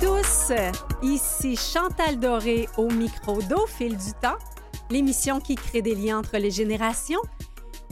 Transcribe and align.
tous, 0.00 0.52
ici 1.02 1.56
Chantal 1.56 2.18
Doré 2.18 2.68
au 2.78 2.88
micro 2.88 3.42
d'Au 3.42 3.66
fil 3.66 3.96
du 3.96 4.12
temps, 4.22 4.38
l'émission 4.90 5.40
qui 5.40 5.56
crée 5.56 5.82
des 5.82 5.94
liens 5.94 6.20
entre 6.20 6.38
les 6.38 6.50
générations 6.50 7.20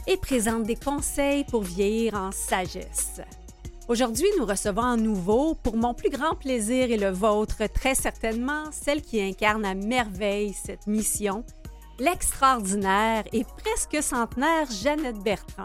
et 0.06 0.16
présente 0.16 0.62
des 0.62 0.76
conseils 0.76 1.44
pour 1.44 1.62
vieillir 1.62 2.14
en 2.14 2.32
sagesse. 2.32 3.20
Aujourd'hui, 3.88 4.28
nous 4.38 4.46
recevons 4.46 4.82
à 4.82 4.96
nouveau, 4.96 5.54
pour 5.54 5.76
mon 5.76 5.92
plus 5.92 6.08
grand 6.08 6.34
plaisir 6.34 6.90
et 6.90 6.96
le 6.96 7.10
vôtre 7.10 7.64
très 7.72 7.94
certainement, 7.94 8.64
celle 8.70 9.02
qui 9.02 9.20
incarne 9.20 9.66
à 9.66 9.74
merveille 9.74 10.54
cette 10.54 10.86
mission, 10.86 11.44
l'extraordinaire 11.98 13.24
et 13.34 13.44
presque 13.44 14.02
centenaire 14.02 14.70
Jeannette 14.70 15.22
Bertrand. 15.22 15.64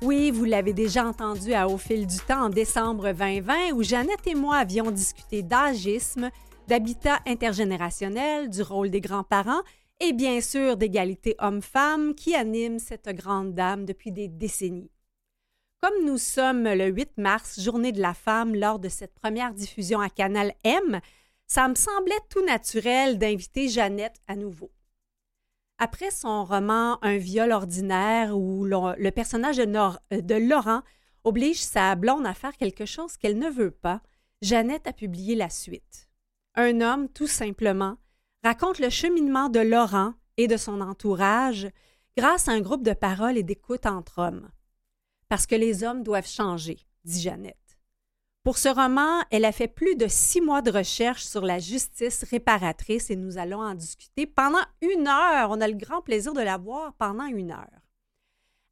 Oui, 0.00 0.30
vous 0.30 0.44
l'avez 0.44 0.72
déjà 0.72 1.04
entendu 1.04 1.52
à 1.54 1.68
Au 1.68 1.76
fil 1.76 2.06
du 2.06 2.18
temps 2.18 2.44
en 2.44 2.48
décembre 2.50 3.12
2020 3.12 3.72
où 3.72 3.82
Jeannette 3.82 4.28
et 4.28 4.36
moi 4.36 4.58
avions 4.58 4.92
discuté 4.92 5.42
d'agisme, 5.42 6.30
d'habitat 6.68 7.18
intergénérationnel, 7.26 8.48
du 8.48 8.62
rôle 8.62 8.90
des 8.90 9.00
grands-parents 9.00 9.62
et 9.98 10.12
bien 10.12 10.40
sûr 10.40 10.76
d'égalité 10.76 11.34
homme-femme 11.40 12.14
qui 12.14 12.36
anime 12.36 12.78
cette 12.78 13.08
grande 13.08 13.54
dame 13.54 13.84
depuis 13.86 14.12
des 14.12 14.28
décennies. 14.28 14.92
Comme 15.82 16.04
nous 16.06 16.18
sommes 16.18 16.68
le 16.68 16.86
8 16.86 17.18
mars, 17.18 17.60
journée 17.60 17.90
de 17.90 18.00
la 18.00 18.14
femme, 18.14 18.54
lors 18.54 18.78
de 18.78 18.88
cette 18.88 19.14
première 19.14 19.52
diffusion 19.52 19.98
à 19.98 20.10
Canal 20.10 20.52
M, 20.62 21.00
ça 21.48 21.66
me 21.66 21.74
semblait 21.74 22.14
tout 22.30 22.44
naturel 22.46 23.18
d'inviter 23.18 23.68
Jeannette 23.68 24.20
à 24.28 24.36
nouveau. 24.36 24.70
Après 25.78 26.10
son 26.10 26.44
roman 26.44 26.98
Un 27.02 27.18
viol 27.18 27.52
ordinaire, 27.52 28.36
où 28.36 28.64
le 28.64 29.10
personnage 29.10 29.58
de, 29.58 30.34
Laurent 30.48 30.82
oblige 31.24 31.62
sa 31.62 31.94
blonde 31.94 32.26
à 32.26 32.34
faire 32.34 32.56
quelque 32.56 32.84
chose 32.84 33.16
qu'elle 33.16 33.38
ne 33.38 33.48
veut 33.48 33.70
pas, 33.70 34.02
Jeannette 34.42 34.86
a 34.86 34.92
publié 34.92 35.34
la 35.36 35.50
suite. 35.50 36.08
Un 36.56 36.80
homme, 36.80 37.08
tout 37.08 37.26
simplement, 37.28 37.96
raconte 38.42 38.80
le 38.80 38.90
cheminement 38.90 39.48
de 39.48 39.60
Laurent 39.60 40.14
et 40.36 40.48
de 40.48 40.56
son 40.56 40.80
entourage 40.80 41.68
grâce 42.16 42.48
à 42.48 42.52
un 42.52 42.60
groupe 42.60 42.82
de 42.82 42.92
paroles 42.92 43.38
et 43.38 43.44
d'écoute 43.44 43.86
entre 43.86 44.18
hommes. 44.18 44.50
Parce 45.28 45.46
que 45.46 45.54
les 45.54 45.84
hommes 45.84 46.02
doivent 46.02 46.28
changer, 46.28 46.78
dit 47.04 47.20
Jeannette. 47.20 47.67
Pour 48.48 48.56
ce 48.56 48.70
roman, 48.70 49.22
elle 49.30 49.44
a 49.44 49.52
fait 49.52 49.68
plus 49.68 49.94
de 49.94 50.06
six 50.08 50.40
mois 50.40 50.62
de 50.62 50.70
recherche 50.70 51.22
sur 51.22 51.42
la 51.42 51.58
justice 51.58 52.24
réparatrice 52.30 53.10
et 53.10 53.14
nous 53.14 53.36
allons 53.36 53.60
en 53.60 53.74
discuter 53.74 54.24
pendant 54.26 54.64
une 54.80 55.06
heure. 55.06 55.50
On 55.50 55.60
a 55.60 55.68
le 55.68 55.76
grand 55.76 56.00
plaisir 56.00 56.32
de 56.32 56.40
la 56.40 56.56
voir 56.56 56.94
pendant 56.94 57.26
une 57.26 57.50
heure. 57.50 57.82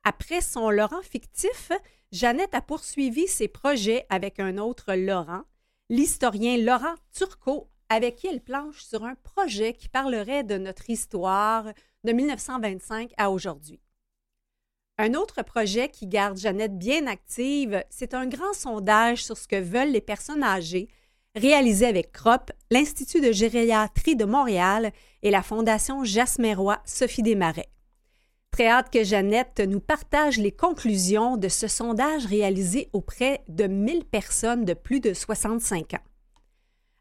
Après 0.03 0.41
son 0.41 0.71
Laurent 0.71 1.03
fictif, 1.03 1.73
Jeannette 2.11 2.55
a 2.55 2.63
poursuivi 2.63 3.29
ses 3.29 3.49
projets 3.49 4.07
avec 4.09 4.41
un 4.41 4.57
autre 4.57 4.95
Laurent, 4.95 5.43
l'historien 5.91 6.57
Laurent 6.57 6.95
Turcot, 7.13 7.69
avec 7.91 8.17
qui 8.17 8.29
elle 8.29 8.41
planche 8.41 8.83
sur 8.83 9.05
un 9.05 9.17
projet 9.17 9.75
qui 9.75 9.91
parlerait 9.91 10.43
de 10.43 10.57
notre 10.57 10.89
histoire 10.89 11.67
de 12.03 12.13
1925 12.13 13.13
à 13.19 13.31
aujourd'hui. 13.31 13.83
Un 14.99 15.13
autre 15.13 15.43
projet 15.43 15.91
qui 15.91 16.07
garde 16.07 16.39
Jeannette 16.39 16.79
bien 16.79 17.07
active, 17.07 17.85
c'est 17.91 18.15
un 18.15 18.27
grand 18.27 18.55
sondage 18.55 19.23
sur 19.23 19.37
ce 19.37 19.47
que 19.47 19.61
veulent 19.61 19.93
les 19.93 20.01
personnes 20.01 20.43
âgées, 20.43 20.89
réalisé 21.35 21.85
avec 21.85 22.13
CROP, 22.13 22.51
l'Institut 22.71 23.21
de 23.21 23.31
gériatrie 23.31 24.17
de 24.17 24.25
Montréal 24.25 24.93
et 25.23 25.31
la 25.31 25.43
Fondation 25.43 26.03
Jasmeroy 26.03 26.79
Sophie 26.87 27.23
Desmarais. 27.23 27.69
Très 28.51 28.69
hâte 28.69 28.91
que 28.91 29.05
Jeannette 29.05 29.61
nous 29.61 29.81
partage 29.81 30.39
les 30.39 30.53
conclusions 30.53 31.37
de 31.37 31.49
ce 31.49 31.69
sondage 31.69 32.25
réalisé 32.25 32.89
auprès 32.95 33.45
de 33.49 33.67
1000 33.67 34.07
personnes 34.07 34.65
de 34.65 34.73
plus 34.73 35.01
de 35.01 35.13
65 35.13 35.93
ans. 35.93 36.05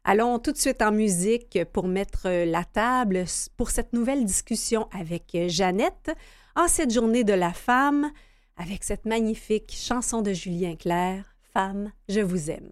Allons 0.04 0.38
tout 0.38 0.52
de 0.52 0.58
suite 0.58 0.82
en 0.82 0.92
musique 0.92 1.58
pour 1.72 1.88
mettre 1.88 2.28
la 2.28 2.64
table 2.64 3.24
pour 3.56 3.70
cette 3.70 3.94
nouvelle 3.94 4.26
discussion 4.26 4.86
avec 4.92 5.34
Jeannette 5.46 6.10
en 6.56 6.68
cette 6.68 6.90
journée 6.92 7.22
de 7.22 7.34
la 7.34 7.52
femme 7.52 8.10
avec 8.56 8.82
cette 8.82 9.04
magnifique 9.04 9.72
chanson 9.76 10.22
de 10.22 10.32
Julien 10.32 10.74
Clerc, 10.74 11.24
Femme, 11.52 11.92
je 12.08 12.20
vous 12.20 12.50
aime. 12.50 12.70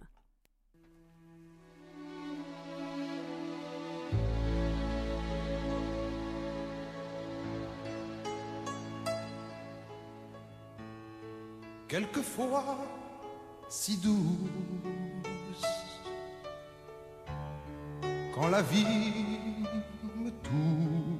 Quelquefois 11.87 12.77
si 13.69 13.97
douce, 13.97 14.15
quand 18.33 18.47
la 18.47 18.61
vie 18.61 18.85
me 20.15 20.31
touche 20.43 21.14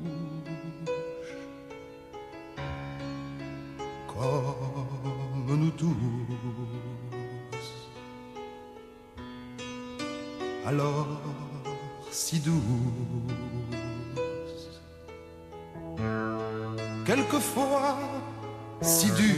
nous 5.48 5.72
tous. 5.72 5.96
Alors 10.66 11.08
si 12.12 12.40
douce, 12.40 12.56
quelquefois 17.06 18.00
si 18.82 19.12
dure, 19.12 19.36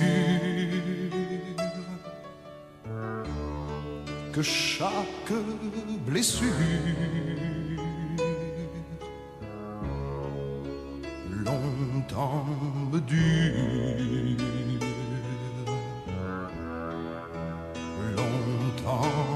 que 4.31 4.41
chaque 4.41 5.33
blessure 6.05 6.47
longtemps 11.43 12.45
me 12.91 12.99
dure. 13.01 14.66
Sur 18.87 19.27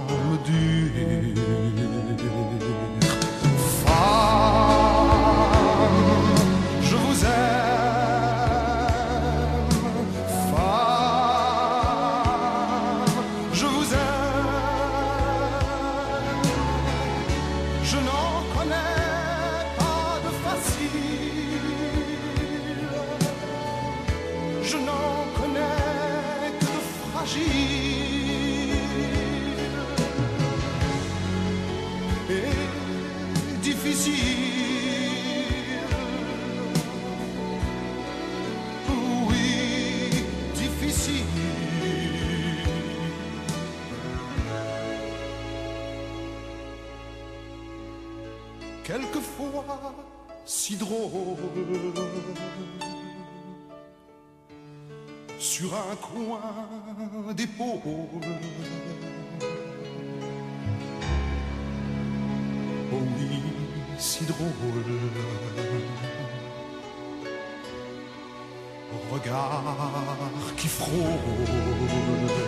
Regard 69.42 70.56
qui 70.56 70.68
frôle. 70.68 72.41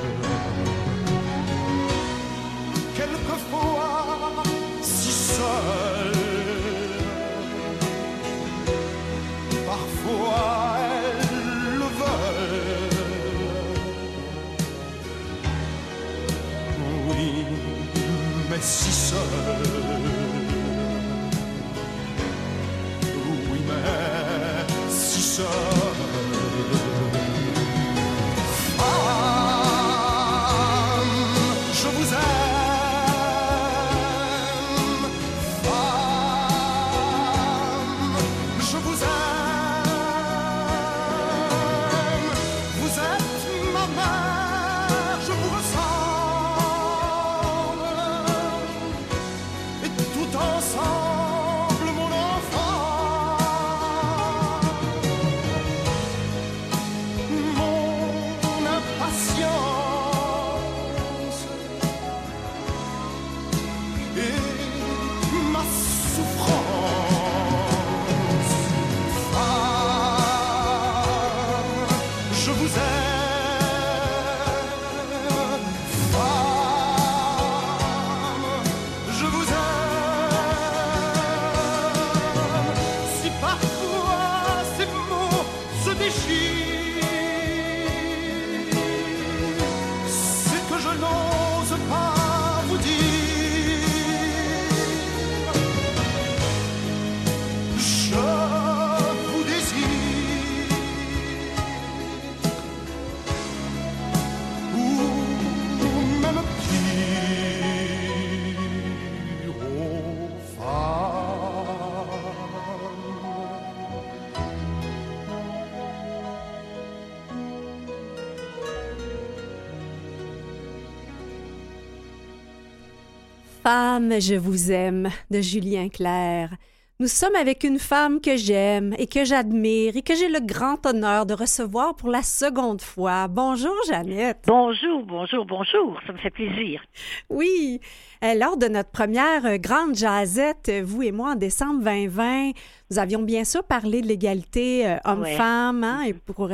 Je 123.96 124.34
vous 124.34 124.72
aime 124.72 125.10
de 125.30 125.40
Julien 125.40 125.88
Clerc. 125.88 126.58
Nous 127.00 127.08
sommes 127.08 127.36
avec 127.36 127.64
une 127.64 127.80
femme 127.80 128.22
que 128.22 128.38
j'aime 128.38 128.94
et 129.00 129.08
que 129.08 129.26
j'admire 129.26 129.98
et 129.98 130.04
que 130.04 130.14
j'ai 130.14 130.30
le 130.30 130.40
grand 130.40 130.86
honneur 130.86 131.26
de 131.26 131.34
recevoir 131.34 131.96
pour 131.96 132.10
la 132.10 132.22
seconde 132.22 132.82
fois. 132.82 133.28
Bonjour, 133.28 133.76
Jeannette. 133.88 134.44
Bonjour, 134.46 135.02
bonjour, 135.02 135.44
bonjour. 135.44 136.00
Ça 136.06 136.14
me 136.14 136.20
fait 136.20 136.30
plaisir. 136.30 136.84
Oui. 137.32 137.82
Euh, 138.24 138.36
lors 138.36 138.58
de 138.58 138.68
notre 138.68 138.92
première 138.92 139.46
euh, 139.46 139.58
grande 139.58 139.96
jazzette, 139.96 140.70
euh, 140.70 140.82
vous 140.86 141.02
et 141.02 141.12
moi, 141.12 141.32
en 141.32 141.36
décembre 141.36 141.84
2020, 141.84 142.52
nous 142.92 143.00
avions 143.00 143.24
bien 143.24 143.44
sûr 143.44 143.64
parlé 143.64 144.02
de 144.02 144.08
l'égalité 144.08 144.98
homme-femme 145.04 145.84
hein, 145.84 146.04
et 146.04 146.14
pour 146.14 146.48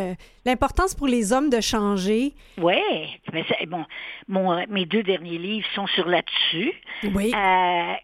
l'importance 0.46 0.96
pour 0.96 1.08
les 1.08 1.34
hommes 1.34 1.50
de 1.50 1.60
changer. 1.60 2.34
Oui. 2.58 2.80
Bon, 3.68 3.86
mon, 4.30 4.66
mes 4.70 4.86
deux 4.86 5.04
derniers 5.04 5.38
livres 5.38 5.68
sont 5.76 5.86
sur 5.88 6.08
là-dessus. 6.08 6.72
Oui. 7.14 7.34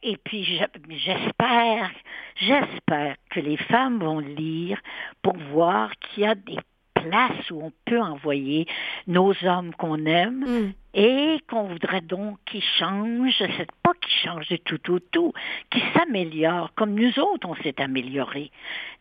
et 0.04 0.18
puis, 0.26 0.44
j'espère 0.90 1.92
J'espère 2.36 3.16
que 3.30 3.40
les 3.40 3.58
femmes 3.58 4.00
vont 4.00 4.20
lire 4.20 4.80
pour 5.22 5.38
voir 5.52 5.92
qu'il 6.00 6.24
y 6.24 6.28
a 6.28 6.36
des 6.36 6.58
places 6.94 7.52
où 7.52 7.62
on 7.62 7.72
peut 7.86 8.02
envoyer 8.02 8.68
nos 9.08 9.34
hommes 9.44 9.74
qu'on 9.76 10.06
aime 10.06 10.46
mm. 10.46 10.74
et 10.96 11.40
qu'on 11.50 11.64
voudrait 11.64 12.02
donc 12.02 12.38
qu'ils 12.46 12.64
changent, 12.64 13.36
c'est 13.38 13.72
pas 13.84 13.94
qu'ils 14.02 14.30
changent 14.30 14.48
du 14.48 14.60
tout 14.60 14.92
au 14.92 15.00
tout, 15.00 15.34
qu'ils 15.70 15.84
s'améliorent 15.94 16.74
comme 16.76 16.96
nous 16.96 17.20
autres 17.20 17.48
on 17.48 17.56
s'est 17.56 17.80
améliorés. 17.82 18.52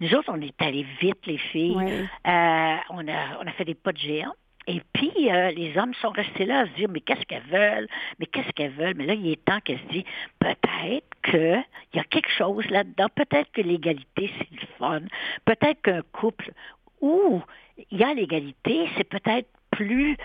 Nous 0.00 0.14
autres 0.14 0.30
on 0.32 0.40
est 0.40 0.60
allés 0.60 0.86
vite 1.00 1.26
les 1.26 1.38
filles, 1.38 1.76
euh, 1.76 2.76
on 2.90 3.08
a 3.08 3.38
on 3.40 3.46
a 3.46 3.52
fait 3.56 3.64
des 3.64 3.74
pas 3.74 3.92
de 3.92 3.98
géants. 3.98 4.34
Et 4.66 4.80
puis, 4.92 5.12
euh, 5.30 5.50
les 5.50 5.76
hommes 5.76 5.94
sont 5.94 6.10
restés 6.10 6.46
là 6.46 6.60
à 6.60 6.66
se 6.66 6.72
dire, 6.72 6.88
mais 6.88 7.00
qu'est-ce 7.00 7.24
qu'elles 7.26 7.46
veulent? 7.50 7.88
Mais 8.18 8.26
qu'est-ce 8.26 8.50
qu'elles 8.52 8.72
veulent? 8.72 8.94
Mais 8.96 9.04
là, 9.04 9.14
il 9.14 9.28
est 9.28 9.44
temps 9.44 9.60
qu'elles 9.60 9.80
se 9.80 9.92
disent, 9.92 10.04
peut-être 10.38 11.06
qu'il 11.22 11.64
y 11.94 11.98
a 11.98 12.04
quelque 12.04 12.30
chose 12.30 12.68
là-dedans. 12.70 13.08
Peut-être 13.14 13.50
que 13.52 13.60
l'égalité, 13.60 14.30
c'est 14.38 14.50
le 14.50 14.66
fun. 14.78 15.02
Peut-être 15.44 15.82
qu'un 15.82 16.02
couple 16.12 16.52
où 17.00 17.42
il 17.90 17.98
y 17.98 18.04
a 18.04 18.14
l'égalité, 18.14 18.88
c'est 18.96 19.04
peut-être 19.04 19.48
plus 19.70 20.16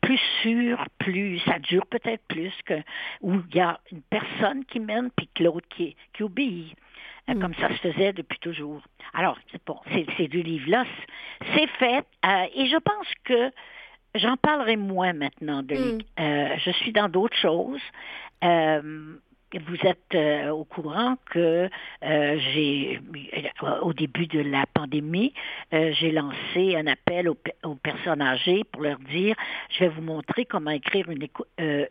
plus 0.00 0.20
sûr, 0.42 0.84
plus 0.98 1.38
ça 1.46 1.58
dure 1.58 1.86
peut-être 1.86 2.22
plus 2.28 2.52
que 2.66 2.74
où 3.22 3.36
il 3.48 3.56
y 3.56 3.60
a 3.60 3.80
une 3.90 4.02
personne 4.02 4.62
qui 4.66 4.78
mène 4.78 5.10
puis 5.16 5.30
que 5.34 5.42
l'autre 5.42 5.66
qui, 5.70 5.96
qui 6.12 6.22
obéit. 6.22 6.76
Euh, 7.28 7.34
mm. 7.34 7.40
Comme 7.40 7.54
ça 7.54 7.68
se 7.70 7.76
faisait 7.76 8.12
depuis 8.12 8.38
toujours. 8.38 8.82
Alors, 9.14 9.38
bon, 9.66 9.78
ces, 9.92 10.28
deux 10.28 10.40
livres-là, 10.40 10.84
c'est 11.54 11.68
fait. 11.78 12.04
Euh, 12.26 12.46
et 12.54 12.66
je 12.66 12.76
pense 12.76 13.06
que 13.24 13.50
J'en 14.14 14.36
parlerai 14.36 14.76
moins 14.76 15.12
maintenant. 15.12 15.62
De 15.62 15.74
mm. 15.74 15.98
euh, 16.20 16.56
je 16.64 16.70
suis 16.70 16.92
dans 16.92 17.08
d'autres 17.08 17.36
choses. 17.36 17.80
Euh, 18.44 19.16
vous 19.68 19.76
êtes 19.86 20.14
euh, 20.16 20.50
au 20.50 20.64
courant 20.64 21.16
que 21.30 21.70
j'ai, 22.02 23.00
au 23.82 23.92
début 23.92 24.26
de 24.26 24.40
la 24.40 24.66
pandémie, 24.66 25.32
j'ai 25.70 26.10
lancé 26.10 26.74
un 26.74 26.88
appel 26.88 27.28
aux, 27.28 27.74
personnes 27.76 28.20
âgées 28.20 28.64
pour 28.72 28.82
leur 28.82 28.98
dire, 28.98 29.36
je 29.70 29.84
vais 29.84 29.88
vous 29.88 30.02
montrer 30.02 30.44
comment 30.44 30.72
écrire 30.72 31.08
une, 31.08 31.28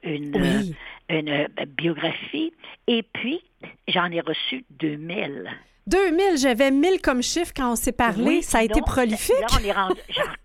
une, 0.04 0.76
une 1.08 1.48
biographie. 1.78 2.54
Et 2.88 3.02
puis, 3.02 3.42
j'en 3.88 4.12
ai 4.12 4.20
reçu 4.20 4.66
2000. 4.72 5.50
2000, 5.88 6.38
j'avais 6.38 6.72
1000 6.72 7.02
comme 7.02 7.22
chiffre 7.22 7.52
quand 7.56 7.72
on 7.72 7.76
s'est 7.76 7.92
parlé. 7.92 8.42
ça 8.42 8.60
a 8.60 8.64
été 8.64 8.82
prolifique. 8.82 9.36
Là, 9.40 9.48
on 9.60 9.64
est 9.64 9.72
rendu, 9.72 10.00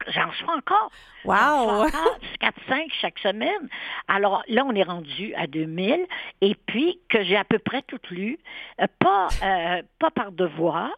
j'en 0.08 0.28
reçois 0.28 0.54
encore. 0.56 0.90
Wow! 1.24 1.88
4-5 2.40 2.86
chaque 3.00 3.18
semaine. 3.20 3.68
Alors 4.08 4.42
là, 4.48 4.64
on 4.66 4.74
est 4.74 4.82
rendu 4.82 5.34
à 5.34 5.46
2000. 5.46 6.06
Et 6.40 6.56
puis, 6.66 6.98
que 7.08 7.22
j'ai 7.22 7.36
à 7.36 7.44
peu 7.44 7.58
près 7.58 7.82
tout 7.82 8.00
lu, 8.10 8.38
euh, 8.80 8.86
pas, 8.98 9.28
euh, 9.42 9.82
pas 9.98 10.10
par 10.10 10.32
devoir. 10.32 10.90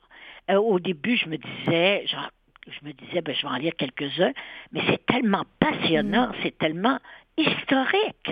Euh, 0.50 0.56
au 0.56 0.78
début, 0.78 1.16
je 1.16 1.26
me 1.28 1.37
disais, 1.37 2.06
genre, 2.06 2.30
je 2.66 2.87
me 2.87 2.92
disais, 2.92 3.20
ben, 3.20 3.35
je 3.35 3.42
vais 3.42 3.52
en 3.52 3.56
lire 3.56 3.73
quelques-uns, 3.76 4.32
mais 4.73 4.80
c'est 4.88 5.04
tellement 5.06 5.44
passionnant, 5.59 6.28
mm. 6.28 6.35
c'est 6.42 6.59
tellement 6.59 6.99
historique 7.37 8.30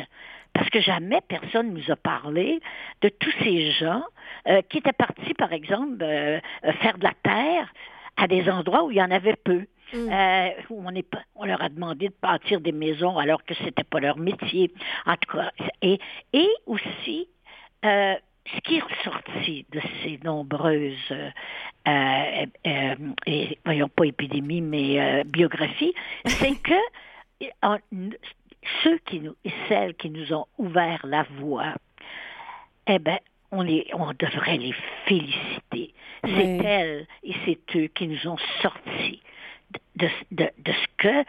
parce 0.58 0.70
que 0.70 0.80
jamais 0.80 1.20
personne 1.28 1.72
nous 1.72 1.90
a 1.90 1.96
parlé 1.96 2.60
de 3.00 3.08
tous 3.08 3.32
ces 3.42 3.70
gens 3.72 4.02
euh, 4.48 4.62
qui 4.62 4.78
étaient 4.78 4.92
partis, 4.92 5.34
par 5.34 5.52
exemple, 5.52 5.98
euh, 6.00 6.40
euh, 6.64 6.72
faire 6.80 6.96
de 6.96 7.04
la 7.04 7.12
terre 7.22 7.70
à 8.16 8.26
des 8.26 8.48
endroits 8.48 8.84
où 8.84 8.90
il 8.90 8.96
y 8.96 9.02
en 9.02 9.10
avait 9.10 9.36
peu. 9.36 9.66
Mm. 9.94 10.10
où 10.68 10.82
on, 10.84 10.94
est, 10.94 11.06
on 11.34 11.46
leur 11.46 11.62
a 11.62 11.70
demandé 11.70 12.08
de 12.08 12.14
bâtir 12.20 12.60
des 12.60 12.72
maisons 12.72 13.16
alors 13.16 13.42
que 13.42 13.54
ce 13.54 13.62
n'était 13.62 13.84
pas 13.84 14.00
leur 14.00 14.18
métier. 14.18 14.70
En 15.06 15.16
tout 15.16 15.34
cas, 15.34 15.50
et, 15.80 15.98
et 16.34 16.48
aussi, 16.66 17.26
ce 17.82 18.60
qui 18.64 18.76
est 18.76 18.82
ressorti 18.82 19.64
de 19.72 19.80
ces 20.02 20.20
nombreuses, 20.22 21.14
et, 21.86 23.58
voyons 23.64 23.88
pas 23.88 24.04
épidémies, 24.04 24.60
mais 24.60 25.24
biographies, 25.24 25.94
c'est 26.26 26.60
que 26.60 26.74
ceux 28.82 28.98
qui 29.06 29.20
nous, 29.20 29.36
et 29.46 29.52
celles 29.70 29.94
qui 29.94 30.10
nous 30.10 30.34
ont 30.34 30.44
ouvert 30.58 31.00
la 31.04 31.22
voie, 31.40 31.72
eh 32.86 32.98
bien, 32.98 33.18
on, 33.50 33.66
on 33.94 34.12
devrait 34.18 34.58
les 34.58 34.74
féliciter. 35.06 35.94
C'est 36.24 36.58
elles 36.64 37.06
et 37.22 37.34
c'est 37.44 37.76
eux 37.76 37.86
qui 37.88 38.08
nous 38.08 38.26
ont 38.26 38.38
sortis 38.60 39.20
de, 39.96 40.08
de, 40.32 40.50
de 40.58 40.72
ce 40.72 40.86
que, 40.96 41.24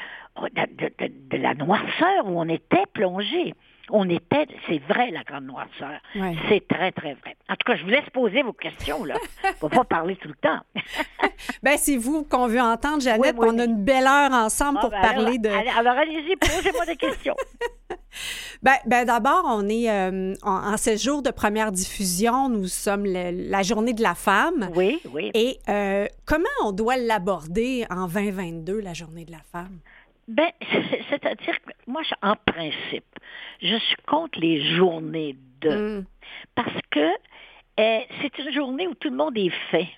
de, 0.53 1.07
de, 1.07 1.38
la 1.38 1.53
noirceur 1.53 2.25
où 2.25 2.39
on 2.39 2.49
était 2.49 2.85
plongé 2.93 3.53
on 3.91 4.10
était, 4.10 4.48
c'est 4.67 4.79
vrai, 4.79 5.12
la 5.12 5.24
grande 5.24 5.46
noirceur. 5.46 6.00
C'est 6.48 6.67
très, 6.67 6.91
très 6.91 7.13
vrai. 7.15 7.36
En 7.50 7.55
tout 7.55 7.65
cas, 7.65 7.75
je 7.75 7.84
vous 7.84 7.89
laisse 7.89 8.10
poser 8.12 8.41
vos 8.41 8.53
questions, 8.53 9.03
là. 9.03 9.15
On 9.62 9.67
va 9.67 9.77
pas 9.77 9.84
parler 9.84 10.15
tout 10.15 10.27
le 10.27 10.36
temps. 10.36 10.60
ben, 11.63 11.77
c'est 11.77 11.98
vous 11.98 12.24
qu'on 12.24 12.48
veut 12.48 12.62
entendre, 12.62 13.01
Jeannette. 13.01 13.36
on 13.38 13.58
a 13.60 13.65
une 13.65 13.84
belle 13.84 14.08
heure 14.08 14.31
ensemble 14.31 14.79
ah, 14.79 14.81
pour 14.81 14.91
ben, 14.91 15.01
parler 15.01 15.38
de... 15.38 15.50
alors, 15.50 15.98
allez-y, 15.98 16.36
posez-moi 16.36 16.86
des 16.86 16.96
questions. 16.96 17.36
Ben, 18.62 18.75
ben 18.86 19.05
d'abord, 19.05 19.43
on 19.46 19.69
est 19.69 19.89
euh, 19.89 20.34
en, 20.43 20.75
ce 20.75 20.98
jour 20.98 21.22
de 21.22 21.31
première 21.31 21.72
diffusion. 21.72 22.50
Nous 22.50 22.67
sommes 22.67 23.05
la 23.05 23.63
journée 23.63 23.93
de 23.93 24.01
la 24.01 24.15
femme. 24.15 24.69
Oui, 24.75 25.00
oui. 25.13 25.31
Et 25.34 25.60
euh, 25.69 26.08
comment 26.25 26.50
on 26.63 26.74
doit 26.74 26.98
l'aborder 26.98 27.86
en 27.89 28.08
2022, 28.08 28.79
la 28.81 28.93
journée 28.93 29.24
de 29.24 29.31
la 29.31 29.41
femme? 29.51 29.79
Ben, 30.29 30.51
c'est-à-dire 31.09 31.59
que 31.62 31.71
moi, 31.88 32.03
en 32.21 32.36
principe, 32.36 33.19
je 33.63 33.75
suis 33.75 33.95
contre 34.07 34.39
les 34.39 34.75
journées 34.75 35.36
de. 35.62 36.00
Mm. 36.00 36.05
Parce 36.53 36.79
que 36.91 37.09
euh, 37.79 38.00
c'est 38.21 38.38
une 38.38 38.53
journée 38.53 38.88
où 38.88 38.93
tout 38.93 39.09
le 39.09 39.15
monde 39.15 39.38
est 39.38 39.53
fait. 39.71 39.89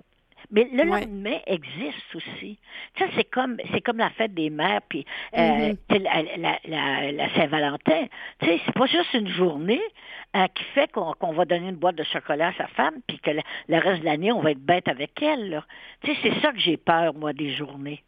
Mais 0.51 0.67
le 0.71 0.83
lendemain 0.83 1.37
existe 1.45 2.15
aussi. 2.15 2.57
Ça, 2.99 3.05
c'est 3.15 3.23
comme 3.23 3.57
c'est 3.71 3.81
comme 3.81 3.97
la 3.97 4.09
fête 4.11 4.33
des 4.33 4.49
mères, 4.49 4.81
puis 4.89 5.05
euh, 5.37 5.73
mm-hmm. 5.89 6.67
la, 6.67 7.33
Saint-Valentin. 7.35 8.05
Tu 8.39 8.45
sais, 8.47 8.59
c'est 8.65 8.75
pas 8.75 8.85
juste 8.85 9.13
une 9.13 9.29
journée 9.29 9.81
euh, 10.35 10.47
qui 10.53 10.63
fait 10.75 10.91
qu'on 10.91 11.33
va 11.33 11.45
donner 11.45 11.69
une 11.69 11.77
boîte 11.77 11.95
de 11.95 12.03
chocolat 12.03 12.49
à 12.49 12.53
sa 12.53 12.67
femme, 12.67 12.95
puis 13.07 13.19
que 13.19 13.31
le, 13.31 13.77
reste 13.77 14.01
de 14.01 14.05
l'année, 14.05 14.31
on 14.31 14.41
va 14.41 14.51
être 14.51 14.63
bête 14.63 14.87
avec 14.89 15.21
elle. 15.21 15.63
Tu 16.03 16.13
sais, 16.13 16.19
c'est 16.23 16.41
ça 16.41 16.51
que 16.51 16.59
j'ai 16.59 16.77
peur, 16.77 17.13
moi, 17.13 17.31
des 17.31 17.53
journées. 17.53 18.03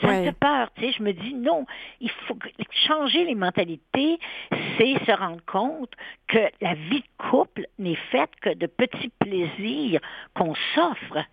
Ça 0.00 0.06
me 0.06 0.24
fait 0.24 0.38
peur, 0.38 0.70
tu 0.74 0.82
sais. 0.82 0.92
Je 0.96 1.02
me 1.02 1.12
dis 1.12 1.34
non, 1.34 1.66
il 2.00 2.10
faut 2.10 2.38
changer 2.86 3.24
les 3.24 3.34
mentalités, 3.34 4.20
c'est 4.76 5.04
se 5.04 5.10
rendre 5.10 5.44
compte 5.44 5.90
que 6.28 6.38
la 6.60 6.74
vie 6.74 7.00
de 7.00 7.30
couple 7.30 7.66
n'est 7.80 7.98
faite 8.12 8.30
que 8.40 8.54
de 8.54 8.66
petits 8.66 9.10
plaisirs 9.18 10.00
qu'on 10.34 10.54
s'offre, 10.74 11.24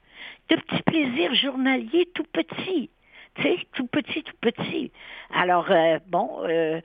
de 0.50 0.56
petits 0.56 0.84
plaisirs 0.84 1.36
journaliers 1.36 2.08
tout 2.14 2.26
petits 2.32 2.90
tu 3.36 3.44
sais, 3.44 3.58
tout 3.74 3.88
petit, 3.88 4.24
tout 4.24 4.36
petit. 4.42 4.92
Alors, 5.34 5.70
euh, 5.70 6.00
bon, 6.08 6.42
euh, 6.44 6.80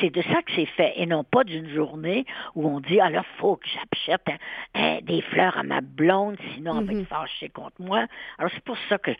c'est 0.00 0.10
de 0.10 0.22
ça 0.22 0.42
que 0.42 0.52
c'est 0.54 0.66
fait, 0.66 0.92
et 0.96 1.06
non 1.06 1.24
pas 1.24 1.44
d'une 1.44 1.68
journée 1.68 2.26
où 2.54 2.68
on 2.68 2.80
dit, 2.80 3.00
alors, 3.00 3.24
faut 3.38 3.56
que 3.56 3.66
j'achète 3.66 4.26
hein, 4.74 4.98
des 5.02 5.22
fleurs 5.22 5.56
à 5.56 5.62
ma 5.62 5.80
blonde, 5.80 6.36
sinon 6.54 6.80
elle 6.80 6.86
va 6.86 6.92
être 6.92 6.98
mhm. 6.98 7.06
fâchée 7.06 7.48
contre 7.48 7.80
moi. 7.80 8.06
Alors, 8.38 8.50
c'est 8.54 8.64
pour 8.64 8.76
ça 8.88 8.98
que 8.98 9.12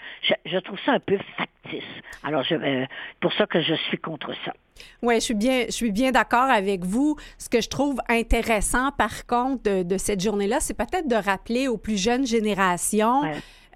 je, 0.44 0.58
trouve 0.58 0.78
ça 0.84 0.92
un 0.92 1.00
peu 1.00 1.18
factice. 1.36 1.84
Alors, 2.24 2.42
je, 2.42 2.54
euh, 2.54 2.86
pour 3.20 3.32
ça 3.32 3.46
que 3.46 3.60
je 3.60 3.74
suis 3.74 3.98
contre 3.98 4.32
ça. 4.44 4.52
Oui, 5.02 5.16
je 5.16 5.20
suis 5.20 5.34
bien, 5.34 5.64
je 5.66 5.72
suis 5.72 5.92
bien 5.92 6.10
d'accord 6.10 6.50
avec 6.50 6.84
vous. 6.84 7.16
Ce 7.36 7.48
que 7.48 7.60
je 7.60 7.68
trouve 7.68 7.98
intéressant, 8.08 8.90
par 8.92 9.26
contre, 9.26 9.62
de, 9.64 9.82
de 9.82 9.98
cette 9.98 10.20
journée-là, 10.20 10.58
c'est 10.60 10.76
peut-être 10.76 11.08
de 11.08 11.16
rappeler 11.16 11.68
aux 11.68 11.78
plus 11.78 12.00
jeunes 12.00 12.26
générations 12.26 13.22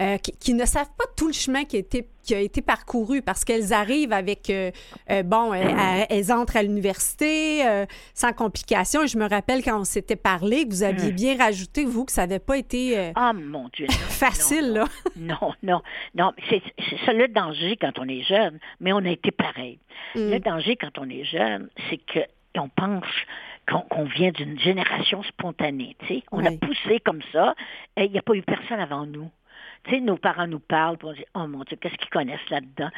euh, 0.00 0.16
qui, 0.16 0.54
ne 0.54 0.64
savent 0.64 0.90
pas 0.98 1.04
tout 1.16 1.26
le 1.26 1.32
chemin 1.32 1.64
qui 1.64 1.76
a 1.76 1.78
été, 1.80 2.08
qui 2.22 2.34
a 2.34 2.40
été 2.40 2.62
parcouru 2.62 3.20
parce 3.20 3.44
qu'elles 3.44 3.72
arrivent 3.72 4.12
avec, 4.12 4.48
euh, 4.48 4.70
euh, 5.10 5.22
bon, 5.22 5.52
elles 5.52 6.32
entrent 6.32 6.56
à 6.56 6.62
l'université 6.62 7.62
sans 8.14 8.32
complications. 8.32 9.06
je 9.06 9.18
me 9.18 9.28
rappelle 9.28 9.62
quand 9.62 9.80
on 9.80 9.84
s'était 9.84 10.16
parlé, 10.16 10.66
que 10.66 10.70
vous 10.70 10.82
aviez 10.82 11.10
hum. 11.10 11.14
bien 11.14 11.36
rajouté, 11.36 11.84
vous, 11.84 12.04
que 12.04 12.12
ça 12.12 12.22
n'avait 12.22 12.38
pas 12.38 12.56
été 12.56 13.12
ah, 13.14 13.32
mon 13.32 13.68
Dieu, 13.68 13.86
facile, 13.90 14.72
là. 14.72 14.84
non, 15.16 15.52
non, 15.62 15.82
non. 16.14 16.32
C'est 16.48 16.62
ça 17.04 17.12
le 17.12 17.28
danger 17.28 17.76
quand 17.80 17.98
on 17.98 18.08
est 18.08 18.22
jeune, 18.22 18.58
mais 18.80 18.92
on 18.92 19.04
a 19.04 19.10
été 19.10 19.30
pareil. 19.30 19.78
Le 20.14 20.34
hum. 20.34 20.38
danger 20.38 20.76
quand 20.76 20.98
on 20.98 21.08
est 21.08 21.24
jeune, 21.24 21.68
c'est 21.90 22.00
qu'on 22.54 22.68
pense 22.68 23.04
qu'on 23.68 24.04
vient 24.04 24.30
d'une 24.30 24.58
génération 24.58 25.22
spontanée. 25.22 25.96
On 26.32 26.44
a 26.44 26.50
poussé 26.50 27.00
comme 27.04 27.22
ça. 27.32 27.54
Il 27.96 28.10
n'y 28.10 28.18
a 28.18 28.22
pas 28.22 28.34
eu 28.34 28.42
personne 28.42 28.80
avant 28.80 29.06
nous. 29.06 29.30
Tu 29.84 29.90
sais, 29.90 30.00
nos 30.00 30.16
parents 30.16 30.46
nous 30.46 30.60
parlent, 30.60 30.96
pour 30.96 31.12
dire, 31.12 31.24
oh 31.34 31.46
mon 31.46 31.64
Dieu, 31.64 31.76
qu'est-ce 31.80 31.96
qu'ils 31.96 32.10
connaissent 32.10 32.48
là-dedans? 32.50 32.90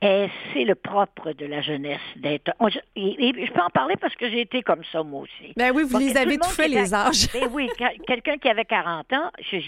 Et 0.00 0.28
c'est 0.52 0.64
le 0.64 0.74
propre 0.74 1.32
de 1.32 1.44
la 1.44 1.60
jeunesse 1.60 2.00
d'être. 2.16 2.52
Et, 2.96 3.46
je 3.46 3.52
peux 3.52 3.60
en 3.60 3.68
parler 3.68 3.96
parce 4.00 4.14
que 4.16 4.30
j'ai 4.30 4.40
été 4.40 4.62
comme 4.62 4.82
ça, 4.90 5.02
moi 5.02 5.22
aussi. 5.22 5.52
Ben 5.56 5.72
oui, 5.74 5.82
vous 5.84 5.98
les 5.98 6.16
avez 6.16 6.38
tout 6.38 6.48
fait, 6.48 6.68
les 6.68 6.94
âges. 6.94 7.28
Ben 7.34 7.48
oui, 7.52 7.68
quelqu'un 8.06 8.38
qui 8.38 8.48
avait 8.48 8.64
40 8.64 9.12
ans, 9.12 9.30
je, 9.50 9.58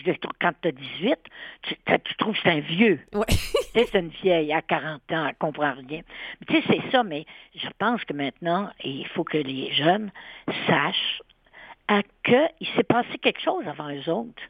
quand 0.40 0.52
tu 0.62 0.68
as 0.68 0.72
18, 0.72 1.16
tu, 1.62 1.76
tu, 2.04 2.14
trouves 2.16 2.34
que 2.34 2.40
c'est 2.42 2.50
un 2.50 2.60
vieux. 2.60 3.00
Ouais. 3.12 3.26
c'est 3.74 3.94
une 3.94 4.08
vieille 4.08 4.52
à 4.52 4.62
40 4.62 5.00
ans, 5.12 5.26
elle 5.26 5.34
comprend 5.38 5.74
rien. 5.74 6.00
Tu 6.48 6.54
sais, 6.54 6.62
c'est 6.66 6.90
ça, 6.90 7.02
mais 7.02 7.26
je 7.54 7.68
pense 7.78 8.02
que 8.04 8.14
maintenant, 8.14 8.70
il 8.82 9.06
faut 9.08 9.24
que 9.24 9.38
les 9.38 9.72
jeunes 9.72 10.10
sachent 10.66 11.20
qu'il 12.24 12.68
s'est 12.74 12.84
passé 12.84 13.18
quelque 13.20 13.40
chose 13.40 13.66
avant 13.66 13.90
eux 13.90 14.10
autres 14.10 14.42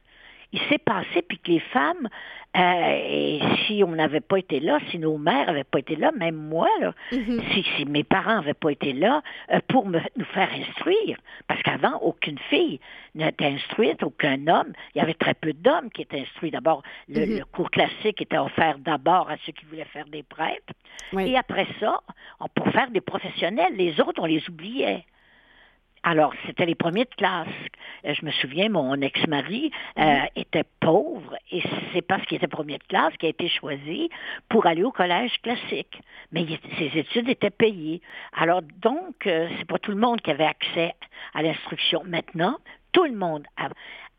il 0.52 0.60
s'est 0.68 0.78
passé, 0.78 1.22
puis 1.26 1.38
que 1.38 1.50
les 1.50 1.60
femmes, 1.60 2.08
euh, 2.54 2.60
et 2.60 3.40
si 3.66 3.82
on 3.82 3.92
n'avait 3.92 4.20
pas 4.20 4.38
été 4.38 4.60
là, 4.60 4.78
si 4.90 4.98
nos 4.98 5.16
mères 5.16 5.46
n'avaient 5.46 5.64
pas 5.64 5.78
été 5.78 5.96
là, 5.96 6.12
même 6.12 6.36
moi, 6.36 6.68
là, 6.80 6.92
mm-hmm. 7.10 7.52
si, 7.52 7.64
si, 7.76 7.84
mes 7.86 8.04
parents 8.04 8.34
n'avaient 8.34 8.52
pas 8.52 8.70
été 8.70 8.92
là 8.92 9.22
euh, 9.50 9.60
pour 9.68 9.86
me, 9.86 9.98
nous 10.16 10.24
faire 10.26 10.50
instruire, 10.52 11.18
parce 11.48 11.62
qu'avant, 11.62 11.96
aucune 12.02 12.38
fille 12.50 12.78
n'était 13.14 13.46
instruite, 13.46 14.02
aucun 14.02 14.46
homme, 14.46 14.72
il 14.94 14.98
y 14.98 15.00
avait 15.00 15.14
très 15.14 15.34
peu 15.34 15.54
d'hommes 15.54 15.90
qui 15.90 16.02
étaient 16.02 16.20
instruits. 16.20 16.50
D'abord, 16.50 16.82
le, 17.08 17.20
mm-hmm. 17.20 17.44
cours 17.52 17.70
classique 17.70 18.20
était 18.20 18.38
offert 18.38 18.78
d'abord 18.78 19.30
à 19.30 19.36
ceux 19.46 19.52
qui 19.52 19.64
voulaient 19.64 19.86
faire 19.86 20.06
des 20.06 20.22
prêtres, 20.22 20.74
et 21.18 21.36
après 21.36 21.66
ça, 21.80 22.00
pour 22.54 22.68
faire 22.68 22.90
des 22.90 23.00
professionnels, 23.00 23.74
les 23.76 24.00
autres, 24.00 24.20
on 24.20 24.26
les 24.26 24.46
oubliait. 24.48 25.04
Alors, 26.04 26.32
c'était 26.46 26.66
les 26.66 26.74
premiers 26.74 27.04
de 27.04 27.14
classe. 27.16 27.46
Euh, 28.04 28.14
je 28.14 28.24
me 28.24 28.32
souviens, 28.32 28.68
mon 28.68 29.00
ex-mari 29.00 29.70
euh, 29.98 30.02
mhm. 30.02 30.26
était 30.36 30.64
pauvre 30.80 31.36
et 31.50 31.62
c'est 31.92 32.02
parce 32.02 32.24
qu'il 32.26 32.36
était 32.36 32.48
premier 32.48 32.78
de 32.78 32.84
classe 32.84 33.12
qu'il 33.18 33.28
a 33.28 33.30
été 33.30 33.48
choisi 33.48 34.10
pour 34.48 34.66
aller 34.66 34.82
au 34.82 34.90
collège 34.90 35.40
classique. 35.42 36.00
Mais 36.32 36.46
ses 36.78 36.98
études 36.98 37.28
étaient 37.28 37.50
payées. 37.50 38.00
Alors, 38.32 38.62
donc, 38.62 39.26
euh, 39.26 39.48
c'est 39.58 39.66
pas 39.66 39.78
tout 39.78 39.92
le 39.92 39.98
monde 39.98 40.20
qui 40.20 40.30
avait 40.30 40.44
accès 40.44 40.94
à 41.34 41.42
l'instruction. 41.42 42.02
Maintenant, 42.04 42.56
tout 42.90 43.04
le 43.04 43.14
monde, 43.14 43.44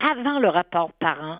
avant 0.00 0.38
le 0.38 0.48
rapport 0.48 0.92
parent, 0.94 1.38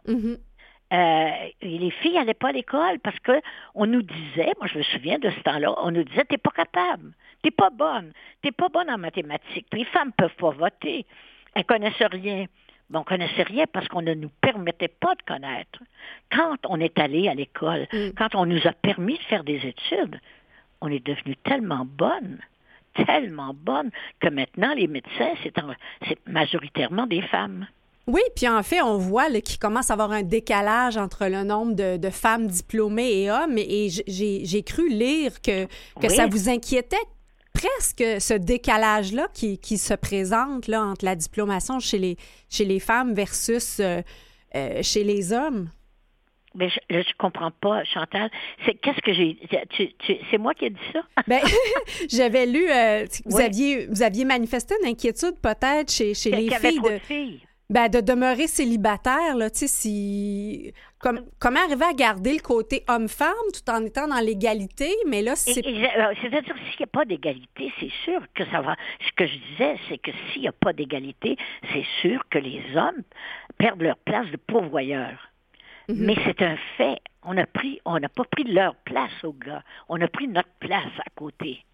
mhm. 0.97 1.51
les 1.63 1.91
filles 1.91 2.15
n'allaient 2.15 2.35
pas 2.35 2.49
à 2.49 2.53
l'école 2.53 2.99
parce 3.01 3.17
qu'on 3.21 3.87
nous 3.87 4.03
disait, 4.03 4.53
moi 4.59 4.67
je 4.67 4.79
me 4.79 4.83
souviens 4.83 5.19
de 5.19 5.31
ce 5.31 5.41
temps-là, 5.41 5.75
on 5.83 5.91
nous 5.91 6.05
disait, 6.05 6.25
t'es 6.25 6.39
pas 6.39 6.51
capable. 6.51 7.13
T'es 7.43 7.51
pas 7.51 7.69
bonne. 7.69 8.13
T'es 8.41 8.53
pas 8.53 8.71
bonne 8.71 8.89
en 8.89 8.97
mathématiques. 8.97 9.67
Les 9.73 9.85
femmes 9.85 10.13
peuvent 10.17 10.35
pas 10.37 10.51
voter. 10.51 11.05
Elles 11.55 11.67
connaissent 11.67 12.01
rien. 12.01 12.47
Mais 12.89 12.99
on 12.99 13.05
connaissait 13.05 13.43
rien 13.43 13.67
parce 13.71 13.87
qu'on 13.89 14.01
ne 14.01 14.15
nous 14.15 14.31
permettait 14.41 14.89
pas 14.89 15.15
de 15.15 15.23
connaître. 15.23 15.81
Quand 16.31 16.57
on 16.67 16.81
est 16.81 16.99
allé 16.99 17.29
à 17.29 17.35
l'école, 17.35 17.87
mm. 17.93 18.11
quand 18.17 18.35
on 18.35 18.47
nous 18.47 18.67
a 18.67 18.73
permis 18.73 19.19
de 19.19 19.23
faire 19.25 19.45
des 19.45 19.67
études, 19.67 20.21
on 20.81 20.89
est 20.89 21.05
devenu 21.05 21.37
tellement 21.37 21.85
bonne, 21.85 22.39
tellement 23.07 23.55
bonne, 23.55 23.91
que 24.21 24.29
maintenant, 24.29 24.73
les 24.75 24.87
médecins, 24.87 25.35
c'est 25.43 26.27
majoritairement 26.27 27.07
des 27.07 27.23
femmes. 27.23 27.67
Oui, 28.07 28.21
puis 28.37 28.47
en 28.49 28.63
fait, 28.63 28.83
on 28.83 28.99
voit 28.99 29.31
qu'il 29.41 29.59
commence 29.59 29.91
à 29.91 29.95
avoir 29.95 30.13
un 30.13 30.23
décalage 30.23 30.97
entre 30.97 31.27
le 31.27 31.43
nombre 31.43 31.73
de, 31.75 32.11
femmes 32.11 32.47
diplômées 32.47 33.23
et 33.23 33.31
hommes. 33.31 33.57
Et 33.57 33.89
j'ai 33.89 34.63
cru 34.63 34.89
lire 34.89 35.41
que, 35.41 35.67
que 36.01 36.09
ça 36.09 36.27
vous 36.27 36.49
inquiétait 36.49 36.97
presque 37.55 38.21
ce 38.21 38.35
décalage-là 38.35 39.29
qui, 39.33 39.59
qui, 39.59 39.79
se 39.79 39.95
présente 39.95 40.67
là, 40.67 40.83
entre 40.83 41.05
la 41.05 41.17
diplomation 41.17 41.79
chez 41.79 41.99
les, 41.99 42.17
chez 42.51 42.65
les 42.65 42.81
femmes 42.81 43.15
versus 43.15 43.79
euh, 43.81 44.03
euh, 44.55 44.83
chez 44.83 45.05
les 45.05 45.33
hommes? 45.33 45.71
Mais 46.57 46.69
je, 46.69 46.97
ne 46.97 47.03
comprends 47.19 47.51
pas, 47.51 47.83
Chantal. 47.85 48.31
C'est 48.65 48.75
qu'est-ce 48.75 49.01
que 49.01 49.13
j'ai 49.13 49.39
C'est 50.31 50.39
moi 50.39 50.55
qui 50.55 50.67
ai 50.67 50.71
dit 50.71 50.79
ça? 50.93 51.01
ben, 51.27 51.41
j'avais 52.11 52.47
lu. 52.47 52.71
Euh, 52.71 53.07
vous 53.25 53.41
aviez 53.41 53.87
vous 53.87 54.03
aviez 54.03 54.25
manifesté 54.25 54.75
une 54.83 54.91
inquiétude 54.91 55.35
peut-être 55.41 55.91
chez, 55.91 56.15
chez 56.15 56.31
les 56.31 56.51
filles 56.51 56.81
de. 56.81 56.99
filles? 56.99 57.41
Ben, 57.71 57.89
de 57.89 58.01
demeurer 58.01 58.47
célibataire, 58.47 59.37
là, 59.37 59.49
tu 59.49 59.61
sais, 59.61 59.69
si... 59.69 60.73
Comme, 60.99 61.21
comment 61.39 61.61
arriver 61.61 61.87
à 61.87 61.95
garder 61.95 62.35
le 62.35 62.43
côté 62.43 62.85
homme-femme 62.89 63.33
tout 63.55 63.71
en 63.71 63.85
étant 63.85 64.07
dans 64.07 64.21
l'égalité, 64.21 64.91
mais 65.07 65.23
là, 65.23 65.35
c'est... 65.35 65.65
Euh, 65.67 66.15
c'est-à-dire, 66.21 66.55
s'il 66.57 66.81
n'y 66.81 66.85
a 66.85 66.93
pas 66.93 67.07
d'égalité, 67.07 67.73
c'est 67.81 67.93
sûr 68.05 68.21
que 68.35 68.45
ça 68.51 68.61
va... 68.61 68.77
Ce 69.01 69.13
que 69.17 69.27
je 69.27 69.39
disais, 69.51 69.77
c'est 69.89 69.99
que 69.99 70.11
s'il 70.33 70.43
n'y 70.43 70.49
a 70.49 70.53
pas 70.53 70.75
d'égalité, 70.75 71.39
c'est 71.73 71.87
sûr 72.03 72.23
que 72.29 72.39
les 72.39 72.63
hommes 72.77 73.03
perdent 73.57 73.83
leur 73.83 73.97
place 73.97 74.31
de 74.31 74.37
pourvoyeur. 74.37 75.31
Mhm. 75.89 75.97
Mais 75.99 76.17
c'est 76.25 76.43
un 76.43 76.57
fait. 76.77 76.99
On 77.23 77.37
a 77.39 77.47
pris, 77.47 77.81
on 77.85 77.99
n'a 77.99 78.09
pas 78.09 78.25
pris 78.25 78.45
leur 78.45 78.75
place 78.77 79.25
aux 79.25 79.33
gars. 79.33 79.63
On 79.89 80.01
a 80.01 80.09
pris 80.09 80.29
notre 80.29 80.53
place 80.61 80.93
à 80.99 81.11
côté. 81.15 81.65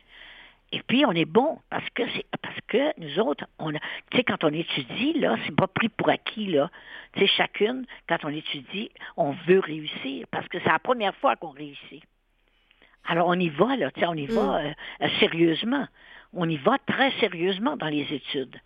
Et 0.73 0.83
puis, 0.83 1.05
on 1.05 1.13
est 1.13 1.25
bon 1.25 1.59
parce 1.69 1.89
que 1.91 2.03
c'est 2.15 2.27
parce 2.41 2.59
que 2.69 3.01
nous 3.01 3.19
autres, 3.19 3.45
on 3.59 3.75
a, 3.75 3.79
tu 4.11 4.19
sais, 4.19 4.25
quand 4.25 4.45
on 4.45 4.53
étudie, 4.53 5.15
là, 5.15 5.37
c'est 5.45 5.55
pas 5.55 5.67
pris 5.67 5.89
pour 5.89 6.09
acquis, 6.09 6.47
là. 6.47 6.71
Tu 7.15 7.21
sais, 7.21 7.27
chacune, 7.27 7.87
quand 8.09 8.25
on 8.25 8.29
étudie, 8.29 8.91
on 9.17 9.33
veut 9.33 9.59
réussir 9.59 10.27
parce 10.31 10.47
que 10.49 10.59
c'est 10.61 10.71
la 10.71 10.79
première 10.79 11.15
fois 11.17 11.35
qu'on 11.37 11.51
réussit. 11.51 12.05
Alors, 13.05 13.27
on 13.27 13.35
y 13.35 13.49
va, 13.49 13.77
là, 13.77 13.91
tu 13.91 14.01
sais, 14.01 14.07
on 14.07 14.15
y 14.15 14.27
va 14.27 14.63
mm. 14.63 14.75
euh, 15.03 15.09
sérieusement. 15.19 15.87
On 16.33 16.49
y 16.49 16.57
va 16.57 16.79
très 16.87 17.11
sérieusement 17.19 17.77
dans 17.77 17.89
les 17.89 18.07
études. 18.13 18.57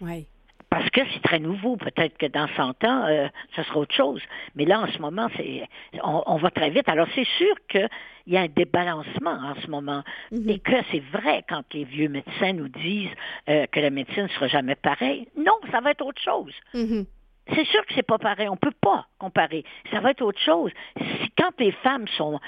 Oui 0.00 0.26
parce 0.70 0.88
que 0.90 1.00
c'est 1.12 1.22
très 1.22 1.40
nouveau. 1.40 1.76
Peut-être 1.76 2.16
que 2.16 2.26
dans 2.26 2.46
100 2.56 2.84
ans, 2.84 3.04
euh, 3.06 3.28
ce 3.56 3.62
sera 3.64 3.80
autre 3.80 3.94
chose. 3.94 4.22
Mais 4.54 4.64
là, 4.64 4.80
en 4.80 4.86
ce 4.86 4.98
moment, 4.98 5.28
c'est, 5.36 5.68
on, 6.02 6.36
va 6.36 6.50
très 6.50 6.70
vite. 6.70 6.88
Alors, 6.88 7.08
c'est 7.14 7.26
sûr 7.36 7.54
qu'il 7.68 7.88
y 8.28 8.36
a 8.36 8.42
un 8.42 8.48
débalancement 8.48 9.32
en 9.32 9.54
ce 9.60 9.68
moment. 9.68 10.02
Mhm. 10.30 10.48
Et 10.48 10.58
que 10.60 10.76
c'est 10.92 11.02
vrai 11.12 11.44
quand 11.48 11.64
les 11.74 11.84
vieux 11.84 12.08
médecins 12.08 12.52
nous 12.52 12.68
disent 12.68 13.10
euh, 13.48 13.66
que 13.66 13.80
la 13.80 13.90
médecine 13.90 14.22
ne 14.24 14.28
sera 14.28 14.46
jamais 14.46 14.76
pareille. 14.76 15.26
Non, 15.36 15.58
ça 15.72 15.80
va 15.80 15.90
être 15.90 16.06
autre 16.06 16.22
chose. 16.22 16.54
Mhm. 16.72 17.04
C'est 17.52 17.66
sûr 17.66 17.84
que 17.84 17.94
c'est 17.94 18.06
pas 18.06 18.18
pareil. 18.18 18.48
On 18.48 18.56
peut 18.56 18.70
pas 18.80 19.08
comparer. 19.18 19.64
Ça 19.90 19.98
va 19.98 20.12
être 20.12 20.22
autre 20.22 20.38
chose. 20.38 20.70
Si, 20.96 21.30
quand 21.36 21.50
les 21.58 21.72
femmes 21.72 22.06
sont 22.16 22.38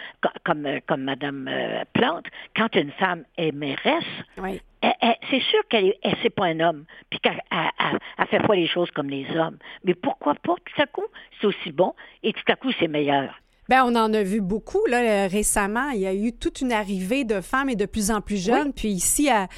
comme 0.45 0.65
euh, 0.65 0.79
comme 0.87 1.03
Madame 1.03 1.51
Plante, 1.93 2.27
quand 2.55 2.73
une 2.77 2.93
femme 2.93 3.25
est 3.37 3.51
mairesse, 3.51 4.05
oui 4.39 4.61
c'est 5.31 5.41
sûr 5.41 5.61
qu'elle 5.69 5.95
n'est 6.03 6.31
pas 6.31 6.47
un 6.47 6.61
homme, 6.61 6.85
puis 7.11 7.21
qu'elle 7.21 7.41
fait 8.31 8.41
pas 8.41 8.55
les 8.55 8.67
choses 8.67 8.91
comme 8.91 9.11
les 9.11 9.27
hommes. 9.37 9.59
Mais 9.85 9.95
pourquoi 9.95 10.35
pas? 10.35 10.55
Tout 10.65 10.83
à 10.83 10.87
coup, 10.87 11.07
c'est 11.41 11.47
aussi 11.47 11.73
bon, 11.73 11.95
et 12.23 12.33
tout 12.33 12.43
à 12.49 12.57
coup, 12.57 12.73
c'est 12.79 12.89
meilleur. 12.89 13.42
Bien, 13.73 13.87
on 13.87 13.97
en 13.97 14.13
a 14.13 14.23
vu 14.23 14.43
beaucoup 14.43 14.85
là, 14.85 14.99
euh, 14.99 15.29
récemment. 15.29 15.89
Il 15.95 16.01
y 16.01 16.07
a 16.07 16.13
eu 16.13 16.35
toute 16.35 16.61
une 16.61 16.73
arrivée 16.73 17.25
de 17.25 17.41
femmes 17.41 17.71
et 17.71 17.75
de 17.75 17.87
plus 17.87 18.11
en 18.11 18.21
plus 18.21 18.37
jeunes. 18.37 18.75
Puis 18.75 18.89
ici, 18.89 19.31
à, 19.31 19.49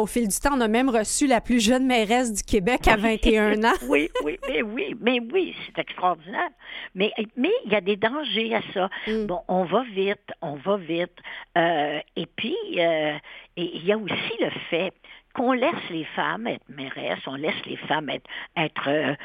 au 0.00 0.06
fil 0.06 0.28
du 0.28 0.36
temps, 0.38 0.50
on 0.56 0.60
a 0.60 0.68
même 0.68 0.88
reçu 0.88 1.26
la 1.26 1.40
plus 1.40 1.58
jeune 1.58 1.84
mairesse 1.84 2.32
du 2.32 2.44
Québec 2.44 2.86
à 2.86 2.94
21 2.94 3.64
ans. 3.64 3.72
oui, 3.88 4.10
oui, 4.24 4.38
mais 4.48 4.62
oui, 4.62 4.94
mais 5.00 5.18
oui, 5.32 5.56
c'est 5.66 5.80
extraordinaire. 5.80 6.50
Mais 6.94 7.10
mais 7.36 7.50
il 7.64 7.72
y 7.72 7.74
a 7.74 7.80
des 7.80 7.96
dangers 7.96 8.54
à 8.54 8.60
ça. 8.72 8.88
Mm. 9.08 9.26
Bon, 9.26 9.40
on 9.48 9.64
va 9.64 9.82
vite, 9.82 10.30
on 10.40 10.54
va 10.54 10.76
vite. 10.76 11.18
Euh, 11.58 11.98
et 12.14 12.26
puis, 12.26 12.56
euh, 12.78 13.14
il 13.56 13.84
y 13.84 13.90
a 13.90 13.98
aussi 13.98 14.36
le 14.38 14.50
fait 14.70 14.92
qu'on 15.34 15.50
laisse 15.50 15.90
les 15.90 16.04
femmes 16.14 16.46
être 16.46 16.68
mairesses, 16.68 17.26
on 17.26 17.34
laisse 17.34 17.66
les 17.66 17.76
femmes 17.76 18.08
être, 18.08 18.30
être 18.56 19.16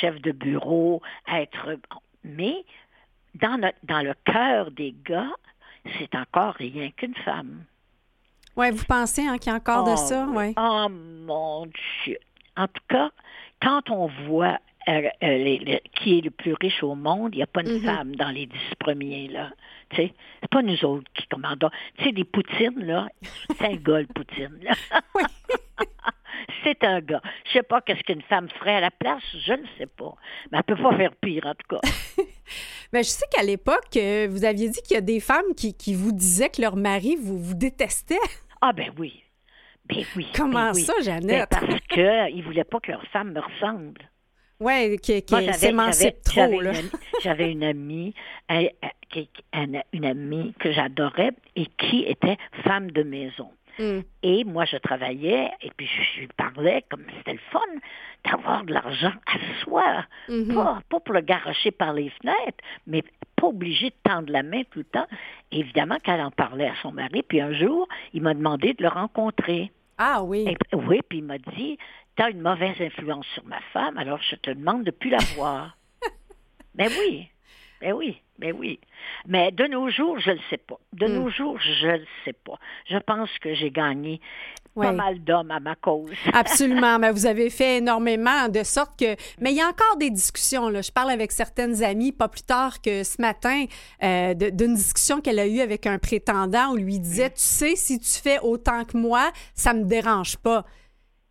chef 0.00 0.20
de 0.20 0.32
bureau, 0.32 1.00
être... 1.28 1.78
Mais 2.24 2.64
dans, 3.34 3.72
dans 3.82 4.02
le 4.02 4.14
cœur 4.24 4.70
des 4.70 4.94
gars, 5.04 5.32
c'est 5.98 6.14
encore 6.14 6.54
rien 6.54 6.90
qu'une 6.90 7.14
femme. 7.14 7.64
Oui, 8.56 8.70
vous 8.70 8.84
pensez 8.84 9.26
hein, 9.26 9.38
qu'il 9.38 9.50
y 9.50 9.54
a 9.54 9.56
encore 9.56 9.84
de 9.84 9.92
oh, 9.92 9.96
ça? 9.96 10.26
Oui. 10.28 10.52
Oh 10.56 10.86
mon 10.90 11.66
Dieu! 12.04 12.18
En 12.56 12.68
tout 12.68 12.82
cas, 12.88 13.10
quand 13.62 13.88
on 13.90 14.06
voit 14.26 14.58
euh, 14.88 15.08
euh, 15.22 15.78
qui 15.94 16.18
est 16.18 16.20
le 16.20 16.30
plus 16.30 16.54
riche 16.60 16.82
au 16.82 16.94
monde, 16.94 17.30
il 17.34 17.38
n'y 17.38 17.42
a 17.42 17.46
pas 17.46 17.62
une 17.62 17.78
mm-hmm. 17.78 17.84
femme 17.84 18.16
dans 18.16 18.28
les 18.28 18.46
dix 18.46 18.74
premiers, 18.78 19.28
là. 19.28 19.50
Tu 19.90 19.96
sais, 19.96 20.14
c'est 20.40 20.50
pas 20.50 20.62
nous 20.62 20.84
autres 20.84 21.10
qui 21.14 21.26
commandons. 21.28 21.70
Tu 21.96 22.04
sais, 22.04 22.12
des 22.12 22.24
poutines, 22.24 22.84
là, 22.84 23.08
c'est 23.56 23.64
un 23.64 23.76
gars, 23.76 24.00
le 24.00 24.06
poutine, 24.06 24.58
là. 24.62 24.74
oui. 25.14 25.22
c'est 26.64 26.84
un 26.84 27.00
gars. 27.00 27.22
Je 27.46 27.52
sais 27.52 27.62
pas 27.62 27.80
qu'est-ce 27.80 28.02
qu'une 28.02 28.22
femme 28.22 28.48
ferait 28.48 28.76
à 28.76 28.80
la 28.80 28.90
place, 28.90 29.22
je 29.46 29.52
ne 29.52 29.66
sais 29.78 29.86
pas. 29.86 30.14
Mais 30.50 30.58
elle 30.58 30.64
peut 30.64 30.82
pas 30.82 30.96
faire 30.96 31.14
pire, 31.16 31.46
en 31.46 31.54
tout 31.54 31.76
cas. 31.76 31.80
Mais 32.92 33.02
je 33.02 33.08
sais 33.08 33.24
qu'à 33.30 33.42
l'époque, 33.42 33.96
euh, 33.96 34.28
vous 34.30 34.44
aviez 34.44 34.68
dit 34.68 34.80
qu'il 34.82 34.94
y 34.94 34.98
a 34.98 35.02
des 35.02 35.20
femmes 35.20 35.54
qui, 35.56 35.74
qui, 35.74 35.94
vous 35.94 36.12
disaient 36.12 36.50
que 36.50 36.60
leur 36.60 36.76
mari 36.76 37.16
vous, 37.16 37.38
vous 37.38 37.54
détestait. 37.54 38.18
Ah 38.60 38.72
ben 38.72 38.92
oui. 38.98 39.24
Ben 39.86 40.04
oui. 40.14 40.28
Comment 40.36 40.72
ben 40.72 40.74
ça, 40.74 40.92
Jeannette? 41.02 41.48
Ben 41.50 41.60
parce 41.60 41.80
qu'ils 41.88 42.36
ne 42.36 42.42
voulaient 42.42 42.64
pas 42.64 42.80
que 42.80 42.92
leur 42.92 43.04
femme 43.08 43.32
me 43.32 43.40
ressemble. 43.40 44.00
Oui, 44.60 44.96
qui, 44.98 45.22
qui 45.22 45.52
s'émancipe 45.54 46.22
trop. 46.22 46.62
J'avais 47.22 47.50
une 47.50 47.64
amie, 47.64 48.14
une 48.48 50.04
amie 50.04 50.54
que 50.60 50.70
j'adorais 50.70 51.32
et 51.56 51.66
qui 51.78 52.04
était 52.06 52.36
femme 52.62 52.92
de 52.92 53.02
maison. 53.02 53.50
Mm. 53.78 54.00
Et 54.22 54.44
moi, 54.44 54.64
je 54.64 54.76
travaillais 54.76 55.50
et 55.60 55.70
puis 55.76 55.86
je 55.86 56.20
lui 56.20 56.28
parlais 56.36 56.84
comme 56.90 57.04
c'était 57.16 57.32
le 57.32 57.40
fun 57.50 57.60
d'avoir 58.24 58.64
de 58.64 58.72
l'argent 58.72 59.12
à 59.26 59.62
soi. 59.62 60.04
Mm-hmm. 60.28 60.54
pas, 60.54 60.80
pas, 60.88 61.00
pour 61.00 61.14
le 61.14 61.20
garocher 61.20 61.70
par 61.70 61.92
les 61.92 62.10
fenêtres, 62.10 62.62
mais 62.86 63.02
pas 63.36 63.48
obligé 63.48 63.90
de 63.90 63.96
tendre 64.04 64.30
la 64.30 64.42
main 64.42 64.62
tout 64.70 64.80
le 64.80 64.84
temps. 64.84 65.06
évidemment 65.50 65.98
qu'elle 65.98 66.20
en 66.20 66.30
parlait 66.30 66.68
à 66.68 66.74
son 66.82 66.92
mari. 66.92 67.22
Puis 67.22 67.40
un 67.40 67.52
jour, 67.52 67.88
il 68.12 68.22
m'a 68.22 68.34
demandé 68.34 68.74
de 68.74 68.82
le 68.82 68.88
rencontrer. 68.88 69.72
Ah 69.98 70.22
oui. 70.22 70.46
oui, 70.72 71.00
puis 71.08 71.18
il 71.18 71.24
m'a 71.24 71.38
dit, 71.38 71.78
tu 72.16 72.22
as 72.22 72.30
une 72.30 72.40
mauvaise 72.40 72.80
influence 72.80 73.26
sur 73.34 73.44
ma 73.44 73.60
femme, 73.72 73.96
alors 73.98 74.20
je 74.22 74.36
te 74.36 74.50
demande 74.50 74.84
de 74.84 74.90
plus 74.90 75.10
la 75.10 75.18
voir. 75.36 75.76
ben 76.74 76.90
oui. 76.98 77.28
Ben 77.82 77.94
oui, 77.94 78.22
ben 78.38 78.54
oui. 78.56 78.78
Mais 79.26 79.50
de 79.50 79.66
nos 79.66 79.90
jours, 79.90 80.16
je 80.20 80.30
ne 80.30 80.36
le 80.36 80.40
sais 80.50 80.56
pas. 80.56 80.78
De 80.92 81.08
hmm. 81.08 81.14
nos 81.14 81.30
jours, 81.30 81.58
je 81.60 81.86
ne 81.88 81.96
le 81.98 82.06
sais 82.24 82.32
pas. 82.32 82.56
Je 82.88 82.96
pense 82.98 83.28
que 83.40 83.54
j'ai 83.54 83.72
gagné 83.72 84.20
pas 84.76 84.92
mal 84.92 85.22
d'hommes 85.22 85.50
à 85.50 85.58
ma 85.58 85.74
cause. 85.74 86.12
Absolument. 86.32 87.00
Mais 87.00 87.10
vous 87.10 87.26
avez 87.26 87.50
fait 87.50 87.78
énormément 87.78 88.48
de 88.48 88.62
sorte 88.62 88.96
que. 88.96 89.16
Mais 89.40 89.50
il 89.50 89.56
y 89.56 89.60
a 89.60 89.66
encore 89.66 89.96
des 89.98 90.10
discussions. 90.10 90.68
Là. 90.68 90.80
Je 90.80 90.92
parle 90.92 91.10
avec 91.10 91.32
certaines 91.32 91.82
amies, 91.82 92.12
pas 92.12 92.28
plus 92.28 92.44
tard 92.44 92.80
que 92.80 93.02
ce 93.02 93.20
matin, 93.20 93.64
euh, 94.04 94.34
d'une 94.34 94.74
discussion 94.74 95.20
qu'elle 95.20 95.40
a 95.40 95.46
eue 95.48 95.60
avec 95.60 95.88
un 95.88 95.98
prétendant 95.98 96.70
où 96.70 96.76
lui 96.76 97.00
disait 97.00 97.30
Tu 97.30 97.42
sais, 97.42 97.74
si 97.74 97.98
tu 97.98 98.10
fais 98.10 98.38
autant 98.40 98.84
que 98.84 98.96
moi, 98.96 99.32
ça 99.54 99.74
me 99.74 99.82
dérange 99.82 100.36
pas. 100.36 100.64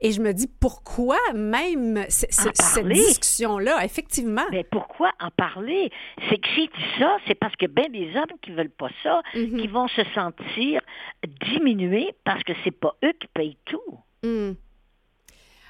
Et 0.02 0.12
je 0.12 0.22
me 0.22 0.34
dis, 0.34 0.48
pourquoi 0.60 1.18
même 1.34 2.04
cette 2.10 2.88
discussion-là, 2.88 3.86
effectivement? 3.86 4.46
Mais 4.52 4.64
pourquoi 4.64 5.12
en 5.20 5.30
parler? 5.30 5.92
C'est 6.28 6.40
que 6.40 6.48
si 6.50 6.68
dit 6.68 7.00
ça, 7.00 7.18
c'est 7.28 7.36
parce 7.36 7.56
que 7.56 7.68
bien 7.68 7.88
des 7.90 8.16
hommes 8.16 8.38
qui 8.42 8.52
veulent 8.52 8.70
pas 8.70 8.90
ça, 9.04 9.22
mm-hmm. 9.36 9.62
qui 9.62 9.68
vont 9.68 9.88
se 9.88 10.04
sentir 10.16 10.82
diminués 11.24 12.16
parce 12.24 12.44
que 12.44 12.54
c'est 12.64 12.72
pas 12.72 12.96
eux 13.04 13.14
qui 13.20 13.28
payent 13.28 13.58
tout. 13.66 14.00
Mm. 14.24 14.54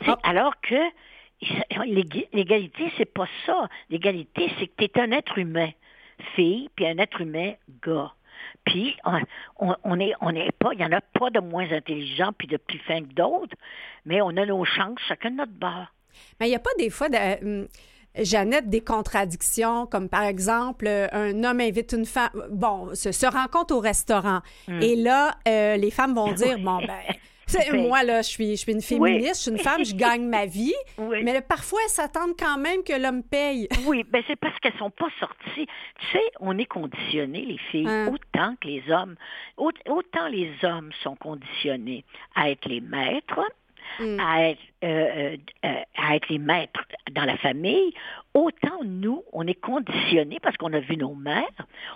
Ah. 0.07 0.17
Alors 0.23 0.59
que 0.61 0.75
l'égalité, 2.33 2.91
c'est 2.97 3.13
pas 3.13 3.27
ça. 3.45 3.67
L'égalité, 3.89 4.49
c'est 4.57 4.67
que 4.67 4.85
tu 4.85 4.85
es 4.85 5.01
un 5.01 5.11
être 5.11 5.37
humain, 5.37 5.71
fille, 6.35 6.69
puis 6.75 6.87
un 6.87 6.97
être 6.97 7.19
humain, 7.19 7.53
gars. 7.85 8.13
Puis, 8.65 8.95
on 9.03 9.95
n'est 9.95 10.13
on 10.21 10.33
pas, 10.59 10.73
il 10.73 10.77
n'y 10.77 10.85
en 10.85 10.91
a 10.91 11.01
pas 11.01 11.29
de 11.29 11.39
moins 11.39 11.71
intelligents 11.71 12.31
puis 12.37 12.47
de 12.47 12.57
plus 12.57 12.79
fins 12.79 13.01
que 13.01 13.13
d'autres, 13.13 13.55
mais 14.05 14.21
on 14.21 14.29
a 14.29 14.45
nos 14.45 14.65
chances, 14.65 14.99
chacun 15.07 15.31
de 15.31 15.37
notre 15.37 15.53
bord. 15.53 15.87
Mais 16.39 16.47
il 16.47 16.49
n'y 16.49 16.55
a 16.55 16.59
pas 16.59 16.71
des 16.77 16.89
fois 16.89 17.09
de. 17.09 17.17
Hum, 17.43 17.67
Jeannette, 18.13 18.69
des 18.69 18.81
contradictions, 18.81 19.85
comme 19.85 20.09
par 20.09 20.23
exemple, 20.23 20.85
un 20.87 21.43
homme 21.45 21.61
invite 21.61 21.93
une 21.93 22.05
femme, 22.05 22.29
bon, 22.51 22.93
se, 22.93 23.13
se 23.13 23.25
rencontre 23.25 23.73
au 23.73 23.79
restaurant. 23.79 24.41
Hum. 24.67 24.81
Et 24.81 24.97
là, 24.97 25.35
euh, 25.47 25.77
les 25.77 25.91
femmes 25.91 26.13
vont 26.13 26.33
dire, 26.33 26.59
bon, 26.59 26.79
ben, 26.79 26.99
moi, 27.87 28.03
là, 28.03 28.21
je 28.21 28.27
suis, 28.27 28.51
je 28.51 28.61
suis 28.61 28.71
une 28.71 28.81
féministe, 28.81 29.35
je 29.35 29.41
suis 29.41 29.51
une 29.51 29.59
femme, 29.59 29.83
je 29.83 29.95
gagne 29.95 30.25
ma 30.27 30.45
vie. 30.45 30.73
Mais 31.23 31.41
parfois, 31.41 31.79
elles 31.83 31.91
s'attendent 31.91 32.37
quand 32.37 32.57
même 32.57 32.83
que 32.83 32.93
l'homme 32.93 33.23
paye. 33.23 33.67
Oui, 33.87 34.05
ben 34.09 34.21
c'est 34.27 34.35
parce 34.35 34.57
qu'elles 34.59 34.77
sont 34.77 34.91
pas 34.91 35.09
sorties. 35.19 35.65
Tu 35.65 36.05
sais, 36.13 36.23
on 36.39 36.57
est 36.57 36.65
conditionnés, 36.65 37.45
les 37.45 37.57
filles, 37.57 37.87
hein. 37.87 38.11
autant 38.13 38.55
que 38.61 38.67
les 38.67 38.83
hommes. 38.89 39.15
Autant 39.57 40.27
les 40.29 40.51
hommes 40.63 40.91
sont 41.03 41.15
conditionnés 41.15 42.05
à 42.35 42.51
être 42.51 42.69
les 42.69 42.79
maîtres, 42.79 43.41
Mm. 43.99 44.19
à, 44.19 44.49
être, 44.49 44.59
euh, 44.83 45.37
euh, 45.65 45.81
à 45.97 46.15
être 46.15 46.29
les 46.29 46.39
maîtres 46.39 46.83
dans 47.11 47.25
la 47.25 47.37
famille, 47.37 47.93
autant 48.33 48.79
nous, 48.83 49.23
on 49.33 49.45
est 49.47 49.59
conditionnés, 49.59 50.39
parce 50.41 50.57
qu'on 50.57 50.73
a 50.73 50.79
vu 50.79 50.97
nos 50.97 51.13
mères, 51.13 51.43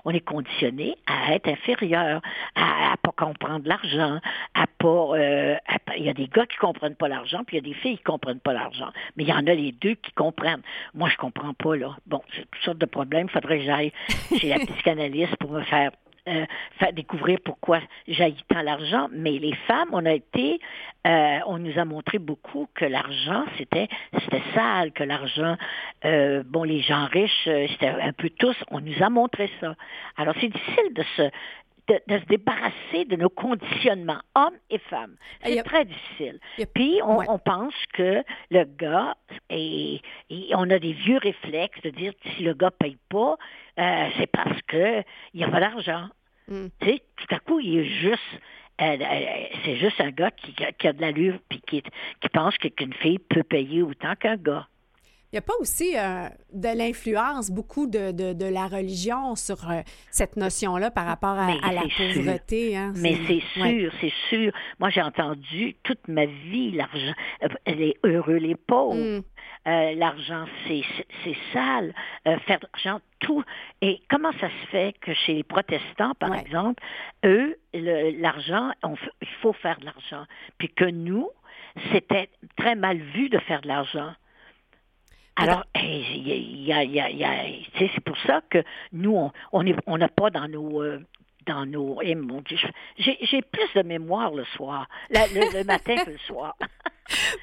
on 0.03 0.11
est 0.11 0.19
conditionnés 0.19 0.97
à 1.07 1.33
être 1.33 1.47
inférieurs, 1.47 2.21
à, 2.55 2.91
ne 2.91 2.95
pas 2.97 3.13
comprendre 3.15 3.67
l'argent, 3.67 4.19
à 4.53 4.67
pas... 4.67 4.87
Euh, 4.87 5.55
il 5.97 6.03
y 6.03 6.09
a 6.09 6.13
des 6.13 6.27
gars 6.27 6.45
qui 6.45 6.57
comprennent 6.57 6.95
pas 6.95 7.07
l'argent, 7.07 7.43
puis 7.45 7.57
il 7.57 7.65
y 7.65 7.69
a 7.69 7.73
des 7.73 7.79
filles 7.79 7.97
qui 7.97 8.03
comprennent 8.03 8.39
pas 8.39 8.53
l'argent. 8.53 8.89
Mais 9.15 9.23
il 9.23 9.29
y 9.29 9.33
en 9.33 9.47
a 9.47 9.53
les 9.53 9.71
deux 9.71 9.95
qui 9.95 10.11
comprennent. 10.11 10.61
Moi, 10.93 11.09
je 11.09 11.17
comprends 11.17 11.53
pas, 11.53 11.75
là. 11.75 11.95
Bon, 12.05 12.21
c'est 12.35 12.49
toutes 12.51 12.63
sortes 12.63 12.77
de 12.77 12.85
problèmes. 12.85 13.27
Il 13.29 13.31
faudrait 13.31 13.59
que 13.59 13.65
j'aille 13.65 13.93
chez 14.37 14.49
la 14.49 14.59
psychanalyste 14.65 15.35
pour 15.37 15.51
me 15.51 15.61
faire 15.61 15.91
euh, 16.27 16.45
faire 16.79 16.93
découvrir 16.93 17.39
pourquoi 17.45 17.79
jaillit 18.07 18.43
tant 18.49 18.61
l'argent, 18.61 19.07
mais 19.11 19.37
les 19.37 19.53
femmes, 19.67 19.89
on 19.91 20.05
a 20.05 20.13
été, 20.13 20.59
euh, 21.05 21.39
on 21.45 21.59
nous 21.59 21.77
a 21.77 21.85
montré 21.85 22.17
beaucoup 22.17 22.67
que 22.73 22.85
l'argent, 22.85 23.45
c'était, 23.57 23.87
sale, 24.55 24.91
que 24.91 25.03
l'argent, 25.03 25.55
euh, 26.03 26.43
bon, 26.45 26.63
les 26.63 26.81
gens 26.81 27.05
riches, 27.05 27.43
c'était 27.43 27.89
un 27.89 28.13
peu 28.13 28.29
tous, 28.29 28.55
on 28.71 28.79
nous 28.79 29.03
a 29.03 29.09
montré 29.09 29.49
ça. 29.59 29.75
Alors, 30.17 30.33
c'est 30.41 30.47
difficile 30.47 30.93
de 30.93 31.03
se, 31.15 31.29
de, 31.87 32.19
se 32.19 32.25
débarrasser 32.25 33.05
de 33.05 33.15
nos 33.15 33.29
conditionnements, 33.29 34.21
hommes 34.35 34.57
et 34.69 34.79
femmes. 34.79 35.15
C'est 35.43 35.63
très 35.63 35.85
difficile. 35.85 36.39
Puis, 36.73 36.99
on, 37.03 37.39
pense 37.39 37.73
que 37.93 38.23
le 38.51 38.63
gars, 38.63 39.15
et, 39.49 40.01
on 40.53 40.69
a 40.69 40.79
des 40.79 40.93
vieux 40.93 41.17
réflexes 41.17 41.81
de 41.81 41.89
dire 41.91 42.13
si 42.35 42.43
le 42.43 42.53
gars 42.53 42.71
paye 42.71 42.97
pas, 43.09 43.35
euh, 43.79 44.09
c'est 44.17 44.27
parce 44.27 44.61
qu'il 44.63 45.03
n'y 45.33 45.43
a 45.43 45.49
pas 45.49 45.59
d'argent. 45.59 46.07
Mm. 46.47 46.67
Tu 46.79 46.87
sais, 46.87 47.01
tout 47.17 47.35
à 47.35 47.39
coup, 47.39 47.59
il 47.59 47.79
est 47.79 47.85
juste 47.85 48.39
euh, 48.81 48.97
euh, 48.99 49.45
c'est 49.63 49.77
juste 49.77 50.01
un 50.01 50.11
gars 50.11 50.31
qui, 50.31 50.53
a 50.87 50.93
de 50.93 50.99
l'allure 50.99 51.39
puis 51.47 51.61
qui, 51.65 51.81
qui 51.81 52.29
pense 52.33 52.57
qu'une 52.57 52.93
fille 52.93 53.19
peut 53.19 53.43
payer 53.43 53.81
autant 53.81 54.15
qu'un 54.15 54.35
gars. 54.35 54.67
Il 55.35 55.39
n'y 55.39 55.43
a 55.43 55.47
pas 55.47 55.59
aussi 55.59 55.95
de 56.53 56.77
l'influence 56.77 57.51
beaucoup 57.51 57.87
de, 57.87 58.13
de, 58.13 58.45
la 58.45 58.67
religion 58.67 59.35
sur 59.35 59.57
cette 60.09 60.37
notion-là 60.37 60.91
par 60.91 61.05
rapport 61.05 61.37
à, 61.37 61.73
la 61.73 61.81
pauvreté. 61.81 62.77
Hein? 62.77 62.93
Mais 62.95 63.17
c'est 63.27 63.41
sûr, 63.41 63.91
c'est 63.99 64.13
sûr. 64.29 64.53
Moi, 64.79 64.89
j'ai 64.91 65.01
entendu 65.01 65.75
toute 65.83 66.07
ma 66.07 66.25
vie 66.25 66.71
l'argent, 66.71 67.11
les 67.67 67.97
heureux, 68.05 68.37
les 68.37 68.55
pauvres. 68.55 68.95
Mm. 68.95 69.23
Euh, 69.67 69.95
l'argent, 69.95 70.45
c'est 70.69 70.83
sale, 71.51 71.93
euh, 72.27 72.37
faire 72.47 72.61
de 72.61 72.67
l'argent, 72.71 73.01
tout. 73.19 73.43
Et 73.81 73.99
comment 74.09 74.31
ça 74.39 74.47
se 74.47 74.67
fait 74.67 74.95
que 75.01 75.13
chez 75.13 75.33
les 75.33 75.43
protestants, 75.43 76.13
par 76.17 76.33
exemple, 76.33 76.81
eux, 77.25 77.57
l'argent, 77.73 78.71
il 79.21 79.27
faut 79.41 79.51
faire 79.51 79.81
de 79.81 79.85
l'argent. 79.85 80.25
Puis 80.59 80.69
que 80.69 80.85
nous, 80.85 81.27
c'était 81.91 82.29
très 82.55 82.75
mal 82.75 82.99
vu 82.99 83.27
de 83.27 83.39
faire 83.39 83.59
de 83.59 83.67
l'argent. 83.67 84.13
Alors, 85.35 85.65
c'est 85.73 88.03
pour 88.05 88.17
ça 88.25 88.41
que 88.49 88.63
nous, 88.91 89.31
on 89.51 89.63
n'a 89.63 89.75
on 89.85 89.99
pas 90.07 90.29
dans 90.29 90.47
nos, 90.47 90.81
euh, 90.81 90.99
dans 91.45 91.65
nos... 91.65 92.01
Eh, 92.01 92.15
mon 92.15 92.41
Dieu, 92.41 92.57
j'ai 92.97 93.41
plus 93.41 93.73
de 93.75 93.83
mémoire 93.83 94.33
le 94.33 94.45
soir, 94.45 94.87
le, 95.09 95.63
matin 95.63 95.95
que 96.03 96.11
le 96.11 96.17
soir. 96.19 96.55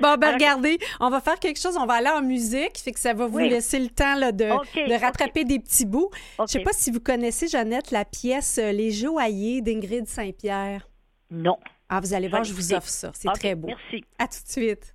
Bon, 0.00 0.16
ben 0.16 0.34
regardez, 0.34 0.76
on 0.98 1.08
va 1.08 1.20
faire 1.20 1.38
quelque 1.38 1.60
chose, 1.60 1.76
on 1.76 1.86
va 1.86 1.94
aller 1.94 2.08
en 2.08 2.20
musique, 2.20 2.78
fait 2.78 2.90
que 2.90 2.98
ça 2.98 3.14
va 3.14 3.28
vous 3.28 3.38
laisser 3.38 3.78
le 3.78 3.90
temps 3.90 4.16
là, 4.16 4.32
de, 4.32 4.46
de, 4.46 5.00
rattraper 5.00 5.44
des 5.44 5.60
petits 5.60 5.86
bouts. 5.86 6.10
Je 6.40 6.46
sais 6.46 6.60
pas 6.60 6.72
si 6.72 6.90
vous 6.90 6.98
connaissez, 6.98 7.46
Jeannette, 7.46 7.92
la 7.92 8.04
pièce 8.04 8.58
euh, 8.58 8.72
Les 8.72 8.90
joailliers 8.90 9.62
d'Ingrid 9.62 10.08
Saint-Pierre. 10.08 10.88
Non. 11.30 11.58
Ah, 11.88 12.00
vous 12.00 12.12
allez 12.12 12.26
voir, 12.26 12.42
je 12.42 12.54
vous 12.54 12.74
offre 12.74 12.88
ça. 12.88 13.12
C'est 13.14 13.28
très 13.34 13.54
beau. 13.54 13.68
Merci. 13.68 14.04
À 14.18 14.26
tout 14.26 14.42
de 14.44 14.50
suite. 14.50 14.91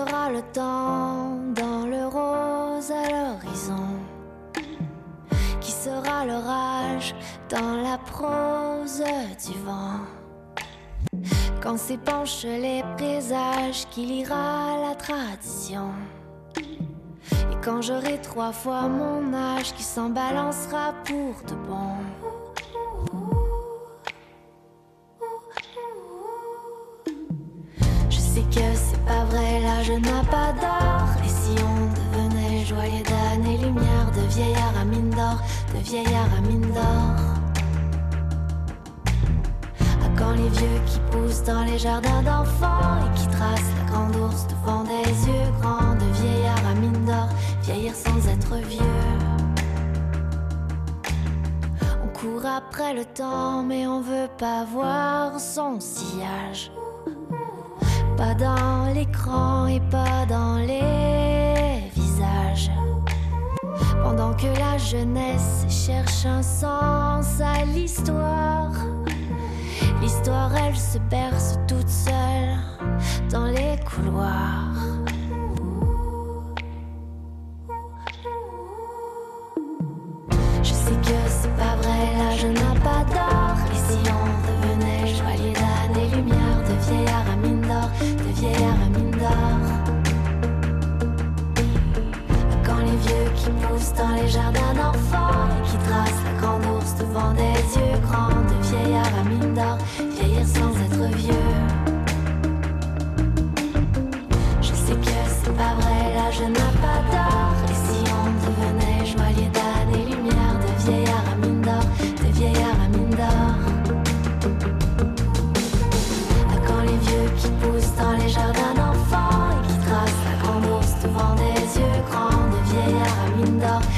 Sera 0.00 0.30
le 0.30 0.42
temps 0.52 1.36
dans 1.54 1.84
le 1.86 2.06
rose 2.06 2.90
à 2.90 3.04
l'horizon 3.10 3.86
Qui 5.60 5.72
sera 5.72 6.24
l'orage 6.24 7.14
dans 7.50 7.74
la 7.82 7.98
prose 7.98 9.02
du 9.46 9.58
vent. 9.64 10.00
Quand 11.62 11.76
s'épanchent 11.76 12.44
les 12.44 12.82
présages 12.96 13.86
qui 13.90 14.06
lira 14.06 14.78
la 14.88 14.94
tradition 14.94 15.90
Et 17.32 17.56
quand 17.62 17.82
j'aurai 17.82 18.18
trois 18.22 18.52
fois 18.52 18.88
mon 18.88 19.34
âge 19.34 19.74
qui 19.74 19.82
s'en 19.82 20.08
balancera 20.08 20.94
pour 21.04 21.34
de 21.46 21.54
bon 21.68 22.39
Et 30.52 31.28
si 31.28 31.54
on 31.62 32.18
devenait 32.18 32.64
joyeux 32.64 33.04
d'années 33.04 33.58
lumière, 33.58 34.10
de 34.16 34.22
vieillard 34.34 34.74
à 34.80 34.84
mine 34.84 35.10
d'or, 35.10 35.40
de 35.72 35.78
vieillard 35.78 36.26
à 36.36 36.40
mine 36.40 36.72
d'or. 36.72 37.14
À 40.04 40.18
quand 40.18 40.32
les 40.32 40.48
vieux 40.48 40.80
qui 40.86 40.98
poussent 41.12 41.44
dans 41.44 41.62
les 41.62 41.78
jardins 41.78 42.22
d'enfants 42.22 42.98
et 42.98 43.18
qui 43.18 43.28
tracent 43.28 43.72
la 43.78 43.92
grande 43.92 44.16
ours 44.16 44.48
devant 44.48 44.82
des 44.82 45.28
yeux 45.28 45.50
grands, 45.60 45.94
de 45.94 46.20
vieillard 46.20 46.66
à 46.68 46.74
mine 46.74 47.04
d'or, 47.04 47.28
vieillir 47.62 47.94
sans 47.94 48.28
être 48.28 48.56
vieux. 48.66 48.80
On 52.02 52.08
court 52.18 52.44
après 52.44 52.92
le 52.94 53.04
temps, 53.04 53.62
mais 53.62 53.86
on 53.86 54.00
veut 54.00 54.28
pas 54.36 54.64
voir 54.64 55.38
son 55.38 55.78
sillage. 55.78 56.72
Pas 58.16 58.34
dans 58.34 58.92
et 59.68 59.80
pas 59.90 60.24
dans 60.26 60.56
les 60.56 61.90
visages. 61.94 62.70
Pendant 64.02 64.34
que 64.34 64.46
la 64.58 64.78
jeunesse 64.78 65.64
cherche 65.68 66.24
un 66.26 66.42
sens 66.42 67.40
à 67.40 67.64
l'histoire, 67.64 68.72
l'histoire 70.00 70.50
elle 70.56 70.76
se 70.76 70.98
berce 71.10 71.58
toute 71.68 71.88
seule 71.88 72.56
dans 73.30 73.46
les 73.46 73.76
couloirs. 73.84 74.69
Poussent 94.30 94.59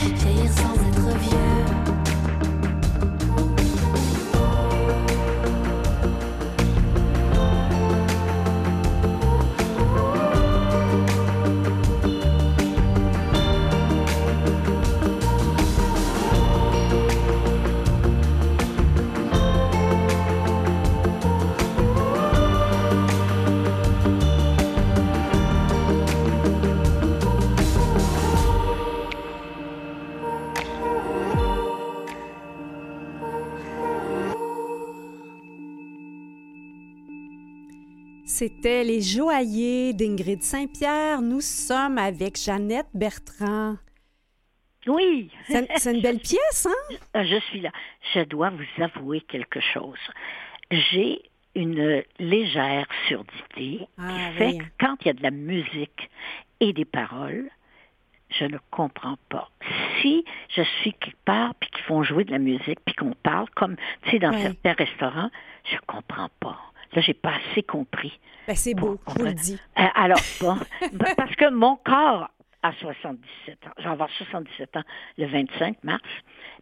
mine 0.04 0.48
d'or, 0.56 0.71
C'était 38.42 38.82
Les 38.82 39.00
Joailliers 39.00 39.92
d'Ingrid 39.92 40.42
Saint-Pierre. 40.42 41.22
Nous 41.22 41.40
sommes 41.40 41.96
avec 41.96 42.36
Jeannette 42.36 42.88
Bertrand. 42.92 43.76
Oui, 44.88 45.30
C'est 45.46 45.94
une 45.94 46.00
belle 46.02 46.18
pièce, 46.18 46.66
hein? 46.66 47.22
Je 47.22 47.38
suis 47.38 47.60
là. 47.60 47.70
Je 48.12 48.24
dois 48.24 48.50
vous 48.50 48.82
avouer 48.82 49.20
quelque 49.20 49.60
chose. 49.60 50.00
J'ai 50.72 51.22
une 51.54 52.02
légère 52.18 52.88
surdité 53.06 53.86
Ah, 53.96 54.08
qui 54.32 54.36
fait 54.38 54.46
oui. 54.54 54.58
que 54.58 54.64
quand 54.80 54.96
il 55.02 55.06
y 55.06 55.10
a 55.10 55.12
de 55.12 55.22
la 55.22 55.30
musique 55.30 56.10
et 56.58 56.72
des 56.72 56.84
paroles, 56.84 57.48
je 58.28 58.46
ne 58.46 58.58
comprends 58.72 59.18
pas. 59.28 59.52
Si 60.00 60.24
je 60.48 60.62
suis 60.80 60.94
quelque 60.94 61.24
part 61.24 61.54
puis 61.60 61.70
qu'ils 61.70 61.84
font 61.84 62.02
jouer 62.02 62.24
de 62.24 62.32
la 62.32 62.40
musique 62.40 62.80
puis 62.84 62.96
qu'on 62.96 63.14
parle 63.22 63.48
comme 63.50 63.76
tu 64.02 64.10
sais 64.10 64.18
dans 64.18 64.32
certains 64.36 64.72
restaurants, 64.72 65.30
je 65.70 65.76
comprends 65.86 66.30
pas. 66.40 66.58
Là, 66.94 67.00
j'ai 67.02 67.14
pas 67.14 67.32
assez 67.50 67.62
compris. 67.62 68.18
Ben, 68.46 68.54
c'est 68.56 68.74
beau, 68.74 68.98
Bon, 69.06 69.12
je 69.12 69.12
vous 69.12 69.18
le 69.20 69.24
ouais. 69.30 69.34
dis. 69.34 69.58
Euh, 69.78 69.82
alors, 69.94 70.18
bon, 70.40 70.56
ben, 70.92 71.14
parce 71.16 71.34
que 71.36 71.48
mon 71.50 71.76
corps 71.76 72.28
a 72.62 72.72
77 72.72 73.66
ans. 73.66 73.70
Je 73.78 73.82
vais 73.84 73.88
avoir 73.90 74.10
77 74.10 74.76
ans 74.76 74.82
le 75.18 75.26
25 75.26 75.82
mars. 75.84 76.02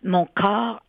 Mon 0.05 0.27
corps 0.27 0.81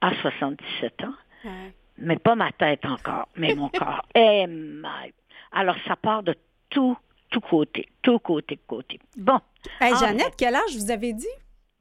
a 0.00 0.14
77 0.20 1.04
ans, 1.04 1.14
Ouais. 1.44 1.72
mais 1.98 2.16
pas 2.18 2.34
ma 2.34 2.50
tête 2.52 2.84
encore, 2.86 3.28
mais 3.36 3.54
mon 3.54 3.68
corps. 3.78 4.02
Eh, 4.14 4.46
my. 4.46 5.12
Alors, 5.52 5.76
ça 5.86 5.96
part 5.96 6.22
de 6.22 6.34
tout, 6.70 6.96
tout 7.30 7.40
côté, 7.40 7.88
tout 8.02 8.18
côté, 8.18 8.58
côté. 8.66 8.98
Bon. 9.16 9.38
Hey, 9.80 9.92
Ah, 9.94 9.98
Jeannette, 10.00 10.34
quel 10.36 10.54
âge 10.54 10.74
vous 10.76 10.90
avez 10.90 11.12
dit? 11.12 11.26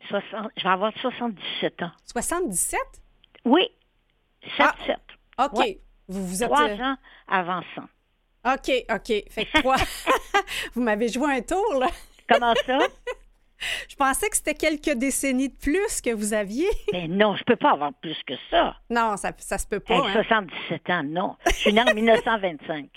60, 0.08 0.52
je 0.58 0.64
vais 0.64 0.70
avoir 0.70 0.94
77 1.02 1.82
ans. 1.84 1.92
77? 2.06 2.80
Oui, 3.46 3.68
7, 4.58 4.60
Ah, 4.60 4.76
7. 4.86 4.98
OK. 5.40 5.58
Ouais. 5.60 5.80
Vous 6.10 6.26
vous 6.26 6.44
êtes... 6.44 6.50
Trois 6.50 6.70
euh, 6.70 6.78
ans 6.78 6.96
avant 7.28 7.62
ça. 7.76 7.84
OK, 8.54 8.72
OK. 8.90 9.24
Fait 9.30 9.46
que 9.46 9.60
trois... 9.60 9.78
vous 10.74 10.82
m'avez 10.82 11.08
joué 11.08 11.32
un 11.38 11.42
tour, 11.42 11.80
là. 11.80 11.88
Comment 12.28 12.54
ça? 12.66 12.80
Je 13.90 13.96
pensais 13.96 14.30
que 14.30 14.38
c'était 14.38 14.54
quelques 14.54 14.98
décennies 14.98 15.50
de 15.50 15.56
plus 15.56 16.00
que 16.02 16.14
vous 16.14 16.34
aviez. 16.34 16.70
ben 16.94 17.12
non, 17.12 17.36
je 17.36 17.44
peux 17.44 17.58
pas 17.58 17.72
avoir 17.72 17.94
plus 17.96 18.16
que 18.26 18.34
ça. 18.50 18.78
Non, 18.90 19.18
ça, 19.18 19.34
ça 19.38 19.58
se 19.58 19.68
peut 19.68 19.82
pas. 19.82 19.96
Hey, 19.96 20.02
hein. 20.08 20.24
77 20.24 20.90
ans, 20.90 21.04
non. 21.04 21.36
Je 21.46 21.56
suis 21.56 21.74
née 21.74 21.82
en 21.82 21.94
1925. 21.94 22.90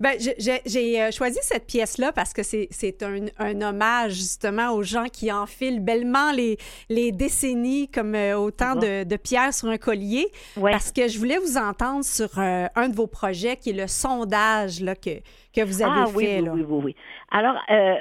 Ben, 0.00 0.18
j'ai- 0.18 1.00
euh, 1.02 1.10
choisi 1.12 1.38
cette 1.42 1.66
pièce-là 1.66 2.12
parce 2.12 2.32
que 2.32 2.42
c'est 2.42 3.02
un, 3.02 3.26
un 3.38 3.62
hommage 3.62 4.12
justement 4.14 4.70
aux 4.72 4.82
gens 4.82 5.04
qui 5.06 5.30
enfilent 5.30 5.80
bellement 5.80 6.32
les, 6.32 6.56
les 6.88 7.12
décennies 7.12 7.88
comme 7.88 8.14
euh, 8.14 8.36
autant 8.36 8.74
de, 8.74 9.04
de 9.04 9.16
pierres 9.16 9.54
sur 9.54 9.68
un 9.68 9.78
collier. 9.78 10.26
Ouais. 10.56 10.72
Parce 10.72 10.90
que 10.90 11.06
je 11.08 11.18
voulais 11.18 11.38
vous 11.38 11.56
entendre 11.56 12.04
sur 12.04 12.38
euh, 12.38 12.66
un 12.74 12.88
de 12.88 12.94
vos 12.96 13.06
projets 13.06 13.56
qui 13.56 13.70
est 13.70 13.74
le 13.74 13.86
sondage 13.86 14.80
là, 14.80 14.94
que, 14.96 15.20
que 15.54 15.62
vous 15.62 15.80
avez 15.82 15.92
ah 16.02 16.06
fait. 16.06 16.12
oui, 16.16 16.26
oui, 16.38 16.44
là. 16.44 16.52
oui, 16.52 16.64
oui, 16.68 16.82
oui. 16.86 16.96
Alors, 17.30 17.56
euh, 17.70 17.94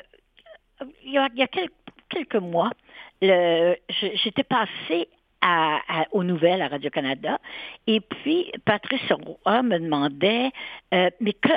il 1.05 1.13
y 1.13 1.17
a, 1.17 1.27
il 1.33 1.39
y 1.39 1.43
a 1.43 1.47
quel- 1.47 1.69
quelques 2.09 2.35
mois, 2.41 2.71
j'étais 3.21 4.43
passée 4.43 5.07
à, 5.45 5.79
à- 5.89 6.05
aux 6.11 6.23
nouvelles 6.23 6.61
à 6.61 6.69
Radio-Canada 6.69 7.37
et 7.87 7.99
puis 7.99 8.51
Patrice 8.65 9.11
Roy 9.11 9.61
me 9.63 9.77
demandait 9.79 10.51
euh, 10.93 11.09
mais 11.19 11.33
que, 11.33 11.53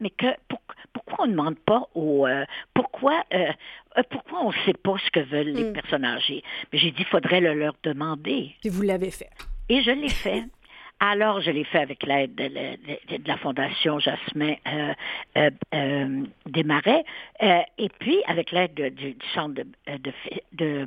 mais 0.00 0.10
que 0.10 0.26
pour- 0.48 0.60
pourquoi 0.92 1.24
on 1.24 1.26
ne 1.28 1.32
demande 1.32 1.58
pas 1.60 1.88
aux 1.94 2.26
euh, 2.26 2.44
pourquoi 2.74 3.24
euh, 3.32 3.50
euh, 3.98 4.02
pourquoi 4.10 4.40
on 4.44 4.50
ne 4.50 4.56
sait 4.66 4.74
pas 4.74 4.96
ce 5.04 5.10
que 5.10 5.20
veulent 5.20 5.52
les 5.54 5.64
Mm. 5.70 5.72
personnes 5.72 6.04
âgées? 6.04 6.42
Mais 6.72 6.78
j'ai 6.78 6.90
dit 6.90 7.00
il 7.00 7.06
faudrait 7.06 7.40
le 7.40 7.54
leur 7.54 7.74
demander 7.82 8.54
Puis 8.60 8.70
vous 8.70 8.82
l'avez 8.82 9.10
fait. 9.10 9.30
Et 9.68 9.80
je 9.82 9.90
l'ai 9.90 10.08
fait. 10.10 10.44
Alors, 11.00 11.40
je 11.40 11.50
l'ai 11.50 11.64
fait 11.64 11.80
avec 11.80 12.04
l'aide 12.04 12.34
de, 12.36 12.44
la- 12.44 12.76
de- 12.76 13.22
de 13.22 13.28
la 13.28 13.36
Fondation 13.38 13.98
Jasmin 13.98 14.54
euh, 14.68 14.94
euh, 15.36 15.50
euh, 15.74 16.22
Desmarais, 16.46 17.04
euh, 17.42 17.60
et 17.78 17.88
puis 17.98 18.22
avec 18.28 18.52
l'aide 18.52 18.74
de- 18.74 18.90
du, 18.90 19.12
du 19.14 19.26
centre 19.34 19.54
de, 19.54 20.86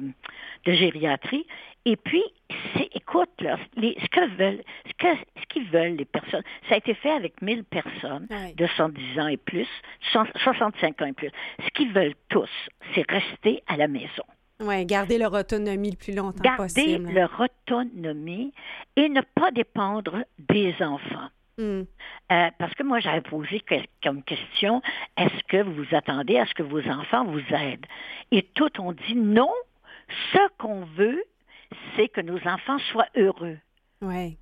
de 0.65 0.71
gériatrie. 0.73 1.45
Et 1.89 1.95
puis, 1.95 2.21
écoute, 2.93 3.30
là, 3.39 3.58
les- 3.78 3.95
ce 4.02 4.08
que 4.10 4.28
veulent, 4.36 4.62
ce 4.88 4.93
que, 4.97 5.08
ce 5.39 5.45
qu'ils 5.47 5.69
veulent 5.69 5.95
les 5.95 6.04
personnes, 6.04 6.43
ça 6.67 6.76
a 6.76 6.78
été 6.80 6.93
fait 6.95 7.12
avec 7.12 7.41
1000 7.41 7.63
personnes 7.63 8.28
de 8.58 8.67
110 8.76 9.17
ans 9.21 9.28
et 9.28 9.38
plus, 9.38 9.67
100 10.12 10.26
65 10.43 11.02
ans 11.02 11.06
et 11.06 11.13
plus. 11.13 11.30
Ce 11.63 11.69
qu'ils 11.69 11.93
veulent 11.93 12.15
tous, 12.28 12.50
c'est 12.93 13.10
rester 13.10 13.63
à 13.67 13.78
la 13.78 13.88
maison 13.88 14.23
Oui, 14.60 14.86
garder 14.86 15.17
leur 15.17 15.32
autonomie 15.34 15.91
le 15.91 15.95
plus 15.97 16.13
longtemps 16.13 16.41
garder 16.43 16.63
possible. 16.63 17.10
leur 17.13 17.39
autonomie 17.39 18.52
et 18.97 19.08
ne 19.08 19.21
pas 19.21 19.52
dépendre 19.52 20.26
des 20.39 20.76
enfants. 20.82 21.30
Hmm. 21.58 21.84
Euh, 22.34 22.50
parce 22.60 22.73
que 22.76 22.84
moi, 22.84 23.00
j'avais 23.00 23.21
posé 23.21 23.62
que- 23.62 23.76
comme 24.04 24.23
question, 24.23 24.82
est-ce 25.15 25.41
que 25.47 25.63
vous 25.63 25.84
vous 25.86 25.95
attendez 25.95 26.38
à 26.38 26.45
ce 26.47 26.54
que 26.54 26.63
vos 26.63 26.86
enfants 26.89 27.23
vous 27.26 27.39
aident? 27.56 27.86
Et 28.32 28.43
tout 28.43 28.82
ont 28.82 28.91
dit 28.91 29.15
non, 29.15 29.52
ce 30.34 30.39
qu'on 30.60 30.82
veut, 30.97 31.23
c'est 31.95 32.10
que 32.10 32.21
nos 32.21 32.39
enfants 32.47 32.80
soient 32.91 33.10
heureux. 33.15 33.58
Ouais. 34.01 34.38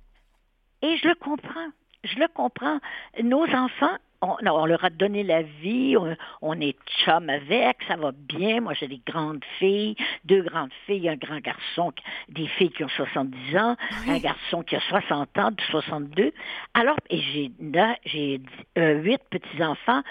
Et 0.82 0.96
je 0.98 1.08
le 1.08 1.14
comprends. 1.14 1.70
Je 2.04 2.18
le 2.18 2.28
comprends. 2.28 2.78
Nos 3.22 3.46
enfants, 3.46 3.96
on, 4.22 4.36
on 4.42 4.66
leur 4.66 4.84
a 4.84 4.90
donné 4.90 5.22
la 5.22 5.42
vie, 5.42 5.96
on, 5.96 6.16
on 6.42 6.60
est 6.60 6.76
chum 7.04 7.28
avec, 7.28 7.78
ça 7.88 7.96
va 7.96 8.12
bien. 8.12 8.60
Moi, 8.60 8.74
j'ai 8.74 8.88
des 8.88 9.00
grandes 9.06 9.44
filles, 9.58 9.96
deux 10.24 10.42
grandes 10.42 10.72
filles, 10.86 11.08
un 11.08 11.16
grand 11.16 11.40
garçon, 11.40 11.92
des 12.28 12.46
filles 12.46 12.70
qui 12.70 12.84
ont 12.84 12.88
70 12.88 13.56
ans, 13.56 13.76
un 14.06 14.18
garçon 14.18 14.62
qui 14.62 14.76
a 14.76 14.80
60 14.80 15.38
ans, 15.38 15.50
62. 15.70 16.32
Alors, 16.74 16.96
et 17.10 17.20
j'ai 17.20 17.50
là, 17.60 17.96
j'ai 18.04 18.40
euh, 18.78 19.00
huit 19.02 19.20
petits-enfants 19.30 20.02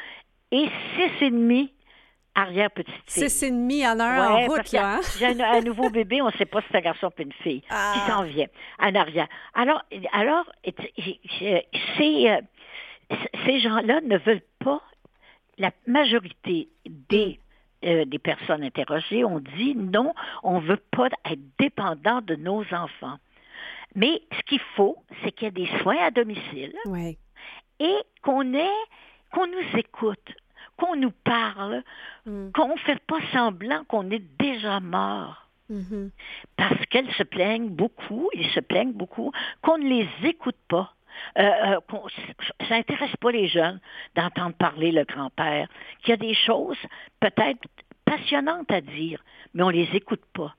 et 0.52 0.70
six 0.96 1.26
et 1.26 1.32
demi 1.32 1.72
arrière-petite 2.36 2.94
fille. 3.08 3.30
Six 3.30 3.44
et 3.44 3.52
demi 3.52 3.88
en 3.88 4.00
heure 4.00 4.32
en 4.32 4.46
route, 4.48 4.72
là. 4.72 4.96
Hein? 4.98 5.02
J'ai 5.18 5.42
un, 5.42 5.62
nouveau 5.62 5.90
bébé, 5.90 6.22
on 6.22 6.28
ne 6.28 6.32
sait 6.34 6.46
pas 6.46 6.62
si 6.62 6.68
c'est 6.72 6.78
un 6.78 6.82
garçon 6.82 7.08
ou 7.18 7.22
une 7.22 7.32
fille 7.34 7.62
qui 7.62 7.68
Ah. 7.70 8.06
s'en 8.08 8.24
vient 8.24 8.48
en 8.80 8.94
arrière. 8.96 9.28
Alors, 9.54 9.82
alors 10.12 10.46
c'est, 11.98 12.32
euh, 12.32 12.42
ces 13.46 13.60
gens-là 13.60 14.02
ne 14.02 14.18
veulent 14.18 14.42
pas, 14.60 14.82
la 15.58 15.72
majorité 15.88 16.68
des, 16.86 17.40
euh, 17.86 18.04
des 18.06 18.20
personnes 18.20 18.64
interrogées 18.64 19.24
ont 19.24 19.40
dit 19.40 19.76
non, 19.76 20.14
on 20.44 20.60
ne 20.60 20.66
veut 20.68 20.82
pas 20.92 21.08
être 21.30 21.40
dépendant 21.60 22.22
de 22.22 22.36
nos 22.36 22.62
enfants. 22.74 23.18
Mais 23.96 24.22
ce 24.38 24.42
qu'il 24.44 24.60
faut, 24.76 24.98
c'est 25.24 25.32
qu'il 25.32 25.46
y 25.46 25.48
ait 25.48 25.52
des 25.52 25.70
soins 25.82 25.98
à 26.04 26.12
domicile 26.12 26.74
et 27.80 27.96
qu'on 28.22 28.54
ait, 28.54 28.68
qu'on 29.32 29.48
nous 29.48 29.78
écoute, 29.80 30.34
qu'on 30.78 30.96
nous 30.96 31.12
parle, 31.24 31.84
Mm. 32.26 32.52
qu'on 32.54 32.70
ne 32.74 32.80
fait 32.80 33.00
pas 33.06 33.20
semblant 33.34 33.84
qu'on 33.86 34.10
est 34.12 34.24
déjà 34.40 34.80
mort. 34.80 35.48
Mhm. 35.70 36.12
Parce 36.58 36.86
qu'elles 36.88 37.12
se 37.14 37.24
plaignent 37.24 37.70
beaucoup, 37.70 38.30
ils 38.34 38.50
se 38.52 38.60
plaignent 38.60 38.94
beaucoup, 38.94 39.32
qu'on 39.62 39.78
ne 39.78 39.88
les 39.90 40.08
écoute 40.24 40.58
pas. 40.68 40.92
Euh, 41.40 41.44
euh, 41.44 41.80
qu'on- 41.90 42.08
ça 42.68 42.76
n'intéresse 42.76 43.16
pas 43.22 43.32
les 43.32 43.48
jeunes 43.48 43.80
d'entendre 44.16 44.54
parler 44.56 44.92
le 44.92 45.06
grand-père, 45.06 45.68
qu'il 46.02 46.10
y 46.10 46.14
a 46.14 46.18
des 46.18 46.34
choses 46.34 46.78
peut-être 47.22 47.64
passionnantes 48.04 48.70
à 48.70 48.82
dire, 48.82 49.24
mais 49.54 49.64
on 49.64 49.70
les 49.70 49.88
écoute 49.96 50.24
pas. 50.34 50.54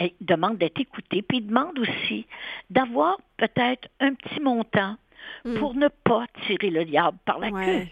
Ils 0.00 0.12
demandent 0.20 0.58
d'être 0.58 0.80
écoutés, 0.80 1.22
puis 1.22 1.38
ils 1.38 1.46
demandent 1.46 1.78
aussi 1.78 2.26
d'avoir 2.70 3.18
peut-être 3.36 3.88
un 4.00 4.14
petit 4.14 4.40
montant 4.40 4.96
Mm. 5.44 5.54
pour 5.58 5.74
ne 5.74 5.88
pas 5.88 6.26
tirer 6.46 6.70
le 6.70 6.84
diable 6.86 7.18
par 7.24 7.38
la 7.38 7.48
Ouais. 7.50 7.64
queue. 7.64 7.86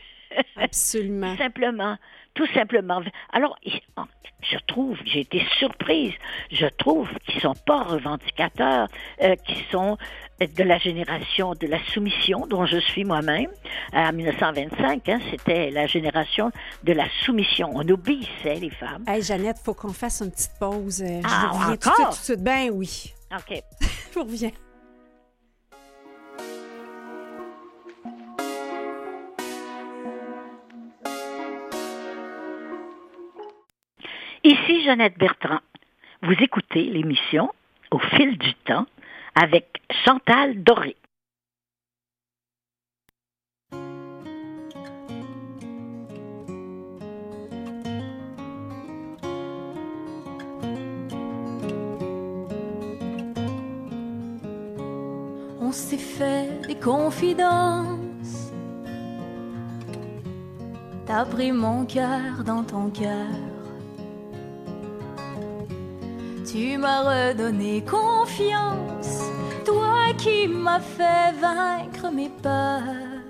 Absolument. 0.56 1.32
Tout 1.32 1.38
simplement. 1.42 1.96
Tout 2.34 2.46
simplement. 2.54 3.02
Alors, 3.32 3.56
je 3.64 4.56
trouve, 4.68 4.96
j'ai 5.04 5.20
été 5.20 5.42
surprise, 5.58 6.12
je 6.52 6.66
trouve 6.66 7.08
qu'ils 7.26 7.36
ne 7.36 7.40
sont 7.40 7.54
pas 7.66 7.82
revendicateurs, 7.82 8.86
euh, 9.22 9.34
qu'ils 9.36 9.64
sont 9.72 9.96
de 10.40 10.62
la 10.62 10.78
génération 10.78 11.54
de 11.54 11.66
la 11.66 11.78
soumission 11.86 12.46
dont 12.46 12.64
je 12.64 12.78
suis 12.78 13.04
moi-même. 13.04 13.48
En 13.92 14.12
1925, 14.12 15.08
hein, 15.08 15.18
c'était 15.30 15.70
la 15.72 15.86
génération 15.88 16.52
de 16.84 16.92
la 16.92 17.06
soumission. 17.24 17.70
On 17.74 17.88
obéissait, 17.88 18.54
les 18.60 18.70
femmes. 18.70 19.02
Hey, 19.08 19.22
Jeannette, 19.22 19.58
faut 19.64 19.74
qu'on 19.74 19.92
fasse 19.92 20.20
une 20.20 20.30
petite 20.30 20.52
pause. 20.60 21.02
Euh, 21.02 21.20
Je 21.20 21.26
Ah, 21.28 21.48
vous 21.52 21.58
reviens 21.58 21.76
tout 21.76 21.76
de 21.76 21.82
suite, 21.82 21.98
encore? 22.00 22.14
tout 22.14 22.20
de 22.20 22.24
suite. 22.24 22.42
Ben 22.44 22.70
oui. 22.72 23.12
OK. 23.34 23.62
Je 23.80 24.14
vous 24.14 24.24
reviens. 24.24 24.50
Ici 34.48 34.82
Jeannette 34.82 35.18
Bertrand. 35.18 35.60
Vous 36.22 36.32
écoutez 36.40 36.84
l'émission 36.84 37.52
Au 37.90 37.98
fil 37.98 38.38
du 38.38 38.54
temps 38.54 38.86
avec 39.34 39.82
Chantal 40.06 40.62
Doré. 40.62 40.96
On 55.60 55.72
s'est 55.72 55.98
fait 55.98 56.66
des 56.66 56.76
confidences. 56.76 58.54
T'as 61.04 61.26
pris 61.26 61.52
mon 61.52 61.84
cœur 61.84 62.44
dans 62.46 62.64
ton 62.64 62.88
cœur. 62.88 63.57
Tu 66.50 66.78
m'as 66.78 67.02
redonné 67.02 67.84
confiance, 67.84 69.22
toi 69.64 70.14
qui 70.16 70.48
m'as 70.48 70.80
fait 70.80 71.32
vaincre 71.40 72.10
mes 72.12 72.30
peurs. 72.42 73.22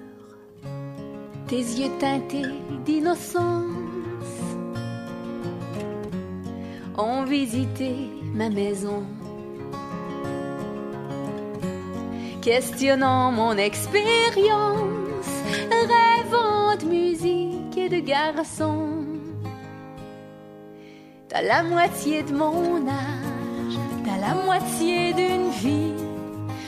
Tes 1.49 1.57
yeux 1.57 1.91
teintés 1.99 2.55
d'innocence 2.85 3.65
ont 6.97 7.25
visité 7.25 7.95
ma 8.35 8.51
maison. 8.51 9.03
questionnant 12.41 13.31
mon 13.31 13.59
expérience, 13.59 15.33
rêvant 15.71 16.77
de 16.81 16.87
musique 16.87 17.77
et 17.77 17.91
de 17.91 18.01
garçons. 18.01 18.98
T'as 21.39 21.47
la 21.47 21.63
moitié 21.63 22.25
de 22.25 22.33
mon 22.35 22.85
âge, 22.89 23.79
t'as 24.05 24.19
la 24.19 24.35
moitié 24.35 25.13
d'une 25.13 25.51
vie. 25.51 25.95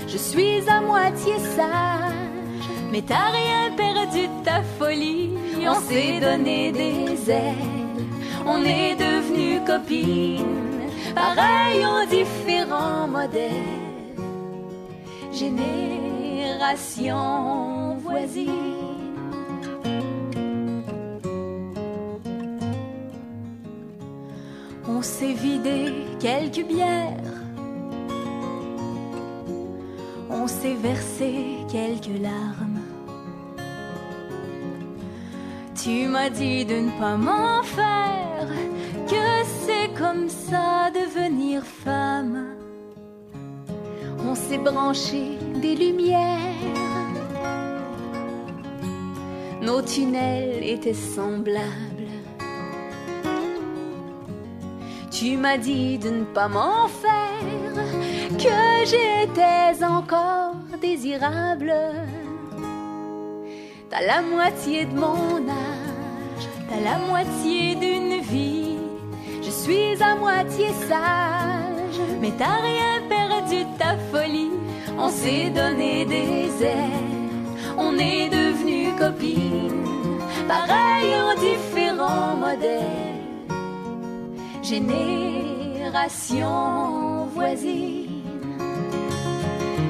Je 0.06 0.16
suis 0.16 0.62
à 0.70 0.80
moitié 0.80 1.32
sage, 1.56 2.68
mais 2.92 3.02
t'as 3.02 3.30
rien 3.32 3.72
perdu 3.76 4.28
de 4.28 4.44
ta 4.44 4.62
folie. 4.78 5.30
On 5.66 5.80
s'est 5.80 6.20
donné 6.20 6.70
des 6.70 7.28
ailes, 7.28 7.96
on 8.46 8.62
est 8.64 8.94
devenus 8.94 9.60
copines, 9.66 10.86
pareil 11.16 11.84
aux 11.84 12.06
différents 12.06 13.08
modèles 13.08 13.80
génération 15.32 17.16
voisine. 17.96 18.89
On 25.00 25.02
s'est 25.02 25.32
vidé 25.32 25.94
quelques 26.18 26.62
bières, 26.62 27.38
on 30.28 30.46
s'est 30.46 30.74
versé 30.74 31.56
quelques 31.72 32.20
larmes. 32.20 32.82
Tu 35.82 36.06
m'as 36.06 36.28
dit 36.28 36.66
de 36.66 36.74
ne 36.74 36.90
pas 37.00 37.16
m'en 37.16 37.62
faire, 37.62 38.46
que 39.08 39.26
c'est 39.64 39.88
comme 39.98 40.28
ça 40.28 40.90
devenir 40.90 41.62
femme 41.64 42.56
on 44.28 44.34
s'est 44.34 44.58
branché 44.58 45.38
des 45.62 45.76
lumières. 45.76 46.36
Nos 49.62 49.80
tunnels 49.80 50.62
étaient 50.62 50.92
semblables. 50.92 51.89
Tu 55.20 55.36
m'as 55.36 55.58
dit 55.58 55.98
de 55.98 56.08
ne 56.08 56.24
pas 56.24 56.48
m'en 56.48 56.88
faire, 56.88 57.74
que 58.38 58.86
j'étais 58.86 59.84
encore 59.84 60.54
désirable. 60.80 61.74
T'as 63.90 64.00
la 64.00 64.22
moitié 64.22 64.86
de 64.86 64.94
mon 64.94 65.46
âge, 65.46 66.48
t'as 66.70 66.80
la 66.80 66.96
moitié 67.06 67.74
d'une 67.74 68.22
vie. 68.22 68.78
Je 69.42 69.50
suis 69.50 70.02
à 70.02 70.14
moitié 70.14 70.68
sage, 70.88 72.00
mais 72.22 72.32
t'as 72.38 72.62
rien 72.62 73.02
perdu 73.06 73.64
de 73.64 73.78
ta 73.78 73.98
folie. 74.10 74.52
On 74.98 75.10
s'est 75.10 75.50
donné 75.50 76.06
des 76.06 76.64
ailes, 76.64 77.28
on 77.76 77.98
est 77.98 78.30
devenus 78.30 78.94
copines, 78.98 79.84
pareil 80.48 81.12
aux 81.28 81.38
différents 81.38 82.36
modèles. 82.36 83.09
Génération 84.70 86.46
voisine. 87.34 88.22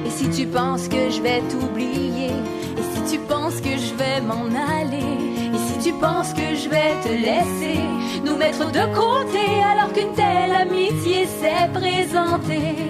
Et 0.03 0.09
si 0.09 0.27
tu 0.31 0.47
penses 0.47 0.87
que 0.87 1.11
je 1.11 1.21
vais 1.21 1.41
t'oublier, 1.41 2.31
et 2.79 2.83
si 2.95 3.03
tu 3.13 3.19
penses 3.27 3.61
que 3.61 3.77
je 3.77 3.93
vais 3.93 4.21
m'en 4.21 4.47
aller, 4.79 5.53
et 5.53 5.57
si 5.67 5.77
tu 5.83 5.93
penses 5.99 6.33
que 6.33 6.55
je 6.55 6.67
vais 6.67 6.99
te 7.03 7.09
laisser 7.09 7.79
nous 8.25 8.35
mettre 8.37 8.71
de 8.71 8.83
côté 8.95 9.61
alors 9.71 9.93
qu'une 9.93 10.15
telle 10.15 10.51
amitié 10.51 11.27
s'est 11.27 11.69
présentée, 11.71 12.89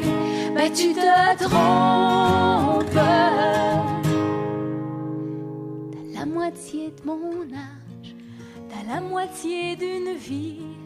ben 0.55 0.71
tu 0.71 0.93
te 0.93 1.43
trompes. 1.43 2.85
T'as 5.91 6.19
la 6.19 6.25
moitié 6.25 6.93
de 6.97 7.01
mon 7.05 7.41
âge, 7.53 8.15
t'as 8.69 8.83
la 8.93 9.01
moitié 9.01 9.75
d'une 9.75 10.15
vie. 10.15 10.80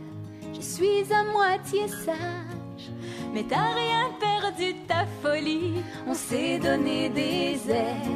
Je 0.56 0.62
suis 0.62 1.14
à 1.14 1.24
moitié 1.24 1.88
sage, 1.88 2.90
mais 3.34 3.44
t'as 3.44 3.74
rien 3.74 4.10
perdu 4.20 4.74
de 4.74 4.80
ta 4.88 5.06
folie. 5.22 5.84
On 6.08 6.14
s'est 6.14 6.60
donné 6.60 7.10
des 7.10 7.60
ailes, 7.70 8.10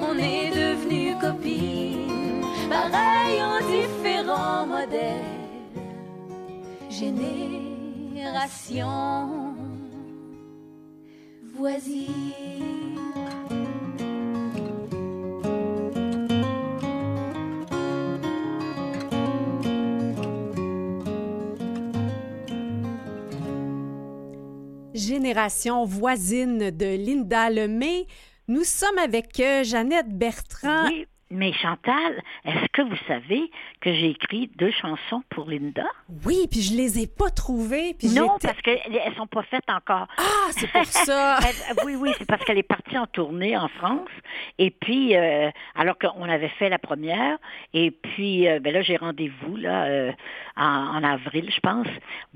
on 0.00 0.18
est 0.18 0.50
devenus 0.50 1.16
copines, 1.20 2.42
pareil 2.68 3.40
aux 3.50 3.62
différents 3.76 4.66
modèles. 4.66 5.24
Génération 6.90 7.94
voisine. 11.56 12.73
Génération 24.94 25.84
voisine 25.84 26.70
de 26.70 26.96
Linda 26.96 27.50
Lemay. 27.50 28.06
Nous 28.46 28.62
sommes 28.62 28.98
avec 28.98 29.40
euh, 29.40 29.64
Jeannette 29.64 30.16
Bertrand. 30.16 30.84
Oui, 30.86 31.06
mais 31.30 31.52
Chantal, 31.52 32.22
est-ce 32.44 32.66
que 32.72 32.82
vous 32.82 32.96
savez 33.08 33.50
que 33.80 33.92
j'ai 33.92 34.10
écrit 34.10 34.48
deux 34.56 34.70
chansons 34.70 35.22
pour 35.30 35.50
Linda? 35.50 35.86
Oui, 36.24 36.46
puis 36.48 36.60
je 36.62 36.76
les 36.76 37.00
ai 37.00 37.06
pas 37.08 37.30
trouvées. 37.30 37.94
Puis 37.98 38.08
non, 38.10 38.36
parce 38.40 38.60
qu'elles 38.62 39.14
sont 39.16 39.26
pas 39.26 39.42
faites 39.42 39.68
encore. 39.68 40.06
Ah, 40.16 40.50
c'est 40.50 40.70
pour 40.70 40.84
ça. 40.84 41.38
Oui, 41.84 41.96
oui, 41.96 42.10
c'est 42.18 42.26
parce 42.26 42.44
qu'elle 42.44 42.58
est 42.58 42.62
partie 42.62 42.96
en 42.96 43.06
tournée 43.06 43.56
en 43.56 43.66
France. 43.68 44.08
Et 44.58 44.70
puis, 44.70 45.16
euh, 45.16 45.50
alors 45.74 45.98
qu'on 45.98 46.22
avait 46.22 46.50
fait 46.50 46.68
la 46.68 46.78
première, 46.78 47.38
et 47.72 47.90
puis, 47.90 48.46
euh, 48.46 48.60
ben 48.60 48.72
là, 48.72 48.82
j'ai 48.82 48.96
rendez-vous 48.96 49.56
là 49.56 49.86
euh, 49.86 50.12
en, 50.56 50.98
en 50.98 51.02
avril, 51.02 51.50
je 51.52 51.60
pense. 51.60 51.88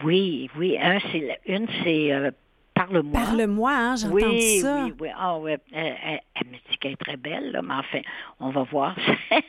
Oui, 0.03 0.51
oui. 0.57 0.77
Un, 0.81 0.99
c'est 1.13 1.39
une, 1.47 1.69
c'est 1.85 2.33
Parle-moi. 2.79 3.13
Parle-moi, 3.21 3.73
hein, 3.73 3.97
j'ai 3.97 4.07
oui, 4.09 4.23
entendu 4.25 4.61
ça. 4.61 4.85
oui, 4.85 4.95
oui. 5.01 5.09
Ah. 5.17 5.37
Elle, 5.47 5.61
elle- 5.73 6.21
elle 6.35 6.47
me 6.47 6.53
dit 6.55 6.79
qu'elle 6.81 6.93
est 6.93 6.97
très 6.97 7.17
belle, 7.17 7.51
là, 7.53 7.63
mais 7.63 7.75
enfin, 7.75 8.01
on 8.41 8.51
va 8.51 8.63
voir. 8.63 8.95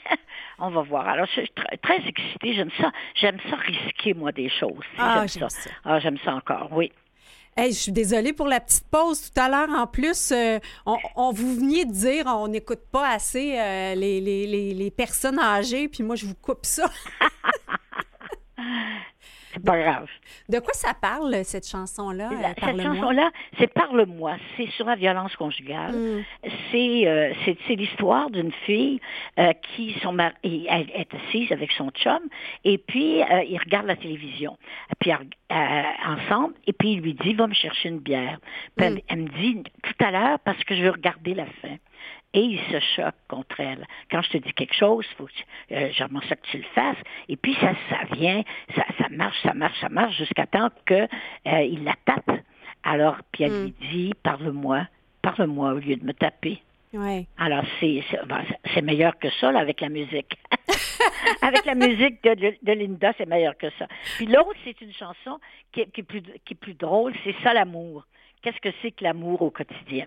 on 0.59 0.69
va 0.71 0.81
voir. 0.81 1.07
Alors, 1.07 1.25
je 1.27 1.41
suis 1.41 1.51
très, 1.55 1.77
très 1.77 1.97
excitée. 2.07 2.53
J'aime 2.55 2.71
ça. 2.79 2.91
J'aime 3.15 3.37
ça 3.49 3.55
risquer, 3.55 4.13
moi, 4.13 4.31
des 4.31 4.49
choses. 4.49 4.83
Ah, 4.97 5.25
j'aime 5.27 5.41
j'aime 5.41 5.49
ça. 5.49 5.61
ça. 5.61 5.69
Ah, 5.85 5.99
j'aime 5.99 6.17
ça 6.25 6.33
encore, 6.35 6.69
oui. 6.71 6.91
Hey, 7.57 7.73
je 7.73 7.77
suis 7.79 7.91
désolée 7.91 8.31
pour 8.31 8.47
la 8.47 8.59
petite 8.61 8.87
pause 8.89 9.31
tout 9.31 9.41
à 9.41 9.49
l'heure. 9.49 9.69
En 9.77 9.85
plus, 9.85 10.31
euh, 10.31 10.59
on, 10.85 10.97
on 11.15 11.31
vous 11.33 11.55
veniez 11.55 11.83
de 11.83 11.91
dire 11.91 12.25
on 12.27 12.47
n'écoute 12.47 12.79
pas 12.91 13.09
assez 13.09 13.57
euh, 13.59 13.95
les, 13.95 14.21
les- 14.21 14.47
les- 14.47 14.73
les 14.73 14.91
personnes 14.91 15.39
âgées, 15.39 15.87
puis 15.89 16.01
moi, 16.03 16.15
je 16.15 16.25
vous 16.25 16.35
coupe 16.35 16.63
ça. 16.65 16.89
C'est 19.53 19.63
pas 19.63 19.79
grave. 19.81 20.07
De 20.47 20.59
quoi 20.59 20.73
ça 20.73 20.93
parle, 20.93 21.43
cette 21.43 21.67
chanson-là? 21.67 22.29
euh, 22.31 22.53
cette 22.59 22.81
chanson-là, 22.95 23.31
c'est 23.57 23.73
Parle-moi. 23.73 24.35
C'est 24.55 24.67
sur 24.71 24.85
la 24.85 24.95
violence 24.95 25.35
conjugale. 25.35 25.95
Mm. 25.95 26.23
C'est 26.71 27.07
euh, 27.07 27.33
c'est 27.45 27.75
l'histoire 27.75 28.29
d'une 28.29 28.51
fille 28.65 28.99
euh, 29.39 29.51
qui 29.75 29.95
son 30.03 30.13
mari, 30.13 30.67
elle 30.69 30.89
est 30.93 31.07
assise 31.13 31.51
avec 31.51 31.71
son 31.71 31.89
chum 31.91 32.19
et 32.63 32.77
puis 32.77 33.21
euh, 33.23 33.43
ils 33.43 33.57
regardent 33.57 33.87
la 33.87 33.95
télévision. 33.95 34.57
Puis 34.99 35.11
ensemble 36.05 36.53
et 36.67 36.73
puis 36.73 36.93
il 36.93 37.01
lui 37.01 37.13
dit 37.15 37.33
va 37.33 37.47
me 37.47 37.53
chercher 37.53 37.89
une 37.89 37.99
bière. 37.99 38.39
Puis 38.75 38.85
elle, 38.85 38.93
Mm. 38.95 38.99
elle 39.09 39.17
me 39.23 39.29
dit 39.29 39.63
tout 39.83 40.05
à 40.05 40.11
l'heure 40.11 40.39
parce 40.39 40.63
que 40.63 40.75
je 40.75 40.83
veux 40.83 40.91
regarder 40.91 41.33
la 41.33 41.45
fin. 41.61 41.75
Et 42.33 42.41
il 42.41 42.59
se 42.71 42.79
choque 42.95 43.15
contre 43.27 43.59
elle. 43.59 43.87
Quand 44.11 44.21
je 44.21 44.29
te 44.29 44.37
dis 44.37 44.53
quelque 44.53 44.75
chose, 44.75 45.05
faut 45.17 45.25
que 45.25 45.31
tu- 45.31 45.43
euh, 45.73 45.89
j'aimerais 45.93 46.27
ça 46.27 46.35
que 46.35 46.45
tu 46.51 46.57
le 46.57 46.63
fasses. 46.75 46.97
Et 47.27 47.35
puis 47.37 47.55
ça, 47.55 47.73
ça 47.89 48.15
vient, 48.15 48.43
ça, 48.75 48.85
ça 48.99 49.07
marche, 49.09 49.41
ça 49.41 49.53
marche, 49.55 49.79
ça 49.81 49.89
marche 49.89 50.15
jusqu'à 50.15 50.45
temps 50.45 50.69
que 50.85 51.07
euh, 51.47 51.61
il 51.63 51.83
la 51.83 51.95
tape. 52.05 52.29
Alors, 52.83 53.17
puis 53.31 53.43
elle 53.45 53.51
Mm. 53.51 53.63
lui 53.63 53.73
dit, 53.91 54.13
parle-moi, 54.21 54.87
parle-moi 55.23 55.73
au 55.73 55.79
lieu 55.79 55.95
de 55.95 56.05
me 56.05 56.13
taper. 56.13 56.61
Ouais. 56.93 57.25
Alors, 57.37 57.63
c'est 57.79 58.03
c'est 58.09 58.23
ben, 58.27 58.43
c'est 58.73 58.81
meilleur 58.81 59.17
que 59.19 59.29
ça, 59.39 59.51
là, 59.51 59.59
avec 59.59 59.81
la 59.81 59.89
musique. 59.89 60.37
avec 61.41 61.65
la 61.65 61.75
musique 61.75 62.23
de, 62.23 62.33
de- 62.35 62.57
de 62.61 62.71
Linda, 62.73 63.11
c'est 63.17 63.27
meilleur 63.27 63.57
que 63.57 63.69
ça. 63.77 63.87
Puis 64.17 64.25
l'autre, 64.27 64.55
c'est 64.63 64.79
une 64.81 64.93
chanson 64.93 65.39
qui 65.71 65.81
est, 65.81 65.91
qui 65.91 66.01
est 66.01 66.03
plus, 66.03 66.21
qui 66.45 66.53
est 66.53 66.59
plus 66.59 66.73
drôle, 66.73 67.13
c'est 67.23 67.35
ça 67.43 67.53
l'amour. 67.53 68.05
Qu'est-ce 68.41 68.59
que 68.59 68.69
c'est 68.81 68.91
que 68.91 69.03
l'amour 69.03 69.41
au 69.41 69.49
quotidien? 69.51 70.05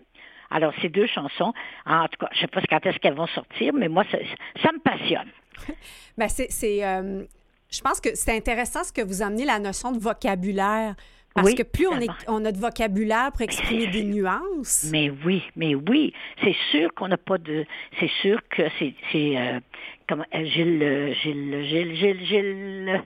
Alors, 0.55 0.73
ces 0.83 0.89
deux 0.89 1.07
chansons, 1.07 1.53
en 1.87 2.07
tout 2.09 2.19
cas, 2.21 2.29
je 2.33 2.37
ne 2.39 2.41
sais 2.43 2.47
pas 2.49 2.61
quand 2.69 2.85
est-ce 2.87 2.99
qu'elles 2.99 3.15
vont 3.15 3.27
sortir, 3.29 3.73
mais 3.75 3.89
moi, 3.89 4.05
ça, 4.11 4.19
ça 4.63 4.71
me 4.73 4.79
passionne. 4.79 5.29
Ben, 6.19 6.29
c'est, 6.29 6.51
c'est, 6.51 6.85
euh, 6.85 7.25
je 7.71 7.81
pense 7.81 7.99
que 8.01 8.11
c'est 8.15 8.37
intéressant 8.37 8.85
ce 8.85 8.93
que 8.93 9.01
vous 9.01 9.23
amenez 9.23 9.47
la 9.47 9.59
notion 9.59 9.93
de 9.93 9.99
vocabulaire. 9.99 10.95
Parce 11.35 11.47
Oui, 11.47 11.55
que 11.55 11.63
plus 11.63 11.87
on, 11.89 11.97
est, 11.97 12.01
tellement. 12.01 12.15
on 12.29 12.45
a 12.45 12.53
de 12.53 12.59
vocabulaire 12.59 13.33
pour 13.33 13.41
exprimer 13.41 13.87
des 13.87 14.03
nuances. 14.05 14.89
Mais 14.93 15.09
oui, 15.25 15.43
mais 15.57 15.75
oui, 15.75 16.13
c'est 16.45 16.55
sûr 16.71 16.93
qu'on 16.93 17.09
n'a 17.09 17.17
pas 17.17 17.39
de... 17.39 17.65
C'est 17.99 18.11
sûr 18.21 18.39
que 18.51 18.65
c'est... 18.79 18.95
euh, 19.15 19.59
comment, 20.07 20.27
euh, 20.35 20.45
Gilles, 20.45 20.83
euh, 20.83 21.15
Gilles, 21.15 21.65
Gilles, 21.67 21.97
Gilles, 21.97 22.27
Gilles... 22.27 22.89
euh, 22.91 22.99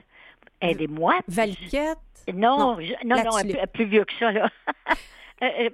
Aidez-moi. 0.59 1.13
Valiquette. 1.29 1.97
Non, 2.33 2.57
Non, 2.57 2.77
je- 2.81 3.07
non, 3.07 3.15
non, 3.23 3.37
elle 3.37 3.51
est 3.51 3.53
tulipe. 3.53 3.57
plus- 3.59 3.67
plus 3.71 3.85
vieux 3.85 4.03
que 4.03 4.13
ça, 4.19 4.31
là. 4.33 4.49
Euh, 5.43 5.45
euh, 5.59 5.69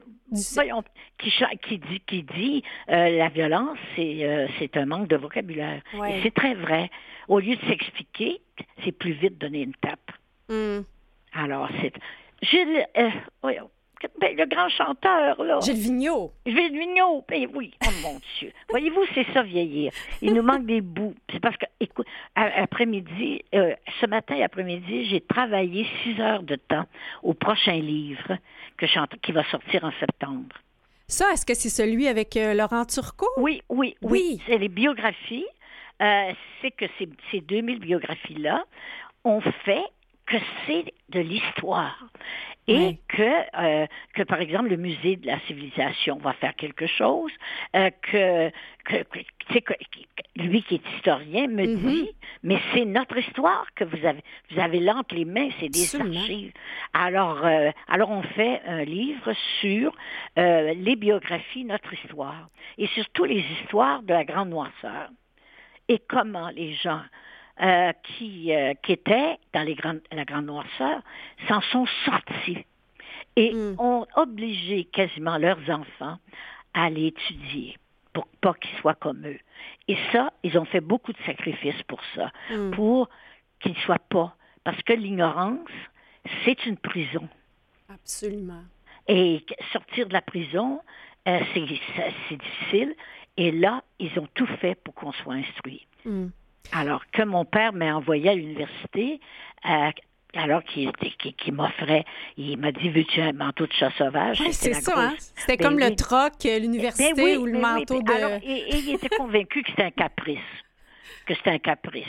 voyons, 0.56 0.84
qui, 1.18 1.32
qui 1.62 1.78
dit, 1.78 2.00
qui 2.06 2.24
dit 2.24 2.64
euh, 2.90 3.18
la 3.18 3.30
violence, 3.30 3.78
c'est 3.96 4.26
euh, 4.26 4.48
c'est 4.60 4.76
un 4.76 4.86
manque 4.86 5.08
de 5.08 5.16
vocabulaire. 5.16 5.82
Ouais. 5.94 6.18
Et 6.18 6.24
c'est 6.24 6.34
très 6.34 6.54
vrai. 6.54 6.90
Au 7.28 7.40
lieu 7.40 7.56
de 7.56 7.62
s'expliquer, 7.68 8.42
c'est 8.84 8.92
plus 8.92 9.14
vite 9.14 9.38
donner 9.38 9.62
une 9.62 9.76
tape. 9.76 10.12
Hum. 10.50 10.84
Alors, 11.34 11.70
c'est... 11.82 11.94
Gilles, 12.42 12.86
euh, 12.98 13.10
voyons, 13.42 13.70
ben, 14.20 14.36
le 14.36 14.46
grand 14.46 14.70
chanteur, 14.70 15.42
là. 15.44 15.60
Gilles 15.62 15.76
Vigneault. 15.78 16.34
Gilles 16.46 16.78
Vigneault, 16.78 17.24
ben 17.28 17.48
oui, 17.54 17.74
oh 17.86 17.90
mon 18.04 18.20
Dieu. 18.40 18.52
Voyez-vous, 18.70 19.06
c'est 19.14 19.26
ça 19.34 19.44
vieillir. 19.44 19.92
Il 20.22 20.34
nous 20.34 20.42
manque 20.42 20.66
des 20.66 20.82
bouts. 20.82 21.16
C'est 21.32 21.40
parce 21.40 21.56
que, 21.58 21.66
écoute, 21.80 22.06
après-midi, 22.36 23.44
euh, 23.56 23.74
ce 24.02 24.06
matin 24.06 24.40
après-midi, 24.44 25.06
j'ai 25.06 25.22
travaillé 25.22 25.88
six 26.04 26.20
heures 26.20 26.44
de 26.44 26.56
temps 26.56 26.86
au 27.22 27.34
prochain 27.34 27.80
livre 27.80 28.38
que 28.88 29.18
qui 29.18 29.32
va 29.32 29.44
sortir 29.46 29.84
en 29.84 29.92
septembre. 30.00 30.56
Ça, 31.08 31.32
est-ce 31.34 31.46
que 31.46 31.54
c'est 31.54 31.70
celui 31.70 32.08
avec 32.08 32.38
euh, 32.38 32.54
Laurent 32.54 32.86
Turcot? 32.86 33.28
Oui, 33.38 33.62
oui, 33.70 33.96
oui. 34.02 34.12
Oui. 34.12 34.42
C'est 34.48 34.58
les 34.58 34.70
biographies. 34.70 35.46
Euh, 36.02 36.34
c'est 36.62 36.72
que 36.72 36.86
ces, 36.98 37.10
ces 37.32 37.42
2000 37.42 37.80
biographies-là 37.80 38.66
ont 39.24 39.42
fait 39.42 39.84
que 40.26 40.38
c'est 40.66 40.94
de 41.10 41.20
l'histoire. 41.20 42.08
Et 42.68 42.98
que, 43.10 43.22
euh, 43.62 43.86
que, 44.14 44.24
par 44.24 44.40
exemple, 44.40 44.70
le 44.70 44.78
musée 44.78 45.18
de 45.18 45.28
la 45.28 45.40
civilisation 45.42 46.18
va 46.18 46.32
faire 46.34 46.56
quelque 46.56 46.88
chose, 46.88 47.32
euh, 47.76 47.90
que, 48.02 48.50
que, 48.86 49.04
que- 49.04 49.74
lui 50.38 50.64
qui 50.64 50.76
est 50.76 50.90
historien 50.98 51.48
me 51.48 51.66
Mhm. 51.66 51.92
dit, 51.92 52.10
mais 52.42 52.58
c'est 52.74 52.86
notre 52.86 53.18
histoire 53.18 53.66
que 53.76 53.84
vous 53.84 54.06
avez, 54.06 54.22
vous 54.50 54.60
avez 54.60 54.80
là 54.80 54.96
entre 54.96 55.14
les 55.16 55.26
mains, 55.26 55.50
c'est 55.60 55.68
des 55.70 55.84
Absolument. 55.84 56.20
archives. 56.22 56.54
Alors, 56.94 57.46
euh, 57.46 57.72
alors 57.90 58.10
on 58.12 58.24
fait 58.24 58.62
un 58.66 58.84
livre 58.86 59.34
sur 59.60 59.94
euh, 60.40 60.74
les 60.74 60.96
biographies, 60.96 61.66
notre 61.66 61.94
histoire, 61.94 62.48
et 62.78 62.88
surtout 62.88 63.26
les 63.26 63.44
histoires 63.62 64.02
de 64.04 64.14
la 64.14 64.24
Grande 64.24 64.50
Noirceur, 64.50 65.10
et 65.90 66.00
comment 66.08 66.50
les 66.50 66.74
gens 66.76 67.02
euh, 67.62 67.92
qui, 68.04 68.54
euh, 68.54 68.74
qui 68.82 68.94
étaient 68.94 69.38
dans 69.54 69.62
les 69.64 69.76
grandes, 69.76 70.02
la 70.12 70.26
Grande 70.26 70.46
Noirceur 70.48 71.02
s'en 71.48 71.62
sont 71.62 71.86
sortis 72.06 72.66
et 73.36 73.54
Mm. 73.54 73.76
ont 73.80 74.06
obligé 74.16 74.86
quasiment 74.86 75.38
leurs 75.38 75.70
enfants 75.70 76.18
à 76.74 76.86
aller 76.86 77.08
étudier 77.08 77.78
pour 78.14 78.28
pas 78.42 78.54
qu'ils 78.56 78.76
soient 78.80 78.96
comme 78.96 79.26
eux. 79.26 79.40
Et 79.88 79.98
ça, 80.12 80.32
ils 80.44 80.58
ont 80.58 80.66
fait 80.66 80.82
beaucoup 80.82 81.14
de 81.14 81.18
sacrifices 81.26 81.82
pour 81.88 82.00
ça, 82.16 82.32
Hum. 82.52 82.72
pour 82.72 83.10
qu'ils 83.60 83.74
ne 83.74 83.78
soient 83.80 83.98
pas. 84.10 84.36
Parce 84.64 84.82
que 84.84 84.94
l'ignorance, 84.94 85.70
c'est 86.46 86.66
une 86.66 86.78
prison. 86.78 87.28
Absolument. 87.90 88.64
Et 89.08 89.44
sortir 89.72 90.08
de 90.08 90.14
la 90.14 90.22
prison, 90.22 90.80
euh, 91.28 91.40
c'est 91.54 92.38
difficile. 92.38 92.96
Et 93.38 93.52
là, 93.52 93.84
ils 94.00 94.18
ont 94.20 94.28
tout 94.34 94.48
fait 94.62 94.76
pour 94.76 94.94
qu'on 94.94 95.12
soit 95.12 95.34
instruit. 95.36 95.86
Hum. 96.06 96.32
Alors 96.72 97.04
que 97.12 97.24
mon 97.24 97.46
père 97.46 97.74
m'a 97.74 97.96
envoyé 97.96 98.30
à 98.30 98.36
l'université, 98.36 99.20
euh, 99.70 99.92
alors 100.36 100.64
qu'il 100.64 100.92
m'offrait, 101.52 102.06
il 102.38 102.58
m'a 102.58 102.72
dit, 102.72 102.90
veux-tu 102.90 103.22
un 103.22 103.34
manteau 103.34 103.68
de 103.68 103.74
chat 103.74 103.92
sauvage? 103.98 104.42
Ouais, 104.42 104.52
c'est 104.52 104.74
ça, 104.74 104.94
hein? 104.98 105.14
C'était 105.36 105.58
Ben 105.58 105.68
comme 105.68 105.80
le 105.80 105.96
troc, 105.96 106.34
euh, 106.46 106.60
l'université 106.60 107.14
Ben 107.14 107.24
oui, 107.24 107.38
ou 107.38 107.46
le 107.46 107.54
ben 107.54 107.62
manteau 107.62 108.02
de... 108.02 108.12
alors, 108.12 108.40
et, 108.42 108.58
et 108.58 108.78
il 108.78 108.96
était 108.96 109.10
convaincu 109.10 109.62
que 109.62 109.70
c'était 109.70 109.84
un 109.84 109.92
caprice. 109.92 110.40
Que 111.28 111.36
c'était 111.36 111.52
un 111.52 111.60
caprice. 111.60 112.06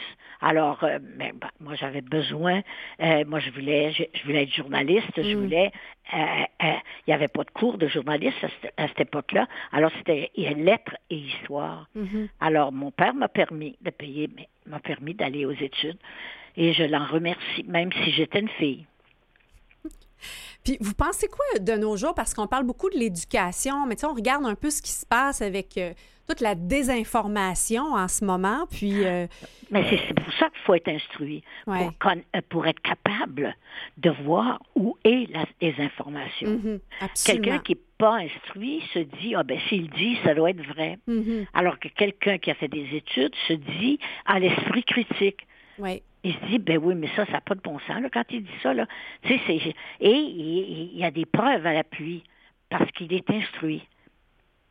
Alors, 0.46 0.84
euh, 0.84 0.98
bah, 1.18 1.48
moi, 1.60 1.74
j'avais 1.74 2.02
besoin. 2.02 2.60
euh, 3.00 3.24
moi, 3.26 3.40
je 3.40 3.50
voulais, 3.50 3.92
je, 3.92 4.02
je 4.12 4.22
voulais 4.24 4.42
être 4.42 4.52
journaliste. 4.54 5.08
Je 5.16 5.34
Mm. 5.34 5.40
voulais. 5.42 5.72
euh, 6.12 6.16
euh, 6.62 6.72
il 7.06 7.08
n'y 7.08 7.14
avait 7.14 7.28
pas 7.28 7.44
de 7.44 7.50
cours 7.50 7.78
de 7.78 7.88
journaliste 7.88 8.36
à, 8.44 8.48
cette- 8.60 8.74
à 8.76 8.88
cette 8.88 9.00
époque-là. 9.00 9.46
Alors, 9.72 9.90
c'était 9.96 10.30
lettres 10.52 10.96
et 11.08 11.16
histoire. 11.16 11.88
Mhm. 11.94 12.28
Alors, 12.40 12.72
mon 12.72 12.90
père 12.90 13.14
m'a 13.14 13.28
permis 13.28 13.76
de 13.80 13.88
payer, 13.90 14.28
m'a 14.66 14.80
permis 14.80 15.14
d'aller 15.14 15.46
aux 15.46 15.52
études. 15.68 15.96
Et 16.58 16.74
je 16.74 16.84
l'en 16.84 17.06
remercie, 17.06 17.64
même 17.66 17.90
si 17.92 18.10
j'étais 18.12 18.40
une 18.40 18.48
fille. 18.50 18.84
Puis 20.64 20.76
vous 20.80 20.94
pensez 20.94 21.28
quoi 21.28 21.58
de 21.60 21.72
nos 21.72 21.96
jours? 21.96 22.14
Parce 22.14 22.34
qu'on 22.34 22.46
parle 22.46 22.64
beaucoup 22.64 22.90
de 22.90 22.96
l'éducation, 22.96 23.86
mais 23.86 23.96
tu 23.96 24.00
sais, 24.00 24.06
on 24.06 24.14
regarde 24.14 24.44
un 24.46 24.54
peu 24.54 24.70
ce 24.70 24.80
qui 24.82 24.92
se 24.92 25.04
passe 25.06 25.42
avec 25.42 25.76
euh, 25.78 25.92
toute 26.26 26.40
la 26.40 26.54
désinformation 26.54 27.92
en 27.94 28.08
ce 28.08 28.24
moment. 28.24 28.66
Puis, 28.70 29.04
euh, 29.04 29.26
Mais 29.70 29.84
c'est 29.90 30.14
pour 30.14 30.32
ça 30.34 30.48
qu'il 30.50 30.60
faut 30.64 30.74
être 30.74 30.88
instruit, 30.88 31.42
Ouais. 31.66 31.78
pour, 31.84 31.92
conna- 31.98 32.22
euh, 32.36 32.40
pour 32.48 32.66
être 32.66 32.80
capable 32.80 33.54
de 33.98 34.10
voir 34.24 34.60
où 34.74 34.96
est 35.04 35.30
la 35.32 35.44
désinformation. 35.60 36.48
mhm, 36.50 36.80
absolument. 37.00 37.42
Quelqu'un 37.44 37.58
qui 37.60 37.72
n'est 37.74 37.80
pas 37.98 38.14
instruit 38.16 38.82
se 38.92 39.00
dit, 39.00 39.34
ah 39.34 39.42
ben 39.42 39.58
s'il 39.68 39.90
dit, 39.90 40.16
ça 40.24 40.34
doit 40.34 40.50
être 40.50 40.64
vrai. 40.66 40.98
Mhm, 41.06 41.44
Alors 41.52 41.78
que 41.78 41.88
quelqu'un 41.88 42.38
qui 42.38 42.50
a 42.50 42.54
fait 42.54 42.68
des 42.68 42.88
études 42.96 43.34
se 43.48 43.52
dit, 43.52 43.98
à 44.26 44.38
l'esprit 44.38 44.84
critique. 44.84 45.46
Il 46.24 46.34
se 46.34 46.46
dit, 46.46 46.58
ben 46.58 46.78
oui, 46.78 46.94
mais 46.94 47.08
ça, 47.14 47.26
ça 47.26 47.32
n'a 47.32 47.40
pas 47.42 47.54
de 47.54 47.60
bon 47.60 47.78
sens, 47.80 48.00
là, 48.00 48.08
quand 48.12 48.24
il 48.30 48.42
dit 48.42 48.50
ça, 48.62 48.72
là. 48.72 48.86
Tu 49.22 49.34
sais, 49.34 49.40
c'est... 49.46 49.74
Et 50.00 50.10
il, 50.10 50.98
y 50.98 51.04
a 51.04 51.10
des 51.10 51.26
preuves 51.26 51.66
à 51.66 51.72
l'appui, 51.74 52.24
parce 52.70 52.90
qu'il 52.92 53.12
est 53.12 53.28
instruit. 53.30 53.86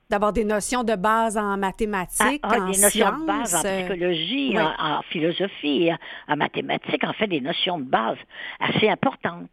D'avoir 0.10 0.34
des 0.34 0.44
notions 0.44 0.84
de 0.84 0.96
base 0.96 1.38
en 1.38 1.58
mathématiques, 1.58 2.42
Ah, 2.44 2.58
ah, 2.58 2.60
en 2.60 2.72
des 2.72 2.82
notions 2.82 3.20
de 3.20 3.26
base 3.26 3.50
sciences, 3.50 3.66
en 3.66 3.68
euh, 3.68 3.80
psychologie, 3.82 4.50
oui. 4.56 4.60
en, 4.60 4.98
en 4.98 5.02
philosophie, 5.04 5.92
en, 5.92 6.34
en 6.34 6.36
mathématiques, 6.38 7.04
en 7.04 7.14
fait, 7.14 7.28
des 7.28 7.42
notions 7.42 7.78
de 7.78 7.86
base 7.86 8.18
assez 8.60 8.90
importantes. 8.90 9.50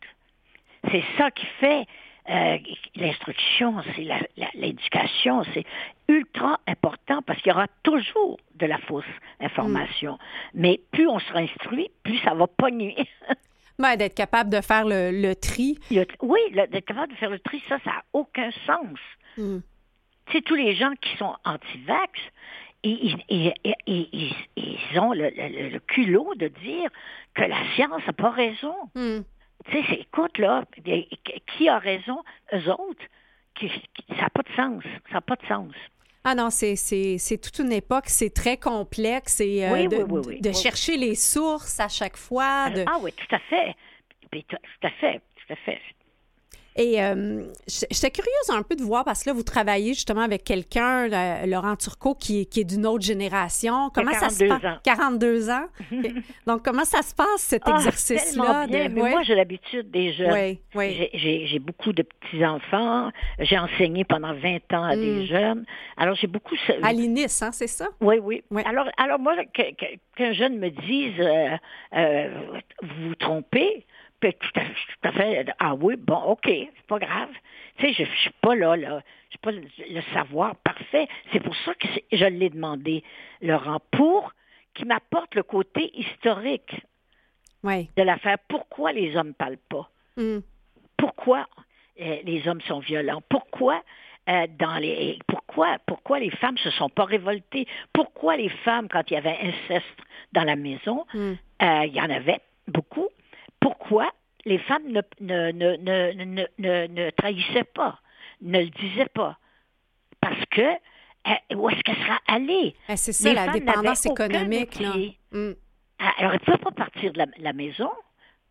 C'est 0.90 1.04
ça 1.18 1.30
qui 1.30 1.46
fait 1.60 1.86
euh, 2.30 2.58
l'instruction, 2.96 3.74
c'est 3.96 4.06
l'éducation, 4.54 5.42
c'est 5.52 5.64
ultra 6.08 6.60
important 6.66 7.22
parce 7.22 7.40
qu'il 7.42 7.50
y 7.50 7.54
aura 7.54 7.66
toujours 7.82 8.38
de 8.54 8.66
la 8.66 8.78
fausse 8.78 9.04
information. 9.40 10.18
Mais 10.54 10.80
plus 10.92 11.08
on 11.08 11.18
sera 11.18 11.40
instruit, 11.40 11.90
plus 12.02 12.18
ça 12.18 12.34
va 12.34 12.46
pogner. 12.46 12.96
ben, 13.78 13.96
d'être 13.96 14.14
capable 14.14 14.50
de 14.50 14.60
faire 14.60 14.84
le, 14.84 15.10
le 15.10 15.34
tri. 15.34 15.78
Oui, 16.22 16.40
d'être 16.54 16.84
capable 16.86 17.12
de 17.12 17.18
faire 17.18 17.30
le 17.30 17.38
tri, 17.40 17.62
ça, 17.68 17.78
ça 17.84 17.90
n'a 17.90 18.02
aucun 18.12 18.50
sens. 18.66 18.98
Mm. 19.36 19.58
Tu 20.26 20.32
sais, 20.36 20.42
tous 20.42 20.54
les 20.54 20.74
gens 20.76 20.92
qui 21.00 21.16
sont 21.16 21.34
anti-vax, 21.44 22.12
ils, 22.84 23.16
ils- 23.28 23.52
ils- 23.86 24.98
ont 24.98 25.12
le 25.12 25.78
culot 25.80 26.34
de 26.36 26.48
dire 26.48 26.88
que 27.34 27.42
la 27.42 27.56
science 27.74 28.02
n'a 28.06 28.12
pas 28.12 28.30
raison. 28.30 28.74
Mm. 28.94 29.20
Tu 29.70 29.76
sais, 29.76 29.84
c'est- 29.88 30.00
écoute, 30.00 30.38
là, 30.38 30.64
qui 31.56 31.68
a 31.68 31.78
raison? 31.78 32.22
Eux 32.52 32.70
autres. 32.70 33.02
Qui- 33.54 33.68
qui- 33.68 34.04
ça 34.16 34.22
n'a 34.22 34.30
pas 34.30 34.42
de 34.42 34.54
sens. 34.56 34.82
Ça 35.08 35.14
n'a 35.14 35.20
pas 35.20 35.36
de 35.36 35.46
sens. 35.46 35.72
Ah 36.24 36.34
non, 36.34 36.50
c'est, 36.50 36.76
c'est, 36.76 37.16
c'est 37.18 37.38
toute 37.38 37.58
une 37.60 37.72
époque, 37.72 38.04
c'est 38.08 38.30
très 38.34 38.56
complexe 38.58 39.40
et 39.40 39.64
euh, 39.66 39.72
Oui, 39.72 39.88
de, 39.88 39.96
oui, 39.96 40.20
oui, 40.26 40.40
de 40.40 40.52
chercher 40.52 40.96
les 40.98 41.14
sources 41.14 41.80
à 41.80 41.88
chaque 41.88 42.16
fois. 42.16 42.68
de- 42.70 42.84
Ah 42.86 42.98
oui, 43.00 43.12
tout 43.12 43.34
à 43.34 43.38
fait. 43.38 43.74
Puis, 44.30 44.44
tout 44.44 44.56
à 44.82 44.90
fait, 44.90 45.20
tout 45.36 45.52
à 45.52 45.56
fait. 45.56 45.80
Et 46.76 47.02
euh, 47.02 47.42
j'étais 47.66 48.10
curieuse 48.10 48.50
un 48.50 48.62
peu 48.62 48.76
de 48.76 48.82
voir 48.82 49.04
parce 49.04 49.22
que 49.24 49.30
là, 49.30 49.34
vous 49.34 49.42
travaillez 49.42 49.92
justement 49.92 50.20
avec 50.22 50.44
quelqu'un, 50.44 51.08
Laurent 51.46 51.76
Turcot, 51.76 52.14
qui, 52.14 52.42
est- 52.42 52.44
qui 52.46 52.60
est 52.60 52.64
d'une 52.64 52.86
autre 52.86 53.04
génération. 53.04 53.90
Comment 53.92 54.12
ça 54.12 54.30
se 54.30 54.44
42 54.44 54.48
passe? 54.48 54.64
ans. 54.64 54.78
42 54.84 55.50
ans? 55.50 55.66
Donc, 56.46 56.64
comment 56.64 56.84
ça 56.84 57.02
se 57.02 57.14
passe, 57.14 57.26
cet 57.38 57.62
Ah, 57.66 57.72
exercice-là? 57.76 58.66
de- 58.66 58.72
Mais 58.72 58.88
moi, 58.88 59.22
j'ai 59.24 59.34
l'habitude 59.34 59.90
des 59.90 60.12
jeunes. 60.12 60.32
Oui, 60.32 60.60
oui. 60.76 61.08
J'ai- 61.14 61.58
beaucoup 61.58 61.92
de 61.92 62.02
petits-enfants. 62.02 63.10
J'ai 63.40 63.58
enseigné 63.58 64.04
pendant 64.04 64.32
20 64.34 64.72
ans 64.72 64.84
à 64.84 64.96
Mm. 64.96 65.00
des 65.00 65.26
jeunes. 65.26 65.64
Alors, 65.96 66.14
j'ai 66.14 66.26
beaucoup... 66.26 66.54
À 66.82 66.92
l'INIS, 66.92 67.42
hein, 67.42 67.50
c'est 67.52 67.66
ça? 67.66 67.88
Oui, 68.00 68.16
oui. 68.22 68.42
Alors, 68.64 68.86
alors 68.96 69.18
moi, 69.18 69.34
que- 69.52 69.96
qu'un 70.16 70.32
jeune 70.32 70.58
me 70.58 70.70
dise, 70.70 71.14
euh, 71.20 71.56
euh, 71.96 72.28
vous 72.82 73.08
vous 73.08 73.14
trompez, 73.16 73.84
puis 74.20 74.34
tout 74.34 74.60
à, 74.60 74.62
tout 74.64 75.08
à 75.08 75.12
fait, 75.12 75.46
ah 75.58 75.74
oui, 75.74 75.96
bon, 75.96 76.16
OK, 76.24 76.44
c'est 76.46 76.86
pas 76.86 76.98
grave. 76.98 77.30
Tu 77.78 77.86
sais, 77.86 77.92
je, 78.04 78.10
je 78.10 78.16
suis 78.20 78.34
pas 78.42 78.54
là, 78.54 78.76
là. 78.76 79.02
Je 79.26 79.30
suis 79.30 79.38
pas 79.38 79.52
le, 79.52 79.62
le 79.94 80.00
savoir 80.12 80.56
parfait. 80.56 81.08
C'est 81.32 81.40
pour 81.40 81.56
ça 81.56 81.74
que 81.74 81.86
je 82.12 82.24
l'ai 82.26 82.50
demandé, 82.50 83.02
Laurent, 83.40 83.80
pour 83.92 84.32
qu'il 84.74 84.86
m'apporte 84.86 85.34
le 85.34 85.42
côté 85.42 85.90
historique 85.98 86.74
Oui. 87.62 87.88
de 87.96 88.02
l'affaire. 88.02 88.38
Pourquoi 88.48 88.92
les 88.92 89.16
hommes 89.16 89.34
parlent 89.34 89.56
pas? 89.68 89.88
Mm. 90.16 90.38
pourquoi 90.96 91.46
euh, 92.00 92.18
les 92.24 92.46
hommes 92.48 92.60
sont 92.62 92.80
violents, 92.80 93.22
pourquoi 93.28 93.80
euh, 94.28 94.46
dans 94.58 94.76
les 94.78 95.18
pourquoi 95.28 95.78
pourquoi 95.86 96.18
les 96.18 96.30
femmes 96.30 96.58
se 96.58 96.70
sont 96.70 96.88
pas 96.88 97.04
révoltées, 97.04 97.66
pourquoi 97.92 98.36
les 98.36 98.48
femmes 98.48 98.88
quand 98.88 99.08
il 99.10 99.14
y 99.14 99.16
avait 99.16 99.38
inceste 99.40 99.86
dans 100.32 100.44
la 100.44 100.56
maison, 100.56 101.06
Mm. 101.14 101.32
euh, 101.62 101.84
il 101.86 101.94
y 101.94 102.00
en 102.00 102.10
avait 102.10 102.40
beaucoup, 102.68 103.08
pourquoi 103.60 104.10
les 104.44 104.58
femmes 104.58 104.88
ne 104.88 105.00
trahissaient 107.10 107.64
pas, 107.64 108.00
ne 108.40 108.60
le 108.60 108.70
disaient 108.70 109.10
pas, 109.12 109.38
parce 110.20 110.44
que 110.50 110.62
euh, 111.28 111.54
où 111.56 111.68
est-ce 111.68 111.80
qu'elle 111.82 111.96
sera 111.96 112.18
allée? 112.26 112.74
Eh, 112.88 112.96
c'est 112.96 113.12
ça, 113.12 113.28
Les 113.28 113.34
la 113.34 113.48
dépendance 113.48 114.06
économique. 114.06 114.80
Là. 114.80 114.94
Mm. 115.32 115.52
Ah, 115.98 116.12
Alors, 116.18 116.32
elle 116.32 116.40
ne 116.40 116.44
pouvait 116.44 116.58
pas 116.58 116.70
partir 116.70 117.12
de 117.12 117.18
la, 117.18 117.26
la 117.38 117.52
maison. 117.52 117.90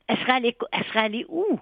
Elle 0.07 0.17
serait, 0.19 0.33
allée, 0.33 0.55
elle 0.71 0.83
serait 0.85 0.99
allée 0.99 1.25
où? 1.29 1.59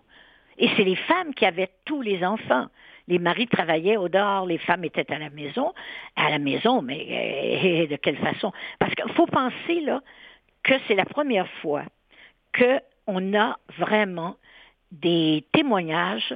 Et 0.57 0.69
c'est 0.75 0.83
les 0.83 0.95
femmes 0.95 1.33
qui 1.33 1.45
avaient 1.45 1.69
tous 1.85 2.01
les 2.01 2.25
enfants. 2.25 2.67
Les 3.07 3.19
maris 3.19 3.47
travaillaient 3.47 3.95
au 3.95 4.09
dehors, 4.09 4.45
les 4.45 4.57
femmes 4.57 4.83
étaient 4.83 5.09
à 5.13 5.19
la 5.19 5.29
maison. 5.29 5.73
À 6.17 6.29
la 6.29 6.39
maison, 6.39 6.81
mais 6.81 7.07
euh, 7.09 7.87
de 7.87 7.95
quelle 7.95 8.17
façon? 8.17 8.51
Parce 8.79 8.93
qu'il 8.93 9.13
faut 9.13 9.27
penser, 9.27 9.79
là, 9.81 10.01
que 10.63 10.73
c'est 10.87 10.95
la 10.95 11.05
première 11.05 11.47
fois 11.61 11.83
qu'on 13.07 13.33
a 13.37 13.57
vraiment 13.77 14.35
des 14.91 15.45
témoignages 15.53 16.35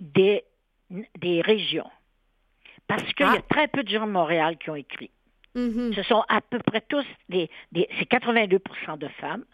des, 0.00 0.44
des 1.18 1.40
régions. 1.40 1.88
Parce 2.86 3.04
qu'il 3.14 3.26
y 3.26 3.28
Ah. 3.28 3.38
a 3.38 3.42
très 3.42 3.68
peu 3.68 3.82
de 3.84 3.88
gens 3.88 4.06
de 4.06 4.12
Montréal 4.12 4.56
qui 4.58 4.70
ont 4.70 4.74
écrit. 4.74 5.10
Mhm. 5.54 5.92
Ce 5.94 6.02
sont 6.02 6.24
à 6.28 6.40
peu 6.40 6.58
près 6.58 6.80
tous 6.82 7.04
des, 7.28 7.48
des- 7.72 7.88
c'est 7.98 8.08
82% 8.08 8.96
de 8.98 9.08
femmes, 9.20 9.44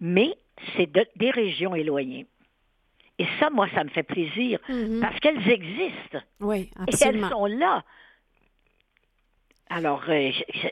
mais 0.00 0.34
c'est 0.76 0.90
de- 0.90 1.06
des 1.16 1.30
régions 1.30 1.74
éloignées. 1.74 2.26
Et 3.18 3.26
ça, 3.38 3.50
moi, 3.50 3.68
ça 3.74 3.84
me 3.84 3.90
fait 3.90 4.02
plaisir 4.02 4.58
Mhm. 4.68 5.00
parce 5.00 5.18
qu'elles 5.20 5.48
existent 5.48 6.20
Oui, 6.40 6.70
et 6.88 6.94
elles 7.04 7.24
sont 7.28 7.46
là. 7.46 7.84
Alors, 9.74 10.02
euh, 10.08 10.30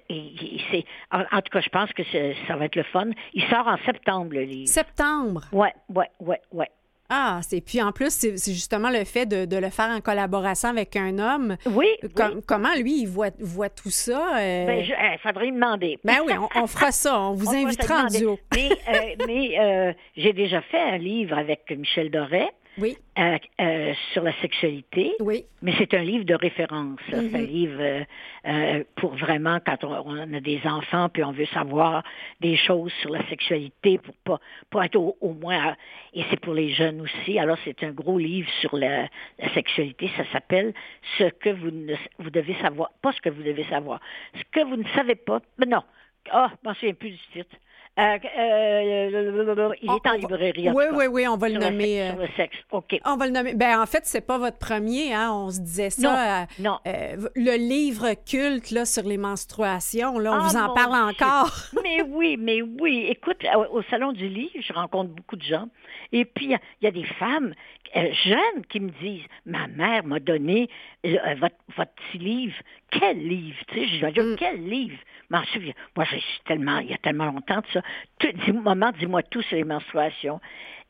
c'est, 0.09 0.85
en, 1.11 1.21
en 1.21 1.41
tout 1.43 1.51
cas, 1.53 1.61
je 1.61 1.69
pense 1.71 1.91
que 1.93 2.03
ça 2.47 2.57
va 2.57 2.67
être 2.67 2.77
le 2.77 2.83
fun. 2.85 3.09
Il 3.35 3.43
sort 3.45 3.67
en 3.67 3.77
septembre, 3.87 4.35
le 4.35 4.43
livre. 4.43 4.69
Septembre? 4.69 5.45
Ouais, 5.53 5.73
ouais, 5.95 6.11
ouais, 6.21 6.41
ouais. 6.53 6.69
Ah, 7.13 7.41
c'est 7.43 7.61
puis 7.61 7.83
en 7.83 7.91
plus, 7.91 8.11
c'est 8.11 8.53
justement 8.53 8.89
le 8.89 9.03
fait 9.05 9.27
de, 9.27 9.45
de 9.45 9.57
le 9.57 9.69
faire 9.71 9.89
en 9.89 10.01
collaboration 10.01 10.69
avec 10.69 10.95
un 10.95 11.19
homme. 11.19 11.57
Oui, 11.67 11.89
Com- 12.15 12.35
oui. 12.37 12.43
Comment 12.47 12.73
lui, 12.77 13.01
il 13.03 13.07
voit, 13.09 13.31
voit 13.41 13.69
tout 13.69 13.91
ça? 13.91 14.39
euh? 14.39 14.67
Ben, 14.67 14.85
je, 14.85 14.93
eh, 14.93 15.19
faudrait 15.19 15.47
lui 15.47 15.53
demander. 15.53 15.99
Ben 16.05 16.19
oui, 16.25 16.35
on, 16.39 16.49
on 16.63 16.67
fera 16.69 16.93
ça. 16.93 17.19
On 17.21 17.33
vous 17.35 17.49
On 17.49 17.67
invitera 17.67 18.05
en 18.05 18.07
duo. 18.07 18.39
Mais, 18.55 18.69
euh, 18.71 19.25
mais 19.27 19.59
euh, 19.59 19.93
j'ai 20.17 20.33
déjà 20.33 20.61
fait 20.63 20.79
un 20.81 20.99
livre 20.99 21.37
avec 21.37 21.69
Michel 21.77 22.13
Doré 22.13 22.49
Oui, 22.81 22.97
euh, 23.19 23.37
euh, 23.61 23.93
sur 24.13 24.23
la 24.23 24.33
sexualité. 24.41 25.13
oui. 25.21 25.45
Mais 25.63 25.73
c'est 25.77 25.93
un 25.95 26.03
livre 26.03 26.25
de 26.25 26.35
référence. 26.35 26.99
C'est 27.11 27.17
un 27.17 27.23
Mhm. 27.23 27.47
livre 27.47 27.79
euh, 27.81 28.05
euh, 28.47 28.85
pour 28.97 29.15
vraiment 29.15 29.59
quand 29.65 29.85
on, 29.85 29.93
on 30.07 30.33
a 30.33 30.41
des 30.41 30.61
enfants 30.65 31.09
puis 31.11 31.23
on 31.23 31.33
veut 31.33 31.45
savoir 31.47 32.03
des 32.41 32.57
choses 32.57 32.93
sur 33.03 33.11
la 33.11 33.23
sexualité 33.29 33.99
pour 33.99 34.15
pas, 34.25 34.41
pas 34.71 34.87
être 34.87 34.97
au, 34.97 35.17
au 35.21 35.33
moins. 35.35 35.77
Et 36.15 36.25
c'est 36.31 36.41
pour 36.41 36.55
les 36.55 36.71
jeunes 36.71 37.01
aussi. 37.03 37.39
Alors 37.39 37.59
c'est 37.65 37.83
un 37.85 37.91
gros 37.91 38.19
livre 38.19 38.49
sur 38.61 38.75
la, 38.77 39.09
la 39.39 39.53
sexualité. 39.55 40.11
Ça 40.17 40.25
s'appelle 40.33 40.73
Ce 41.19 41.25
que 41.25 41.51
vous 41.51 41.71
ne 41.71 41.95
vous 42.19 42.31
devez 42.31 42.55
savoir. 42.63 42.91
Pas 43.03 43.13
ce 43.13 43.21
que 43.21 43.29
vous 43.29 43.43
devez 43.43 43.65
savoir. 43.65 44.01
Ce 44.35 44.43
que 44.51 44.65
vous 44.65 44.77
ne 44.77 44.89
savez 44.95 45.15
pas. 45.17 45.41
Mais 45.59 45.67
non. 45.67 45.83
Ah, 46.31 46.51
je 46.63 46.69
m'en 46.69 46.75
souviens 46.75 46.95
plus 46.95 47.11
du 47.11 47.19
titre. 47.33 47.57
Euh, 47.99 48.19
euh, 48.39 49.75
il 49.83 49.91
est 49.91 50.07
en 50.09 50.11
on 50.13 50.17
librairie. 50.17 50.71
Oui, 50.71 50.85
oui, 50.95 51.05
oui, 51.11 51.29
on 51.29 51.37
va 51.37 51.49
le 51.49 51.59
nommer. 51.59 52.03
euh, 52.03 52.11
Sur 52.13 52.19
le 52.21 52.29
sexe. 52.37 52.57
OK. 52.71 52.99
On 53.05 53.17
va 53.17 53.27
le 53.27 53.33
nommer. 53.33 53.55
Ben, 53.55 53.81
en 53.81 53.85
fait, 53.87 54.03
c'est 54.07 54.21
pas 54.27 54.39
votre 54.39 54.59
premier, 54.59 55.13
hein. 55.13 55.31
On 55.33 55.51
se 55.51 55.61
disait 55.61 55.91
ça. 55.91 56.47
Non, 56.59 56.79
euh, 56.87 57.17
non. 57.17 57.29
le 57.35 57.57
livre 57.59 58.15
culte 58.25 58.71
là, 58.71 58.85
sur 58.87 59.03
les 59.03 59.19
menstruations, 59.19 60.19
là, 60.19 60.33
on 60.33 60.37
Ah, 60.37 60.49
vous 60.49 60.57
en 60.57 60.73
parle 60.73 60.95
encore. 61.11 61.51
Mais 61.83 62.03
oui, 62.03 62.37
mais 62.39 62.63
oui. 62.63 63.07
Écoute, 63.09 63.45
au, 63.55 63.79
au 63.79 63.83
Salon 63.91 64.13
du 64.13 64.29
Livre, 64.29 64.53
je 64.61 64.73
rencontre 64.73 65.11
beaucoup 65.11 65.37
de 65.37 65.43
gens. 65.43 65.69
Et 66.13 66.25
puis, 66.25 66.47
il 66.47 66.59
y 66.83 66.87
a- 66.87 66.91
des 66.91 67.05
femmes 67.05 67.55
jeunes 67.95 68.65
qui 68.69 68.81
me 68.81 68.91
disent, 68.91 69.25
ma 69.47 69.67
mère 69.67 70.05
m'a 70.05 70.21
donné 70.21 70.69
euh, 71.05 71.17
votre, 71.39 71.57
votre 71.77 71.93
petit 71.93 72.19
livre. 72.19 72.55
Quel 72.91 73.19
livre? 73.19 73.59
Tu 73.69 73.75
sais, 73.81 73.87
je 73.87 74.07
dis, 74.07 74.21
Mm. 74.21 74.37
quel 74.39 74.65
livre? 74.69 74.99
M'en 75.31 75.43
souviens. 75.45 75.75
Moi, 75.97 76.05
je 76.07 76.17
suis 76.17 76.41
tellement, 76.45 76.79
il 76.79 76.91
y 76.91 76.95
a 76.95 76.99
tellement 76.99 77.27
longtemps 77.27 77.61
de 77.61 77.67
ça. 77.73 77.83
Tout, 78.19 78.33
dis, 78.33 78.53
maman, 78.53 78.93
dis-moi 78.93 79.23
tout 79.25 79.43
sur 79.43 79.57
les 79.57 79.65
menstruations. 79.65 80.41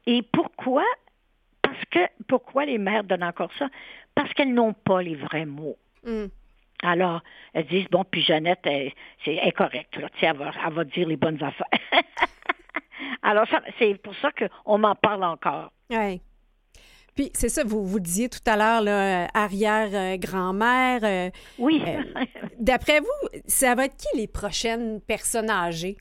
Et 0.07 0.23
pourquoi? 0.23 0.85
Parce 1.63 1.85
que, 1.91 2.01
pourquoi 2.29 2.65
les 2.65 2.79
mères 2.79 3.05
donnent 3.05 3.25
encore 3.25 3.51
ça? 3.59 3.69
Parce 4.15 4.33
qu'elles 4.35 4.53
n'ont 4.55 4.73
pas 4.73 5.03
les 5.03 5.15
vrais 5.15 5.47
mots. 5.47 5.77
Mm. 6.05 6.27
Alors, 6.83 7.23
elles 7.53 7.67
disent, 7.67 7.89
bon, 7.91 8.05
puis 8.05 8.23
Jeannette, 8.23 8.61
elle, 8.65 8.93
c'est, 9.25 9.39
correcte. 9.53 9.97
Là, 9.97 10.09
Tu 10.11 10.21
sais, 10.21 10.27
elle, 10.27 10.37
va, 10.37 10.51
elle 10.67 10.73
va 10.73 10.85
dire 10.85 11.07
les 11.07 11.17
bonnes 11.17 11.43
affaires. 11.43 11.67
Alors, 13.23 13.47
ça, 13.49 13.61
c'est 13.79 13.95
pour 14.03 14.15
ça 14.17 14.31
qu'on 14.33 14.79
m'en 14.79 14.95
parle 14.95 15.25
encore. 15.25 15.73
Ouais. 15.91 16.21
Puis, 17.21 17.31
c'est 17.35 17.51
ça, 17.51 17.65
vous, 17.65 17.85
vous 17.85 18.01
disiez 18.01 18.31
tout 18.31 18.39
à 18.47 18.57
l'heure, 18.57 18.83
euh, 18.87 19.27
arrière-grand-mère. 19.35 21.01
euh, 21.05 21.31
Oui. 21.59 21.83
Euh, 21.87 22.03
D'après 22.59 23.01
vous, 23.01 23.29
ça 23.47 23.75
va 23.75 23.85
être 23.85 23.97
qui 23.99 24.17
les 24.17 24.27
prochaines 24.27 25.03
personnes 25.03 25.51
âgées? 25.51 25.99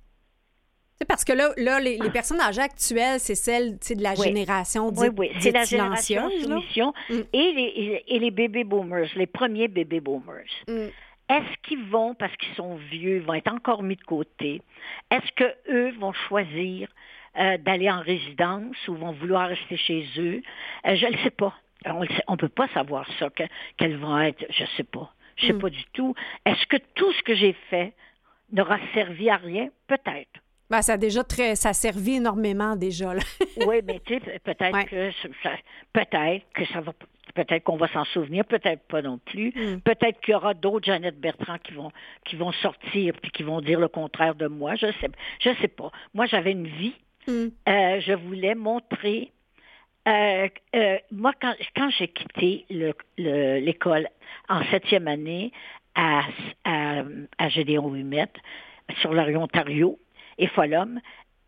Parce 1.09 1.26
que 1.26 1.34
là, 1.34 1.49
là 1.57 1.82
les, 1.82 1.97
les 1.97 2.09
personnes 2.09 2.39
âgées 2.39 2.61
actuelles, 2.61 3.20
c'est 3.20 3.36
celles 3.36 3.78
de 3.80 4.01
la 4.01 4.11
Oui. 4.13 4.28
génération 4.28 4.91
dite, 4.91 5.11
oui, 5.17 5.30
oui. 5.34 5.41
C'est 5.41 5.51
la 5.51 5.65
génération 5.65 6.30
soumission 6.41 6.93
Mm. 7.09 7.13
et, 7.34 7.51
les, 7.53 8.03
et 8.07 8.20
les 8.20 8.32
baby 8.32 8.63
boomers, 8.63 9.09
les 9.17 9.28
premiers 9.28 9.67
baby 9.67 9.99
boomers. 9.99 10.45
Mm. 10.70 10.88
est-ce 11.30 11.53
qu'ils 11.67 11.84
vont, 11.89 12.15
parce 12.15 12.36
qu'ils 12.38 12.55
sont 12.55 12.76
vieux, 12.91 13.20
vont 13.28 13.34
être 13.34 13.51
encore 13.53 13.84
mis 13.84 13.97
de 13.97 14.03
côté? 14.03 14.61
Est-ce 15.11 15.32
que 15.36 15.53
eux 15.70 15.91
vont 15.99 16.13
choisir 16.13 16.88
euh, 17.38 17.57
d'aller 17.57 17.89
en 17.89 18.01
résidence 18.01 18.75
ou 18.88 18.95
vont 18.95 19.11
vouloir 19.11 19.49
rester 19.49 19.77
chez 19.77 20.07
eux? 20.17 20.41
Euh, 20.88 20.95
je 20.95 21.05
ne 21.05 21.17
sais 21.23 21.30
pas. 21.32 21.53
On 21.86 22.01
ne 22.34 22.38
peut 22.38 22.49
pas 22.49 22.67
savoir 22.69 23.07
ça, 23.19 23.30
qu'elles 23.77 23.97
vont 23.97 24.19
être, 24.19 24.45
je 24.49 24.63
ne 24.63 24.67
sais 24.77 24.84
pas. 24.84 25.13
Je 25.38 25.43
ne 25.45 25.47
sais 25.49 25.53
Mm. 25.53 25.59
pas 25.61 25.69
du 25.69 25.84
tout. 25.93 26.15
Est-ce 26.45 26.65
que 26.65 26.77
tout 26.95 27.11
ce 27.13 27.23
que 27.23 27.36
j'ai 27.36 27.53
fait 27.69 27.93
n'aura 28.51 28.77
servi 28.93 29.30
à 29.30 29.38
rien? 29.38 29.69
Peut-être. 29.88 30.41
Ben, 30.69 30.82
ça 30.82 30.93
a 30.93 30.97
déjà 30.97 31.23
très, 31.23 31.55
ça 31.55 31.69
a 31.69 31.73
servi 31.73 32.15
énormément 32.17 32.75
déjà. 32.75 33.13
Là. 33.13 33.21
Oui, 33.67 33.77
mais 33.86 33.99
tu 34.05 34.19
sais, 34.19 34.39
peut-être 34.43 34.73
Ouais. 34.73 34.86
que 34.86 35.11
ça- 35.43 35.55
peut-être 35.93 36.45
que 36.53 36.65
ça 36.65 36.82
va 36.82 36.93
peut-être 37.36 37.63
qu'on 37.63 37.77
va 37.77 37.88
s'en 37.89 38.05
souvenir, 38.05 38.43
peut-être 38.45 38.86
pas 38.88 39.01
non 39.01 39.17
plus. 39.19 39.53
Mm. 39.55 39.80
Peut-être 39.82 40.19
qu'il 40.21 40.32
y 40.34 40.36
aura 40.36 40.53
d'autres 40.53 40.86
Jeannette 40.86 41.19
Bertrand 41.19 41.57
qui 41.59 41.73
vont 41.73 41.91
qui 42.25 42.36
vont 42.36 42.51
sortir 42.51 43.13
puis 43.21 43.32
qui 43.32 43.43
vont 43.43 43.61
dire 43.61 43.80
le 43.80 43.88
contraire 43.88 44.36
de 44.36 44.47
moi. 44.47 44.75
Je 44.75 44.88
sais 44.99 45.09
je 45.39 45.51
sais 45.61 45.67
pas. 45.69 45.91
Moi, 46.13 46.25
j'avais 46.25 46.51
une 46.51 46.67
vie. 46.67 46.93
Mm. 47.30 47.47
Euh, 47.67 47.99
je 48.01 48.13
voulais 48.13 48.55
montrer. 48.55 49.32
euh, 50.07 50.47
euh, 50.75 50.97
moi, 51.11 51.34
quand, 51.39 51.53
quand 51.75 51.89
j'ai 51.91 52.07
quitté 52.07 52.65
le- 52.69 52.93
le- 53.17 53.59
l'école 53.59 54.07
en 54.47 54.63
septième 54.71 55.07
année 55.07 55.51
à, 55.93 56.21
à, 56.63 57.03
à 57.38 57.49
Gédéon 57.49 57.93
Humet, 57.93 58.32
sur 59.01 59.13
la 59.13 59.23
rue 59.23 59.36
Ontario 59.38 59.99
et 60.39 60.47
Folum, 60.47 60.99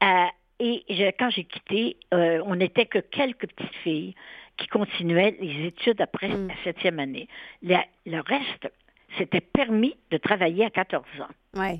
euh, 0.03 0.25
et 0.59 0.84
je- 0.89 1.11
quand 1.17 1.29
j'ai 1.32 1.45
quitté, 1.45 1.97
euh, 2.13 2.43
on 2.45 2.55
n'était 2.55 2.86
que 2.86 2.99
quelques 2.99 3.47
petites 3.47 3.75
filles 3.84 4.13
qui 4.57 4.67
continuaient 4.67 5.36
les 5.41 5.65
études 5.67 5.99
après 6.01 6.27
Mm. 6.29 6.47
la 6.49 6.55
septième 6.63 6.99
année. 6.99 7.27
Le, 7.63 7.77
le 8.05 8.19
reste, 8.21 8.71
c'était 9.17 9.41
permis 9.41 9.95
de 10.11 10.17
travailler 10.17 10.65
à 10.65 10.69
14 10.69 11.03
ans. 11.21 11.59
Ouais. 11.59 11.79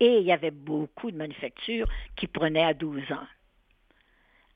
Et 0.00 0.18
il 0.18 0.24
y 0.24 0.32
avait 0.32 0.50
beaucoup 0.50 1.10
de 1.10 1.16
manufactures 1.16 1.88
qui 2.16 2.26
prenaient 2.26 2.64
à 2.64 2.74
12 2.74 3.12
ans. 3.12 3.26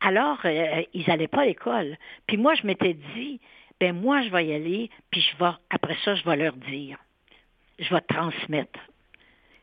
Alors, 0.01 0.39
euh, 0.45 0.83
ils 0.95 1.05
n'allaient 1.09 1.29
pas 1.29 1.43
à 1.43 1.47
l'école. 1.47 1.97
Puis 2.27 2.37
moi, 2.37 2.55
je 2.55 2.67
m'étais 2.67 2.95
dit, 3.17 3.41
ben 3.81 3.95
moi, 3.95 4.23
je 4.23 4.31
vais 4.31 4.47
y 4.47 4.55
aller, 4.55 4.91
puis 5.11 5.21
je 5.21 5.45
vais, 5.45 5.51
après 5.71 5.97
ça, 6.05 6.15
je 6.15 6.25
vais 6.25 6.37
leur 6.37 6.55
dire. 6.55 6.99
Je 7.79 7.95
vais 7.95 8.01
transmettre. 8.03 8.79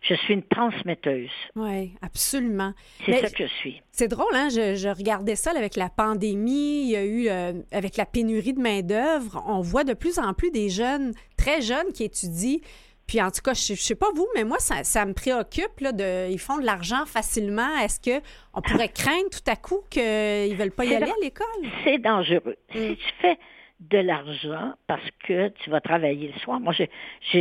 Je 0.01 0.13
suis 0.13 0.35
une 0.35 0.43
transmetteuse. 0.43 1.31
Oui, 1.55 1.93
absolument. 2.01 2.73
C'est 3.05 3.21
ça 3.21 3.29
que 3.29 3.47
je 3.47 3.53
suis. 3.53 3.81
C'est 3.91 4.07
drôle, 4.07 4.35
hein? 4.35 4.49
Je, 4.49 4.75
je 4.75 4.87
regardais 4.87 5.35
ça 5.35 5.51
avec 5.57 5.75
la 5.75 5.89
pandémie, 5.89 6.83
il 6.83 6.89
y 6.91 6.95
a 6.95 7.03
eu, 7.03 7.27
euh, 7.27 7.53
avec 7.71 7.97
la 7.97 8.05
pénurie 8.05 8.53
de 8.53 8.61
main-d'œuvre, 8.61 9.43
on 9.47 9.61
voit 9.61 9.83
de 9.83 9.93
plus 9.93 10.19
en 10.19 10.33
plus 10.33 10.51
des 10.51 10.69
jeunes, 10.69 11.13
très 11.37 11.61
jeunes, 11.61 11.91
qui 11.91 12.03
étudient. 12.03 12.59
Puis 13.07 13.21
en 13.21 13.29
tout 13.29 13.41
cas, 13.43 13.53
je, 13.53 13.75
je 13.75 13.81
sais 13.81 13.95
pas 13.95 14.07
vous, 14.15 14.27
mais 14.35 14.43
moi, 14.43 14.57
ça, 14.59 14.83
ça 14.83 15.05
me 15.05 15.13
préoccupe. 15.13 15.79
Là, 15.79 15.91
de, 15.91 16.29
ils 16.31 16.39
font 16.39 16.57
de 16.57 16.65
l'argent 16.65 17.05
facilement. 17.05 17.77
Est-ce 17.77 17.99
que 17.99 18.23
on 18.53 18.61
pourrait 18.61 18.89
craindre 18.93 19.29
tout 19.31 19.49
à 19.51 19.55
coup 19.55 19.81
qu'ils 19.89 20.55
veulent 20.55 20.71
pas 20.71 20.85
y 20.85 20.95
aller 20.95 21.05
à 21.11 21.15
l'école? 21.21 21.45
C'est 21.83 21.99
dangereux. 21.99 22.55
Mm. 22.73 22.77
Si 22.79 22.97
tu 22.97 23.13
fais 23.21 23.37
de 23.81 23.97
l'argent 23.99 24.73
parce 24.87 25.07
que 25.27 25.49
tu 25.49 25.69
vas 25.69 25.81
travailler 25.81 26.31
le 26.33 26.39
soir. 26.39 26.59
Moi, 26.61 26.73
j'ai, 26.73 26.89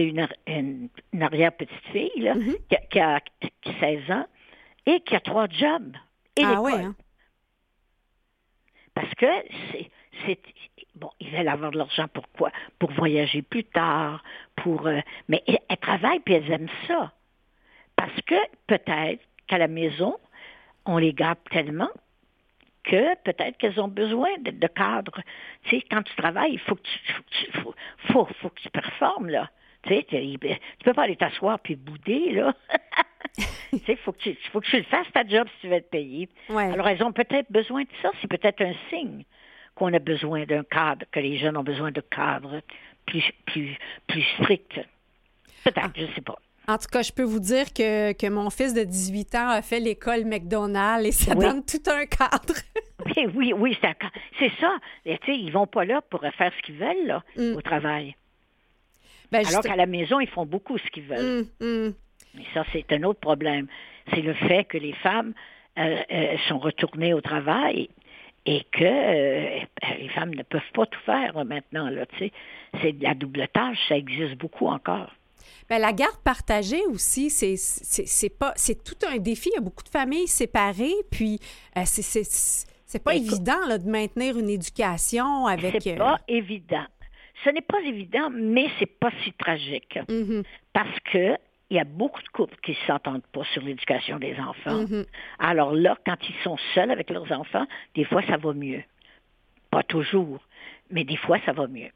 une, 0.02 0.28
une, 0.48 0.88
une 1.12 1.22
arrière-petite-fille 1.22 2.10
là, 2.20 2.34
Mhm. 2.34 2.56
qui, 2.68 2.74
a, 2.76 2.80
qui 2.90 3.00
a- 3.00 3.20
qui 3.62 3.68
a 3.70 3.80
16 3.80 4.10
ans 4.10 4.26
et 4.86 5.00
qui 5.00 5.14
a 5.14 5.20
trois 5.20 5.46
jobs. 5.48 5.96
Et 6.36 6.42
ah 6.44 6.60
oui, 6.60 6.72
hein? 6.74 6.94
Parce 8.94 9.14
que 9.14 9.26
c'est 9.72 10.38
bon, 10.94 11.10
ils 11.20 11.30
veulent 11.30 11.48
avoir 11.48 11.70
de 11.70 11.78
l'argent 11.78 12.08
pour 12.08 12.28
quoi? 12.32 12.50
Pour 12.78 12.90
voyager 12.92 13.42
plus 13.42 13.64
tard, 13.64 14.22
pour 14.56 14.86
euh, 14.86 15.00
mais 15.28 15.42
elles, 15.46 15.58
elles 15.68 15.76
travaillent 15.78 16.20
puis 16.20 16.34
elles 16.34 16.50
aiment 16.50 16.68
ça. 16.86 17.12
Parce 17.96 18.20
que 18.22 18.34
peut-être 18.66 19.22
qu'à 19.46 19.58
la 19.58 19.68
maison, 19.68 20.16
on 20.86 20.98
les 20.98 21.12
garde 21.12 21.38
tellement 21.50 21.90
que 22.82 23.14
peut-être 23.22 23.56
qu'elles 23.56 23.80
ont 23.80 23.88
besoin 23.88 24.28
de, 24.40 24.50
de 24.50 24.66
cadre. 24.66 25.20
Tu 25.64 25.70
sais, 25.78 25.86
quand 25.90 26.02
tu 26.02 26.14
travailles, 26.16 26.52
il 26.52 26.58
faut 26.60 26.74
que 26.74 26.82
tu, 26.82 27.12
faut, 27.12 27.22
que 27.22 27.30
tu- 27.30 27.52
faut, 27.60 27.74
faut, 28.12 28.24
faut 28.40 28.48
que 28.50 28.60
tu 28.60 28.70
performes, 28.70 29.28
là. 29.30 29.50
Tu 29.84 29.90
sais, 29.94 30.06
tu 30.08 30.38
tu 30.38 30.84
peux 30.84 30.92
pas 30.92 31.02
aller 31.04 31.16
t'asseoir 31.16 31.58
puis 31.60 31.76
bouder, 31.76 32.32
là. 32.32 32.54
tu 33.38 33.78
sais, 33.86 33.96
faut 33.96 34.12
que 34.12 34.18
tu, 34.18 34.36
faut 34.52 34.60
que 34.60 34.66
tu 34.66 34.76
le 34.76 34.82
fasses 34.84 35.10
ta 35.12 35.26
job 35.26 35.46
si 35.54 35.60
tu 35.62 35.68
veux 35.68 35.74
être 35.74 35.90
payé. 35.90 36.28
Ouais. 36.50 36.64
Alors, 36.72 36.86
elles 36.88 37.02
ont 37.02 37.12
peut-être 37.12 37.50
besoin 37.50 37.82
de 37.82 37.88
ça. 38.02 38.10
C'est 38.20 38.28
peut-être 38.28 38.60
un 38.62 38.74
signe 38.90 39.24
qu'on 39.74 39.92
a 39.92 39.98
besoin 39.98 40.44
d'un 40.44 40.62
cadre, 40.64 41.04
que 41.10 41.20
les 41.20 41.38
jeunes 41.38 41.56
ont 41.56 41.64
besoin 41.64 41.90
de 41.90 42.00
cadres 42.00 42.60
plus, 43.06 43.24
plus, 43.46 43.76
plus 44.06 44.22
stricts. 44.40 44.80
Peut-être, 45.64 45.90
je 45.96 46.06
sais 46.14 46.20
pas. 46.20 46.38
En 46.66 46.78
tout 46.78 46.86
cas, 46.90 47.02
je 47.02 47.12
peux 47.12 47.22
vous 47.24 47.40
dire 47.40 47.72
que, 47.74 48.12
que 48.12 48.26
mon 48.28 48.48
fils 48.48 48.72
de 48.72 48.84
18 48.84 49.34
ans 49.34 49.48
a 49.50 49.60
fait 49.62 49.80
l'école 49.80 50.24
McDonald's 50.24 51.06
et 51.06 51.12
ça 51.12 51.34
Oui. 51.36 51.44
donne 51.44 51.64
tout 51.64 51.90
un 51.90 52.06
cadre. 52.06 52.54
Oui, 53.16 53.26
oui, 53.34 53.52
oui, 53.52 53.76
c'est 53.82 53.88
un 53.88 53.94
ca- 54.00 54.10
c'est 54.38 54.50
ça. 54.58 54.76
Et, 55.04 55.18
sais, 55.26 55.36
ils 55.36 55.52
vont 55.52 55.66
pas 55.66 55.84
là 55.84 56.00
pour 56.08 56.20
faire 56.22 56.52
ce 56.56 56.62
qu'ils 56.62 56.76
veulent, 56.76 57.06
là, 57.06 57.22
Mm. 57.36 57.54
au 57.56 57.60
travail. 57.60 58.16
Ben, 59.30 59.38
Alors 59.40 59.50
juste- 59.50 59.62
qu'à 59.64 59.76
la 59.76 59.84
maison, 59.84 60.20
ils 60.20 60.28
font 60.28 60.46
beaucoup 60.46 60.78
ce 60.78 60.90
qu'ils 60.90 61.02
veulent. 61.04 61.46
Hum, 61.60 61.66
hum. 61.86 61.94
Mais 62.34 62.44
ça, 62.54 62.64
c'est 62.72 62.90
un 62.92 63.02
autre 63.02 63.20
problème. 63.20 63.66
C'est 64.10 64.22
le 64.22 64.32
fait 64.32 64.64
que 64.64 64.78
les 64.78 64.94
femmes 64.94 65.34
euh, 65.76 65.98
euh, 66.10 66.36
sont 66.48 66.58
retournées 66.58 67.12
au 67.12 67.20
travail 67.20 67.90
et 68.46 68.64
que 68.72 68.84
euh, 68.84 69.60
les 69.98 70.08
femmes 70.10 70.34
ne 70.34 70.42
peuvent 70.42 70.60
pas 70.74 70.86
tout 70.86 71.00
faire 71.06 71.32
là, 71.36 71.44
maintenant. 71.44 71.88
Là, 71.88 72.04
c'est 72.18 72.92
de 72.92 73.02
la 73.02 73.14
double 73.14 73.46
tâche, 73.48 73.78
ça 73.88 73.96
existe 73.96 74.34
beaucoup 74.36 74.66
encore. 74.66 75.10
Ben, 75.68 75.78
la 75.78 75.92
garde 75.92 76.18
partagée 76.24 76.82
aussi, 76.90 77.30
c'est 77.30 77.56
c'est 77.56 78.38
pas 78.38 78.52
c'est 78.56 78.82
tout 78.84 78.96
un 79.10 79.16
défi. 79.18 79.48
Il 79.52 79.56
y 79.56 79.58
a 79.58 79.62
beaucoup 79.62 79.82
de 79.82 79.88
familles 79.88 80.26
séparées, 80.28 80.92
puis 81.10 81.38
euh, 81.76 81.82
c'est 81.84 82.02
c'est 82.02 82.24
c'est 82.86 83.02
pas 83.02 83.14
Écoute- 83.14 83.32
évident 83.32 83.66
là, 83.66 83.78
de 83.78 83.88
maintenir 83.88 84.38
une 84.38 84.50
éducation 84.50 85.46
avec. 85.46 85.76
C'est 85.82 85.94
euh, 85.94 85.96
pas 85.96 86.18
évident. 86.28 86.84
Ce 87.44 87.50
n'est 87.50 87.62
pas 87.62 87.80
évident, 87.80 88.30
mais 88.30 88.66
c'est 88.78 88.86
pas 88.98 89.10
si 89.22 89.32
tragique. 89.32 89.98
mhm, 90.08 90.42
Parce 90.72 90.98
que 91.12 91.36
il 91.74 91.78
y 91.78 91.80
a 91.80 91.84
beaucoup 91.84 92.22
de 92.22 92.28
couples 92.28 92.56
qui 92.62 92.70
ne 92.70 92.76
s'entendent 92.86 93.26
pas 93.32 93.42
sur 93.52 93.62
l'éducation 93.62 94.18
des 94.18 94.36
enfants. 94.38 94.82
mhm. 94.86 95.04
Alors 95.38 95.72
là, 95.74 95.98
quand 96.06 96.16
ils 96.28 96.34
sont 96.44 96.56
seuls 96.74 96.90
avec 96.90 97.10
leurs 97.10 97.30
enfants, 97.32 97.66
des 97.96 98.04
fois, 98.04 98.22
ça 98.26 98.36
va 98.36 98.52
mieux. 98.52 98.82
Pas 99.70 99.82
toujours, 99.82 100.40
mais 100.90 101.04
des 101.04 101.16
fois, 101.16 101.38
ça 101.44 101.52
va 101.52 101.66
mieux. 101.66 101.90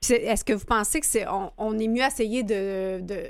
C'est- 0.00 0.22
Est-ce 0.22 0.44
que 0.44 0.54
vous 0.54 0.64
pensez 0.64 1.00
que 1.00 1.06
c'est 1.06 1.28
on, 1.28 1.52
on 1.58 1.78
est 1.78 1.88
mieux 1.88 2.02
essayer 2.02 2.42
de 2.42 3.00
de- 3.02 3.26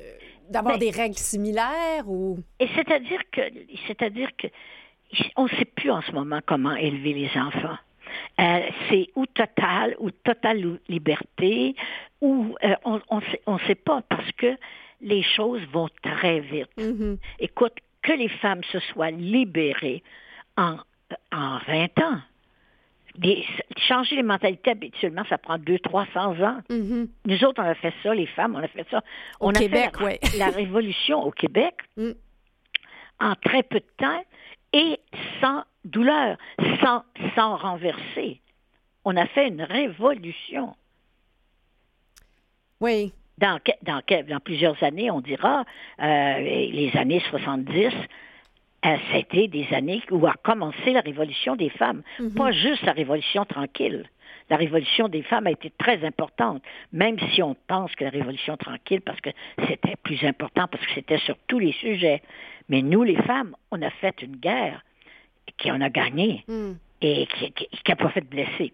d'avoir 0.48 0.74
Ben- 0.78 0.80
des 0.86 0.90
règles 0.90 1.16
similaires 1.18 2.08
ou? 2.08 2.38
Et 2.60 2.68
c'est-à-dire 2.76 3.20
que, 3.32 3.40
c'est-à-dire 3.88 4.28
que, 4.38 4.46
on 5.36 5.44
ne 5.44 5.48
sait 5.48 5.64
plus 5.64 5.90
en 5.90 6.00
ce 6.02 6.12
moment 6.12 6.40
comment 6.46 6.74
élever 6.76 7.12
les 7.12 7.30
enfants. 7.40 7.76
Euh, 8.40 8.60
c'est 8.88 9.08
ou 9.16 9.26
total, 9.26 9.94
ou 9.98 10.10
totale 10.10 10.78
liberté, 10.88 11.74
ou 12.20 12.56
euh, 12.64 12.74
on 12.84 13.00
on 13.10 13.20
sait, 13.20 13.40
on 13.46 13.58
sait 13.60 13.74
pas 13.74 14.02
parce 14.08 14.30
que 14.32 14.56
les 15.00 15.22
choses 15.22 15.62
vont 15.72 15.88
très 16.02 16.40
vite. 16.40 16.68
Mhm. 16.78 17.18
Écoute, 17.38 17.74
que 18.02 18.12
les 18.12 18.28
femmes 18.28 18.62
se 18.72 18.78
soient 18.80 19.10
libérées 19.10 20.02
en, 20.56 20.76
en 21.32 21.58
20 21.66 21.98
ans. 22.00 22.20
Des- 23.16 23.44
changer 23.76 24.16
les 24.16 24.22
mentalités 24.22 24.70
habituellement, 24.70 25.24
ça 25.28 25.36
prend 25.36 25.58
200-300 25.58 26.42
ans. 26.44 26.58
Mhm. 26.70 27.08
Nous 27.26 27.44
autres, 27.44 27.60
on 27.62 27.66
a 27.66 27.74
fait 27.74 27.92
ça, 28.02 28.14
les 28.14 28.26
femmes, 28.26 28.54
on 28.54 28.62
a 28.62 28.68
fait 28.68 28.86
ça. 28.90 29.02
Au 29.40 29.48
on 29.48 29.52
Québec, 29.52 29.90
a 29.94 29.98
fait 29.98 30.04
ouais. 30.04 30.20
la 30.38 30.48
révolution 30.62 31.22
au 31.22 31.30
Québec 31.30 31.74
Mm. 31.96 32.10
en 33.20 33.34
très 33.34 33.62
peu 33.62 33.80
de 33.80 33.86
temps 33.98 34.22
et 34.72 34.98
sans 35.40 35.64
douleur, 35.84 36.36
sans, 36.82 37.02
sans 37.34 37.56
renverser. 37.56 38.40
On 39.04 39.16
a 39.16 39.26
fait 39.26 39.48
une 39.48 39.62
révolution. 39.62 40.74
Oui. 42.80 43.12
Dans, 43.38 43.58
dans, 43.82 44.02
dans 44.28 44.40
plusieurs 44.40 44.82
années, 44.82 45.10
on 45.10 45.20
dira, 45.20 45.64
euh, 46.00 46.38
les 46.38 46.90
années 46.94 47.22
70, 47.30 47.92
euh, 48.84 48.96
c'était 49.12 49.48
des 49.48 49.66
années 49.72 50.02
où 50.10 50.26
a 50.26 50.34
commencé 50.42 50.92
la 50.92 51.00
révolution 51.00 51.56
des 51.56 51.70
femmes. 51.70 52.02
Mhm. 52.18 52.34
Pas 52.34 52.52
juste 52.52 52.82
la 52.82 52.92
révolution 52.92 53.44
tranquille. 53.44 54.04
La 54.48 54.56
révolution 54.56 55.08
des 55.08 55.22
femmes 55.22 55.46
a 55.46 55.52
été 55.52 55.70
très 55.78 56.04
importante, 56.04 56.62
même 56.92 57.16
si 57.32 57.42
on 57.42 57.54
pense 57.68 57.94
que 57.94 58.04
la 58.04 58.10
révolution 58.10 58.56
tranquille, 58.56 59.00
parce 59.00 59.20
que 59.20 59.30
c'était 59.68 59.96
plus 60.02 60.24
important, 60.24 60.66
parce 60.66 60.84
que 60.84 60.92
c'était 60.94 61.18
sur 61.18 61.36
tous 61.46 61.60
les 61.60 61.72
sujets. 61.72 62.20
Mais 62.68 62.82
nous, 62.82 63.04
les 63.04 63.20
femmes, 63.22 63.54
on 63.70 63.80
a 63.80 63.90
fait 63.90 64.22
une 64.22 64.36
guerre 64.36 64.82
qui 65.60 65.70
en 65.70 65.80
a 65.80 65.88
gagné 65.90 66.44
Mm. 66.48 66.72
et 67.02 67.26
qui 67.26 67.52
n'a 67.88 67.96
pas 67.96 68.10
fait 68.10 68.20
de 68.22 68.26
blessés. 68.26 68.72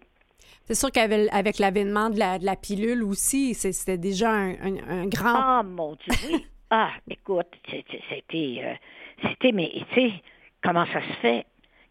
C'est 0.65 0.75
sûr 0.75 0.91
qu'avec 0.91 1.29
avec 1.31 1.59
l'avènement 1.59 2.09
de 2.09 2.19
la, 2.19 2.39
de 2.39 2.45
la 2.45 2.55
pilule 2.55 3.03
aussi, 3.03 3.53
c'était 3.53 3.97
déjà 3.97 4.31
un, 4.31 4.51
un- 4.51 4.89
un 4.89 5.05
grand. 5.07 5.33
Ah, 5.35 5.63
mon 5.63 5.95
Dieu, 5.95 6.13
oui. 6.31 6.45
Ah, 6.69 6.89
écoute, 7.09 7.47
c'était, 7.69 8.61
euh, 8.61 8.73
c'était, 9.23 9.53
mais 9.53 9.71
tu 9.93 9.95
sais, 9.95 10.11
comment 10.61 10.85
ça 10.87 10.99
se 10.99 11.13
fait 11.21 11.45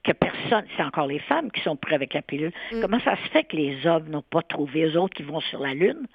que 0.04 0.12
personne, 0.12 0.66
c'est 0.76 0.82
encore 0.82 1.06
les 1.06 1.18
femmes 1.20 1.50
qui 1.50 1.62
sont 1.62 1.76
prêtes 1.76 1.94
avec 1.94 2.12
la 2.12 2.20
pilule. 2.20 2.52
Mm. 2.72 2.80
Comment 2.82 3.00
ça 3.00 3.16
se 3.16 3.30
fait 3.30 3.44
que 3.44 3.56
les 3.56 3.86
hommes 3.86 4.10
n'ont 4.10 4.20
pas 4.30 4.42
trouvé, 4.42 4.82
eux 4.84 5.00
autres 5.00 5.14
qui 5.14 5.22
vont 5.22 5.40
sur 5.40 5.60
la 5.60 5.72
Lune, 5.72 6.06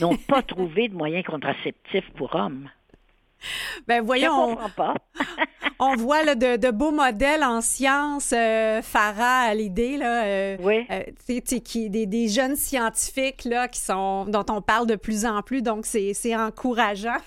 n'ont 0.00 0.16
pas 0.28 0.42
trouvé 0.54 0.86
de 0.88 0.94
moyens 0.94 1.24
contraceptifs 1.24 2.08
pour 2.12 2.36
hommes? 2.36 2.70
Ben 3.88 4.02
voyons, 4.02 4.56
pas. 4.76 4.94
on 5.78 5.96
voit 5.96 6.22
là, 6.24 6.34
de, 6.34 6.56
de 6.56 6.70
beaux 6.70 6.90
modèles 6.92 7.44
en 7.44 7.60
sciences. 7.60 8.32
euh, 8.32 8.80
Farah 8.82 9.42
à 9.50 9.54
l'idée, 9.54 9.96
là. 9.96 10.24
euh, 10.24 10.56
Oui. 10.60 10.86
euh, 10.90 11.02
qui, 11.64 11.90
des, 11.90 12.06
des 12.06 12.28
jeunes 12.28 12.56
scientifiques 12.56 13.44
là, 13.44 13.68
qui 13.68 13.80
sont, 13.80 14.24
dont 14.26 14.44
on 14.50 14.60
parle 14.62 14.86
de 14.86 14.96
plus 14.96 15.26
en 15.26 15.42
plus, 15.42 15.62
donc 15.62 15.86
c'est 15.86 16.12
c'est 16.14 16.34
encourageant. 16.36 17.16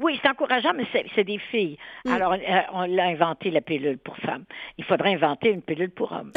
Oui, 0.00 0.18
c'est 0.20 0.28
encourageant, 0.30 0.72
mais 0.74 0.84
c'est 0.90 1.04
c'est 1.14 1.22
des 1.22 1.38
filles. 1.38 1.76
Mm. 2.06 2.10
Alors, 2.12 2.34
on 2.72 2.82
l'a 2.86 3.04
inventé, 3.04 3.50
la 3.50 3.60
pilule 3.60 3.98
pour 3.98 4.16
femmes. 4.16 4.44
Il 4.78 4.84
faudrait 4.84 5.14
inventer 5.14 5.50
une 5.50 5.62
pilule 5.62 5.90
pour 5.90 6.10
hommes. 6.10 6.32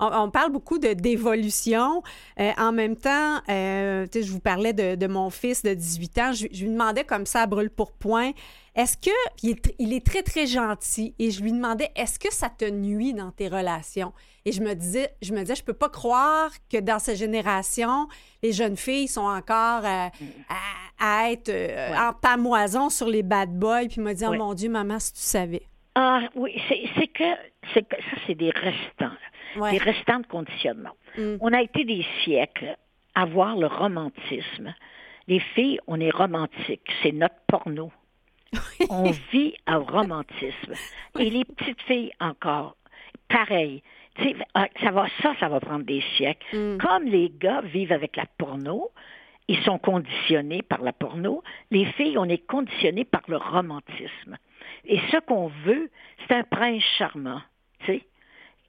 On, 0.00 0.06
on 0.12 0.30
parle 0.30 0.52
beaucoup 0.52 0.78
de 0.78 0.92
d'évolution. 0.92 2.02
Euh, 2.40 2.50
en 2.58 2.72
même 2.72 2.96
temps, 2.96 3.40
euh, 3.48 4.06
je 4.14 4.30
vous 4.30 4.40
parlais 4.40 4.72
de, 4.72 4.94
de 4.94 5.06
mon 5.06 5.30
fils 5.30 5.62
de 5.62 5.74
18 5.74 6.18
ans. 6.18 6.32
Je, 6.32 6.46
je 6.52 6.64
lui 6.64 6.70
demandais 6.70 7.04
comme 7.04 7.26
ça 7.26 7.42
à 7.42 7.46
brûle 7.46 7.70
pour 7.70 7.92
point, 7.92 8.32
est-ce 8.74 8.96
que 8.96 9.10
il 9.42 9.50
est, 9.50 9.64
tr- 9.66 9.74
il 9.78 9.92
est 9.92 10.04
très 10.04 10.22
très 10.22 10.46
gentil 10.46 11.14
et 11.18 11.30
je 11.30 11.42
lui 11.42 11.52
demandais 11.52 11.90
est-ce 11.94 12.18
que 12.18 12.32
ça 12.32 12.48
te 12.48 12.64
nuit 12.68 13.14
dans 13.14 13.30
tes 13.30 13.48
relations? 13.48 14.12
Et 14.46 14.52
je 14.52 14.60
me 14.60 14.74
disais, 14.74 15.14
je 15.22 15.32
me 15.32 15.40
disais, 15.40 15.54
je 15.54 15.62
peux 15.64 15.72
pas 15.72 15.88
croire 15.88 16.50
que 16.70 16.78
dans 16.78 16.98
cette 16.98 17.16
génération, 17.16 18.08
les 18.42 18.52
jeunes 18.52 18.76
filles 18.76 19.08
sont 19.08 19.22
encore 19.22 19.84
euh, 19.84 20.08
à, 20.48 21.22
à 21.22 21.30
être 21.30 21.48
Ouais. 21.50 21.96
en 21.98 22.12
pamoison 22.12 22.90
sur 22.90 23.08
les 23.08 23.22
bad 23.22 23.50
boys. 23.58 23.86
Puis 23.86 23.94
il 23.98 24.02
m'a 24.02 24.12
dit, 24.14 24.24
oh 24.26 24.34
mon 24.34 24.52
Dieu, 24.54 24.68
maman, 24.68 24.98
si 24.98 25.12
tu 25.14 25.20
savais. 25.20 25.62
Ah 25.94 26.22
oui, 26.34 26.60
c'est 26.68 27.06
que, 27.06 27.22
ça, 27.72 27.80
c'est 28.26 28.34
des 28.34 28.50
restants. 28.50 29.16
Ouais. 29.56 29.72
Des 29.72 29.78
restants 29.78 30.20
de 30.20 30.26
conditionnement. 30.26 30.96
Mm. 31.16 31.36
On 31.40 31.52
a 31.52 31.62
été 31.62 31.84
des 31.84 32.04
siècles 32.24 32.76
à 33.14 33.24
voir 33.24 33.56
le 33.56 33.66
romantisme. 33.66 34.74
Les 35.28 35.38
filles, 35.38 35.78
on 35.86 36.00
est 36.00 36.10
romantiques. 36.10 36.90
C'est 37.02 37.12
notre 37.12 37.36
porno. 37.46 37.92
on 38.90 39.10
vit 39.32 39.54
au 39.68 39.80
romantisme. 39.84 40.74
Et 41.18 41.30
les 41.30 41.44
petites 41.44 41.82
filles 41.82 42.12
encore, 42.20 42.76
pareil. 43.28 43.82
Ah, 44.54 44.68
ça 44.80 44.90
va, 44.90 45.06
ça, 45.22 45.34
ça 45.40 45.48
va 45.48 45.60
prendre 45.60 45.84
des 45.84 46.02
siècles. 46.16 46.56
Mm. 46.56 46.78
Comme 46.78 47.04
les 47.04 47.30
gars 47.30 47.60
vivent 47.62 47.92
avec 47.92 48.16
la 48.16 48.26
porno, 48.38 48.90
ils 49.48 49.60
sont 49.62 49.78
conditionnés 49.78 50.62
par 50.62 50.82
la 50.82 50.92
porno. 50.92 51.42
Les 51.70 51.84
filles, 51.92 52.18
on 52.18 52.28
est 52.28 52.46
conditionnés 52.46 53.04
par 53.04 53.22
le 53.28 53.36
romantisme. 53.36 54.36
Et 54.86 55.00
ce 55.10 55.18
qu'on 55.18 55.48
veut, 55.64 55.90
c'est 56.26 56.34
un 56.34 56.44
prince 56.44 56.82
charmant, 56.98 57.40
tu 57.80 57.86
sais. 57.86 58.06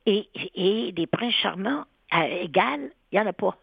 Et, 0.06 0.30
et 0.56 0.92
des 0.92 1.08
princes 1.08 1.34
charmants 1.36 1.86
à 2.12 2.28
égal, 2.28 2.92
il 3.12 3.20
n'y 3.20 3.26
en 3.26 3.28
a 3.28 3.34
pas. 3.34 3.58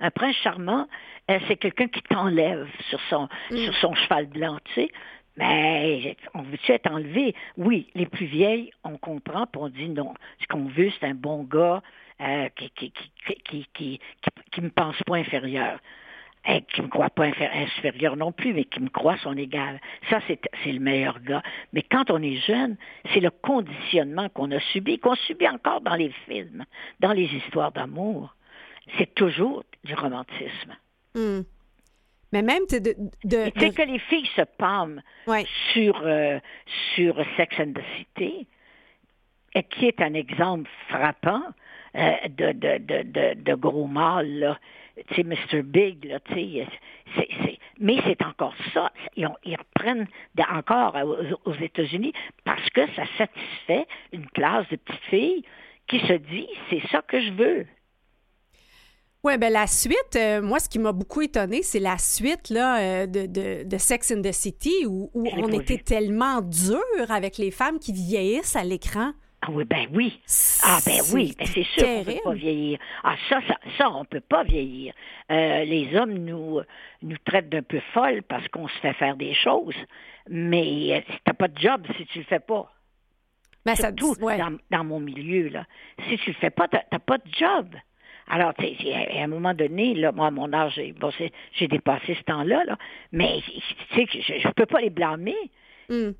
Un 0.00 0.10
prince 0.10 0.36
charmant, 0.36 0.86
euh, 1.30 1.38
c'est 1.46 1.56
quelqu'un 1.56 1.86
qui 1.88 2.02
t'enlève 2.02 2.68
sur 2.90 3.00
son, 3.08 3.28
sur 3.50 3.74
son 3.76 3.94
cheval 3.94 4.26
blanc, 4.26 4.58
tu 4.64 4.72
sais. 4.74 4.88
Mais 5.36 6.16
on 6.34 6.42
veut-tu 6.42 6.72
être 6.72 6.90
enlevé? 6.90 7.34
Oui, 7.56 7.90
les 7.94 8.06
plus 8.06 8.26
vieilles, 8.26 8.70
on 8.84 8.96
comprend, 8.98 9.46
puis 9.46 9.60
on 9.62 9.68
dit 9.68 9.88
non. 9.88 10.14
Ce 10.40 10.46
qu'on 10.46 10.66
veut, 10.66 10.90
c'est 10.98 11.06
un 11.06 11.14
bon 11.14 11.42
gars 11.42 11.82
euh, 12.20 12.48
qui, 12.56 12.70
qui, 12.70 12.92
qui, 12.92 13.10
qui, 13.26 13.42
qui, 13.44 13.66
qui, 13.74 14.00
qui 14.52 14.60
me 14.60 14.70
pense 14.70 14.96
pas 15.06 15.16
inférieur. 15.16 15.78
Eh, 16.46 16.60
qui 16.74 16.82
me 16.82 16.88
croit 16.88 17.08
pas 17.08 17.26
infé- 17.26 17.48
inférieur 17.54 18.16
non 18.16 18.30
plus, 18.30 18.52
mais 18.52 18.64
qui 18.64 18.78
me 18.80 18.90
croit 18.90 19.16
son 19.16 19.34
égal. 19.34 19.80
Ça, 20.10 20.20
c'est 20.28 20.72
le 20.72 20.78
meilleur 20.78 21.18
gars. 21.20 21.42
Mais 21.72 21.82
quand 21.82 22.10
on 22.10 22.20
est 22.22 22.36
jeune, 22.36 22.76
c'est 23.12 23.20
le 23.20 23.30
conditionnement 23.30 24.28
qu'on 24.28 24.50
a 24.50 24.60
subi, 24.60 24.98
qu'on 24.98 25.14
subit 25.14 25.48
encore 25.48 25.80
dans 25.80 25.94
les 25.94 26.10
films, 26.26 26.66
dans 27.00 27.12
les 27.12 27.24
histoires 27.24 27.72
d'amour. 27.72 28.34
C'est 28.98 29.14
toujours 29.14 29.64
du 29.84 29.94
romantisme. 29.94 30.76
Mm. 31.14 31.40
Mais 32.32 32.42
même, 32.42 32.66
tu 32.68 32.78
de, 32.80 32.94
de, 33.24 33.64
Et 33.64 33.70
que 33.72 33.82
les 33.82 33.98
filles 34.00 34.28
se 34.36 34.42
pâment 34.42 35.00
ouais. 35.26 35.46
sur, 35.72 35.98
euh, 36.04 36.38
sur 36.94 37.16
Sex 37.38 37.58
and 37.58 37.72
the 37.72 37.82
City, 37.96 38.46
et 39.54 39.62
qui 39.62 39.86
est 39.86 40.02
un 40.02 40.12
exemple 40.12 40.68
frappant 40.88 41.42
euh, 41.96 42.10
de, 42.28 43.34
de, 43.34 43.54
gros 43.54 43.86
mâle, 43.86 44.38
là. 44.40 44.58
Tu 45.08 45.14
sais, 45.16 45.22
Mr. 45.24 45.62
Big, 45.62 46.04
là, 46.04 46.20
tu 46.20 46.34
sais, 46.34 46.66
c'est- 47.16 47.28
c'est- 47.42 47.58
mais 47.80 47.96
c'est 48.04 48.22
encore 48.22 48.54
ça. 48.72 48.92
Ils, 49.16 49.26
ont- 49.26 49.36
ils 49.44 49.56
reprennent 49.56 50.06
encore 50.50 50.94
aux, 51.04 51.50
aux 51.50 51.54
États-Unis 51.54 52.12
parce 52.44 52.68
que 52.70 52.82
ça 52.94 53.02
satisfait 53.18 53.86
une 54.12 54.26
classe 54.28 54.68
de 54.70 54.76
petites 54.76 55.02
filles 55.10 55.44
qui 55.88 55.98
se 56.00 56.12
dit, 56.12 56.46
c'est 56.70 56.80
ça 56.90 57.02
que 57.02 57.20
je 57.20 57.32
veux. 57.32 57.66
Oui, 59.24 59.38
ben 59.38 59.50
la 59.52 59.66
suite, 59.66 60.16
euh, 60.16 60.42
moi, 60.42 60.58
ce 60.60 60.68
qui 60.68 60.78
m'a 60.78 60.92
beaucoup 60.92 61.22
étonné, 61.22 61.62
c'est 61.62 61.78
la 61.80 61.96
suite 61.96 62.50
là, 62.50 62.78
euh, 62.78 63.06
de, 63.06 63.24
de, 63.26 63.64
de 63.64 63.78
Sex 63.78 64.12
in 64.12 64.20
the 64.20 64.32
City 64.32 64.84
où, 64.86 65.10
on 65.42 65.48
était 65.62 65.78
tellement 65.82 66.42
dur 66.42 66.82
avec 67.08 67.38
les 67.38 67.50
femmes 67.50 67.78
qui 67.78 67.92
vieillissent 67.92 68.54
à 68.54 68.64
l'écran. 68.64 69.12
Ah 69.46 69.50
oui, 69.50 69.64
ben 69.64 69.86
oui. 69.92 70.20
Ah 70.62 70.78
ben 70.86 71.00
oui, 71.12 71.34
ben 71.38 71.46
c'est 71.46 71.64
sûr 71.64 71.84
qu'on 71.84 71.98
ne 71.98 72.04
peut 72.04 72.22
pas 72.24 72.32
vieillir. 72.32 72.78
Ah 73.02 73.14
ça, 73.28 73.40
ça, 73.46 73.58
ça 73.76 73.90
on 73.90 74.06
peut 74.06 74.20
pas 74.20 74.42
vieillir. 74.42 74.94
Euh, 75.30 75.64
les 75.64 75.94
hommes 75.94 76.14
nous 76.14 76.60
nous 77.02 77.16
traitent 77.26 77.50
d'un 77.50 77.62
peu 77.62 77.80
folles 77.92 78.22
parce 78.22 78.48
qu'on 78.48 78.68
se 78.68 78.78
fait 78.78 78.94
faire 78.94 79.16
des 79.16 79.34
choses, 79.34 79.76
mais 80.30 80.96
euh, 80.96 81.14
t'as 81.24 81.34
pas 81.34 81.48
de 81.48 81.58
job 81.58 81.86
si 81.98 82.06
tu 82.06 82.20
le 82.20 82.24
fais 82.24 82.40
pas. 82.40 82.72
Ben, 83.66 83.74
ça, 83.74 83.90
ouais. 84.20 84.38
dans, 84.38 84.56
dans 84.70 84.84
mon 84.84 85.00
milieu 85.00 85.48
là, 85.48 85.66
si 86.08 86.16
tu 86.18 86.30
le 86.30 86.36
fais 86.36 86.50
pas, 86.50 86.66
t'as 86.68 86.98
pas 86.98 87.18
de 87.18 87.30
job. 87.38 87.68
Alors, 88.28 88.54
tu 88.54 88.64
sais, 88.76 88.94
à 88.94 89.24
un 89.24 89.26
moment 89.26 89.52
donné, 89.52 89.94
là, 89.94 90.10
moi, 90.10 90.28
à 90.28 90.30
mon 90.30 90.50
âge, 90.54 90.72
j'ai 90.76 90.92
bon, 90.92 91.10
j'ai 91.52 91.68
dépassé 91.68 92.14
ce 92.14 92.22
temps-là, 92.22 92.64
là, 92.64 92.78
mais 93.12 93.42
tu 93.44 93.94
sais, 93.94 94.06
que 94.06 94.20
je, 94.22 94.38
je 94.40 94.48
peux 94.52 94.64
pas 94.64 94.80
les 94.80 94.88
blâmer. 94.88 95.36
Mm. 95.90 96.12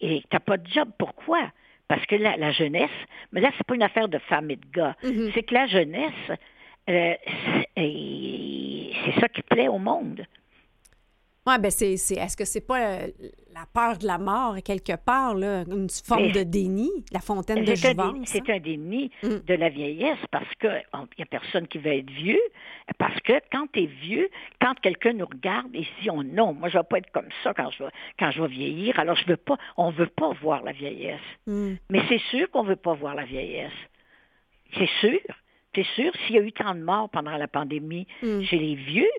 Et 0.00 0.22
t'as 0.30 0.38
pas 0.38 0.58
de 0.58 0.68
job, 0.68 0.88
pourquoi? 0.96 1.50
Parce 1.88 2.04
que 2.06 2.16
la, 2.16 2.36
la 2.36 2.52
jeunesse, 2.52 2.90
mais 3.32 3.40
là, 3.40 3.50
c'est 3.56 3.66
pas 3.66 3.74
une 3.74 3.82
affaire 3.82 4.08
de 4.08 4.18
femme 4.18 4.50
et 4.50 4.56
de 4.56 4.66
gars. 4.72 4.96
Mhm. 5.02 5.30
C'est 5.34 5.42
que 5.42 5.54
la 5.54 5.66
jeunesse, 5.66 6.32
euh, 6.88 7.14
c'est 7.76 9.20
ça 9.20 9.28
qui 9.28 9.42
plaît 9.42 9.68
au 9.68 9.78
monde. 9.78 10.24
Ouais, 11.44 11.58
ben 11.58 11.72
c'est, 11.72 11.96
c'est- 11.96 12.14
est-ce 12.14 12.36
que 12.36 12.44
c'est 12.44 12.64
pas 12.64 12.80
euh, 12.80 13.08
la 13.52 13.66
peur 13.74 13.98
de 13.98 14.06
la 14.06 14.16
mort 14.16 14.54
quelque 14.64 14.94
part, 14.94 15.34
là, 15.34 15.64
une 15.68 15.88
forme 15.90 16.26
Mais- 16.26 16.30
de 16.30 16.44
déni, 16.44 16.88
la 17.12 17.18
fontaine 17.18 17.64
de 17.64 17.74
jouvence? 17.74 18.14
hein? 18.16 18.22
c'est 18.26 18.48
un 18.48 18.60
déni 18.60 19.10
Mm. 19.24 19.28
de 19.44 19.54
la 19.54 19.68
vieillesse 19.68 20.20
parce 20.30 20.54
que 20.60 20.68
il 20.68 21.08
n'y 21.18 21.22
a 21.24 21.26
personne 21.26 21.66
qui 21.66 21.78
veut 21.78 21.94
être 21.94 22.10
vieux. 22.10 22.40
Parce 22.96 23.18
que 23.22 23.32
quand 23.50 23.66
tu 23.72 23.82
es 23.82 23.86
vieux, 23.86 24.28
quand 24.60 24.78
quelqu'un 24.80 25.14
nous 25.14 25.26
regarde 25.26 25.74
et 25.74 25.84
si 26.00 26.10
on 26.10 26.22
non, 26.22 26.52
moi 26.54 26.68
je 26.68 26.78
vais 26.78 26.84
pas 26.84 26.98
être 26.98 27.10
comme 27.10 27.28
ça 27.42 27.52
quand 27.54 27.70
je 27.70 27.82
vais 27.82 27.90
quand 28.20 28.30
je 28.30 28.40
vais 28.40 28.48
vieillir. 28.48 29.00
Alors 29.00 29.16
je 29.16 29.26
veux 29.26 29.36
pas, 29.36 29.56
on 29.76 29.90
veut 29.90 30.06
pas 30.06 30.30
voir 30.40 30.62
la 30.62 30.70
vieillesse. 30.72 31.20
Mm. 31.48 31.72
Mais 31.90 32.02
c'est 32.08 32.20
sûr 32.30 32.48
qu'on 32.52 32.62
veut 32.62 32.76
pas 32.76 32.94
voir 32.94 33.16
la 33.16 33.24
vieillesse. 33.24 33.72
C'est 34.78 34.88
sûr. 35.00 35.18
C'est 35.74 35.86
sûr, 35.96 36.12
s'il 36.26 36.36
y 36.36 36.38
a 36.38 36.42
eu 36.42 36.52
tant 36.52 36.74
de 36.74 36.80
morts 36.84 37.08
pendant 37.10 37.36
la 37.36 37.48
pandémie 37.48 38.06
Mm. 38.22 38.42
chez 38.42 38.58
les 38.58 38.74
vieux, 38.76 39.10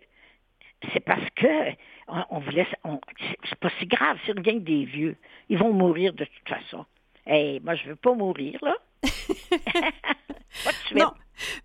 c'est 0.92 1.00
parce 1.00 1.30
que 1.36 1.72
on, 2.08 2.24
on 2.30 2.40
vous 2.40 2.52
laisse. 2.52 2.68
on- 2.84 3.00
c'est- 3.20 3.56
pas 3.56 3.70
si 3.80 3.86
grave, 3.86 4.18
c'est 4.26 4.34
rien 4.34 4.60
que 4.60 4.64
des 4.64 4.86
vieux. 4.86 5.16
Ils 5.50 5.58
vont 5.58 5.72
mourir 5.72 6.14
de 6.14 6.26
toute 6.26 6.50
façon. 6.50 6.86
Hey, 7.26 7.60
moi, 7.62 7.76
je 7.76 7.88
veux 7.90 7.96
pas 7.96 8.14
mourir, 8.14 8.60
là. 8.62 8.76
pas 9.04 10.72
de 10.72 10.76
suite. 10.86 10.98
Non. 10.98 11.12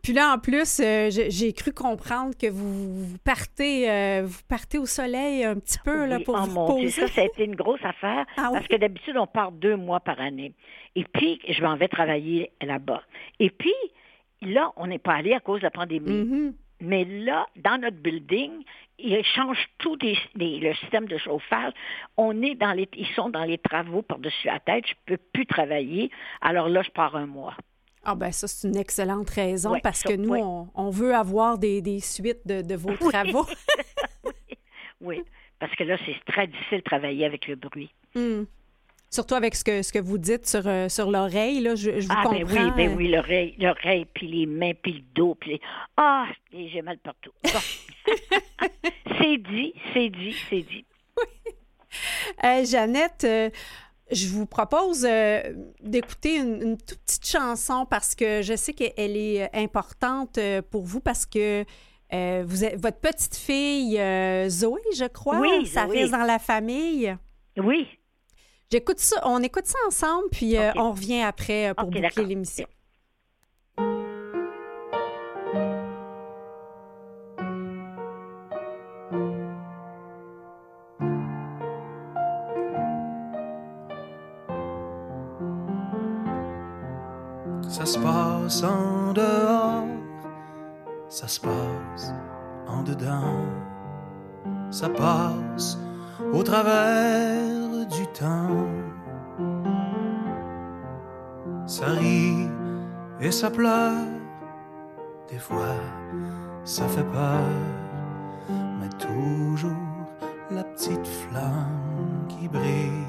Puis 0.02 0.12
là, 0.12 0.34
en 0.34 0.38
plus, 0.38 0.80
euh, 0.80 1.10
j'ai, 1.10 1.52
cru 1.52 1.72
comprendre 1.72 2.34
que 2.36 2.46
vous, 2.48 3.04
vous 3.04 3.18
partez 3.18 3.90
euh, 3.90 4.22
vous 4.24 4.40
partez 4.48 4.78
au 4.78 4.86
soleil 4.86 5.44
un 5.44 5.56
petit 5.56 5.78
peu 5.84 6.06
là, 6.06 6.20
pour 6.20 6.36
oh 6.36 6.46
vous 6.46 6.52
mon 6.52 6.78
Dieu, 6.78 6.88
ça, 6.88 7.06
ça 7.06 7.20
a 7.20 7.24
été 7.24 7.44
une 7.44 7.54
grosse 7.54 7.84
affaire 7.84 8.24
Ah 8.36 8.50
parce 8.52 8.62
oui? 8.62 8.68
que 8.68 8.76
d'habitude, 8.76 9.16
on 9.16 9.26
part 9.26 9.52
deux 9.52 9.76
mois 9.76 10.00
par 10.00 10.20
année. 10.20 10.54
Et 10.94 11.04
puis, 11.04 11.40
je 11.48 11.62
m'en 11.62 11.76
vais 11.76 11.88
travailler 11.88 12.50
là-bas. 12.62 13.02
Et 13.40 13.50
puis, 13.50 13.74
là, 14.42 14.72
on 14.76 14.86
n'est 14.86 14.98
pas 14.98 15.14
allé 15.14 15.34
à 15.34 15.40
cause 15.40 15.60
de 15.60 15.64
la 15.64 15.70
pandémie. 15.70 16.10
Mhm. 16.24 16.54
Mais 16.80 17.04
là, 17.04 17.46
dans 17.56 17.78
notre 17.80 17.96
building, 17.96 18.52
ils 18.98 19.22
changent 19.24 19.68
tout 19.78 19.96
le 20.02 20.74
système 20.74 21.06
de 21.06 21.16
chauffage. 21.18 21.72
On 22.16 22.42
est 22.42 22.54
dans 22.54 22.72
les, 22.72 22.88
ils 22.96 23.06
sont 23.14 23.28
dans 23.30 23.44
les 23.44 23.58
travaux 23.58 24.02
par-dessus 24.02 24.46
la 24.46 24.60
tête. 24.60 24.84
Je 24.86 24.94
peux 25.06 25.18
plus 25.32 25.46
travailler. 25.46 26.10
Alors 26.40 26.68
là, 26.68 26.82
je 26.82 26.90
pars 26.90 27.14
un 27.16 27.26
mois. 27.26 27.54
Ah 28.04 28.14
ben 28.14 28.32
ça, 28.32 28.46
c'est 28.48 28.68
une 28.68 28.76
excellente 28.76 29.28
raison 29.30 29.72
Ouais, 29.72 29.80
parce 29.82 30.00
ça, 30.00 30.08
que 30.08 30.14
nous, 30.16 30.30
ouais. 30.30 30.40
on, 30.42 30.68
on 30.74 30.90
veut 30.90 31.14
avoir 31.14 31.58
des, 31.58 31.82
des 31.82 32.00
suites 32.00 32.46
de, 32.46 32.62
de 32.62 32.74
vos 32.74 32.90
Oui. 33.00 33.08
travaux. 33.12 33.46
Oui, 35.00 35.22
parce 35.60 35.72
que 35.76 35.84
là, 35.84 35.96
c'est 36.04 36.16
très 36.26 36.48
difficile 36.48 36.78
de 36.78 36.82
travailler 36.82 37.24
avec 37.24 37.46
le 37.46 37.54
bruit. 37.54 37.90
Hmm. 38.16 38.44
Surtout 39.10 39.34
avec 39.34 39.54
ce 39.54 39.64
que, 39.64 39.82
ce 39.82 39.92
que 39.92 39.98
vous 39.98 40.18
dites 40.18 40.46
sur, 40.46 40.66
euh, 40.66 40.88
sur 40.90 41.10
l'oreille, 41.10 41.60
là, 41.60 41.74
je, 41.74 41.98
je 42.00 42.06
vous 42.06 42.12
Ah 42.14 42.24
comprends. 42.24 42.38
ben 42.44 42.66
oui, 42.66 42.70
ben 42.76 42.94
oui, 42.96 43.08
l'oreille, 43.08 43.54
l'oreille, 43.58 44.06
puis 44.12 44.26
les 44.28 44.44
mains, 44.46 44.72
puis 44.82 44.92
le 44.92 45.00
dos, 45.14 45.34
puis 45.34 45.52
les... 45.52 45.60
Ah, 45.96 46.26
j'ai 46.52 46.82
mal 46.82 46.98
partout. 46.98 47.30
Bon. 47.44 47.58
c'est 49.18 49.38
dit, 49.38 49.72
c'est 49.94 50.10
dit, 50.10 50.36
c'est 50.50 50.62
dit. 50.62 50.84
Euh, 52.44 52.64
Jeannette, 52.66 53.24
euh, 53.24 53.50
je 54.12 54.28
vous 54.28 54.44
propose 54.46 55.06
euh, 55.08 55.40
d'écouter 55.80 56.36
une, 56.36 56.62
une 56.62 56.76
toute 56.76 56.98
petite 57.00 57.26
chanson 57.26 57.86
parce 57.88 58.14
que 58.14 58.42
je 58.42 58.54
sais 58.56 58.74
qu'elle 58.74 59.16
est 59.16 59.48
importante 59.56 60.38
pour 60.70 60.84
vous 60.84 61.00
parce 61.00 61.24
que 61.26 61.64
vous 62.44 62.64
êtes, 62.64 62.80
votre 62.80 63.00
petite 63.00 63.36
fille 63.36 63.96
Zoé, 64.48 64.80
je 64.96 65.06
crois, 65.08 65.40
Oui, 65.40 65.66
ça 65.66 65.86
Zoé. 65.86 66.00
reste 66.00 66.12
dans 66.12 66.24
la 66.24 66.38
famille. 66.38 67.14
Oui. 67.56 67.86
J'écoute 68.70 68.98
ça, 68.98 69.16
on 69.24 69.42
écoute 69.42 69.64
ça 69.64 69.78
ensemble, 69.86 70.28
puis 70.30 70.58
euh, 70.58 70.72
on 70.76 70.92
revient 70.92 71.22
après 71.22 71.70
euh, 71.70 71.74
pour 71.74 71.86
boucler 71.86 72.26
l'émission. 72.26 72.66
Ça 87.70 87.86
se 87.86 87.98
passe 87.98 88.62
en 88.64 89.14
dehors, 89.14 89.86
ça 91.08 91.26
se 91.26 91.40
passe 91.40 92.12
en 92.66 92.82
dedans, 92.82 93.46
ça 94.70 94.90
passe 94.90 95.78
au 96.34 96.42
travers 96.42 97.57
du 97.90 98.06
temps. 98.08 98.66
Ça 101.66 101.86
rit 101.86 102.48
et 103.20 103.30
ça 103.30 103.50
pleure, 103.50 104.06
des 105.28 105.38
fois 105.38 105.76
ça 106.68 106.86
fait 106.86 107.04
peur, 107.04 107.40
mais 108.78 108.90
toujours 108.98 109.72
la 110.50 110.64
petite 110.64 111.06
flamme 111.06 112.26
qui 112.28 112.46
brille. 112.46 113.06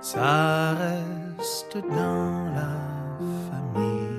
Ça 0.00 0.72
reste 0.72 1.76
dans 1.76 2.46
la 2.54 2.72
famille. 3.50 4.11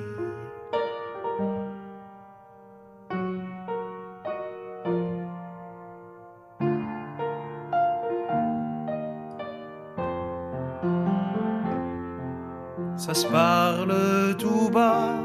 Ça 13.05 13.13
se 13.13 13.27
parle 13.27 13.93
tout 14.37 14.69
bas, 14.71 15.15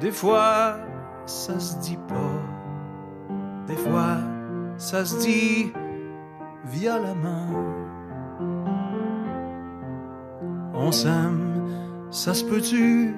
des 0.00 0.10
fois 0.10 0.74
ça 1.24 1.60
se 1.60 1.76
dit 1.78 1.96
pas, 2.08 2.42
des 3.68 3.76
fois 3.76 4.16
ça 4.76 5.04
se 5.04 5.16
dit 5.20 5.72
violemment. 6.64 7.52
On 10.74 10.90
s'aime, 10.90 11.68
ça 12.10 12.34
se 12.34 12.44
peut-tu? 12.44 13.14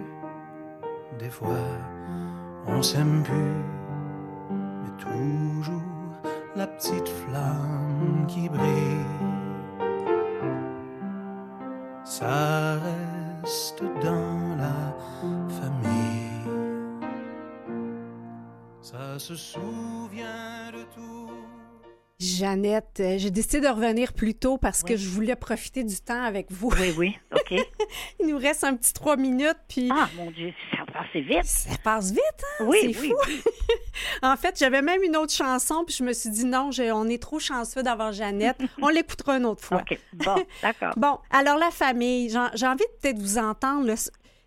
Des 1.18 1.30
fois, 1.30 1.64
on 2.66 2.82
s'aime 2.82 3.22
plus, 3.22 3.64
mais 4.82 4.92
toujours 4.98 6.20
la 6.54 6.66
petite 6.66 7.08
flamme 7.08 8.26
qui 8.28 8.50
brille. 8.50 9.06
Ça 12.04 12.76
dans 14.02 14.56
la 14.56 14.94
famille. 15.48 16.28
Ça 18.82 19.18
se 19.18 19.34
souvient 19.36 20.70
de 20.72 20.82
tout. 20.94 21.17
Jeannette, 22.20 22.98
euh, 22.98 23.14
j'ai 23.16 23.30
décidé 23.30 23.60
de 23.60 23.68
revenir 23.68 24.12
plus 24.12 24.34
tôt 24.34 24.58
parce 24.58 24.82
que 24.82 24.96
je 24.96 25.08
voulais 25.08 25.36
profiter 25.36 25.84
du 25.84 26.00
temps 26.00 26.20
avec 26.20 26.50
vous. 26.50 26.68
Oui, 26.80 26.92
oui. 26.98 27.16
OK. 27.32 27.54
Il 28.20 28.26
nous 28.26 28.38
reste 28.38 28.64
un 28.64 28.74
petit 28.74 28.92
trois 28.92 29.16
minutes, 29.16 29.56
puis 29.68 29.88
Ah, 29.92 30.08
mon 30.16 30.28
Dieu, 30.32 30.52
ça 30.72 30.78
va 30.84 31.04
passer 31.04 31.20
vite. 31.20 31.44
ça 31.44 31.70
passe 31.84 32.10
vite, 32.10 32.20
hein? 32.58 32.64
Oui, 32.66 32.92
C'est 32.92 33.00
oui, 33.02 33.10
fou. 33.10 33.50
En 34.22 34.36
fait, 34.36 34.58
j'avais 34.58 34.82
même 34.82 35.02
une 35.04 35.16
autre 35.16 35.32
chanson, 35.32 35.84
puis 35.86 35.94
je 35.96 36.02
me 36.02 36.12
suis 36.12 36.30
dit 36.30 36.44
non, 36.44 36.70
on 36.92 37.08
est 37.08 37.22
trop 37.22 37.38
chanceux 37.38 37.84
d'avoir 37.84 38.12
Jeannette. 38.12 38.58
On 38.82 38.88
l'écoutera 38.88 39.36
une 39.36 39.44
autre 39.46 39.64
fois. 39.64 39.82
OK. 39.88 39.96
Bon, 40.14 40.44
d'accord. 40.60 40.94
Bon, 40.96 41.18
alors 41.30 41.56
la 41.56 41.70
famille, 41.70 42.30
j'ai 42.30 42.44
j'ai 42.54 42.66
envie 42.66 42.78
de 42.78 43.00
peut-être 43.00 43.18
vous 43.18 43.38
entendre. 43.38 43.86
là. 43.86 43.94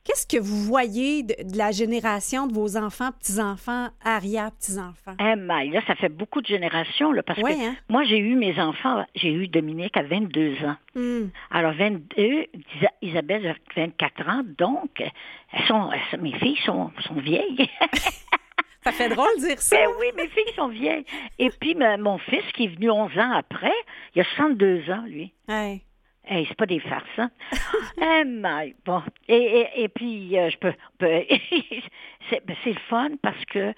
Qu'est-ce 0.04 0.26
que 0.26 0.42
vous 0.42 0.64
voyez 0.64 1.22
de, 1.24 1.36
de 1.52 1.58
la 1.58 1.72
génération 1.72 2.48
de 2.48 2.54
vos 2.54 2.76
enfants, 2.76 3.12
petits-enfants, 3.20 3.90
arrière-petits-enfants? 4.04 5.16
Eh, 5.20 5.36
my, 5.38 5.70
là, 5.70 5.82
ça 5.86 5.96
fait 5.96 6.10
beaucoup 6.10 6.42
de 6.42 6.48
générations, 6.48 7.12
là, 7.12 7.22
parce 7.22 7.40
que 7.40 7.46
hein? 7.48 7.76
moi, 7.88 8.04
j'ai 8.04 8.18
eu 8.18 8.36
mes 8.36 8.60
enfants, 8.60 9.06
j'ai 9.16 9.32
eu 9.32 9.48
Dominique 9.48 9.96
à 9.96 10.04
22 10.04 10.56
ans. 10.66 10.76
Hmm. 10.96 11.28
Alors, 11.52 11.74
22, 11.74 12.46
Isa- 12.80 12.94
Isabelle 13.04 13.48
a 13.48 13.54
24 13.80 14.28
ans, 14.30 14.42
donc, 14.58 14.90
elles 15.00 15.66
sont, 15.68 15.90
mes 16.20 16.34
filles 16.40 16.60
sont, 16.66 16.92
sont 17.08 17.16
vieilles. 17.20 17.70
Ça 18.84 18.92
fait 18.92 19.10
drôle 19.10 19.28
de 19.40 19.46
dire 19.48 19.62
ça. 19.62 19.76
ben 19.76 19.88
oui, 20.00 20.08
mes 20.18 20.28
filles 20.30 20.54
sont 20.56 20.70
vieilles. 20.70 21.06
Et 21.38 21.52
puis, 21.52 21.76
mon 21.76 22.18
fils, 22.18 22.42
qui 22.56 22.64
est 22.64 22.76
venu 22.76 22.90
11 22.90 23.16
ans 23.20 23.32
après, 23.34 23.72
il 24.16 24.22
a 24.22 24.26
62 24.36 24.90
ans, 24.90 25.04
lui. 25.06 25.32
Ouais. 25.48 25.82
Hey, 26.34 26.46
c'est 26.48 26.56
pas 26.58 26.66
des 26.66 26.80
farces, 26.80 27.06
hein? 27.20 27.30
Eh, 28.02 28.24
my, 28.26 28.74
bon. 28.86 29.04
Et, 29.28 29.36
et, 29.36 29.84
et 29.84 29.88
puis, 29.90 30.38
euh, 30.40 30.50
je 30.50 30.58
peux... 30.58 30.74
c'est 32.30 32.46
ben, 32.46 32.56
c'est 32.64 32.72
le 32.74 32.80
fun 32.90 33.10
parce 33.22 33.44
que 33.46 33.74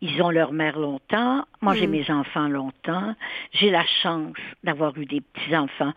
ils 0.00 0.22
ont 0.22 0.30
leur 0.30 0.52
mère 0.52 0.78
longtemps. 0.78 1.44
Moi, 1.60 1.74
j'ai 1.74 1.86
Mm. 1.86 1.90
mes 1.90 2.10
enfants 2.10 2.48
longtemps. 2.48 3.14
J'ai 3.52 3.68
la 3.70 3.84
chance 4.02 4.36
d'avoir 4.64 4.96
eu 4.96 5.04
des 5.04 5.20
petits-enfants 5.20 5.92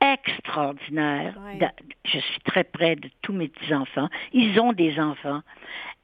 extraordinaires. 0.00 1.34
Ouais. 1.46 1.58
Je 2.04 2.18
suis 2.18 2.40
très 2.44 2.64
près 2.64 2.96
de 2.96 3.08
tous 3.22 3.32
mes 3.32 3.48
petits-enfants. 3.48 4.08
Ils 4.32 4.58
ont 4.60 4.72
des 4.72 4.98
enfants. 5.00 5.40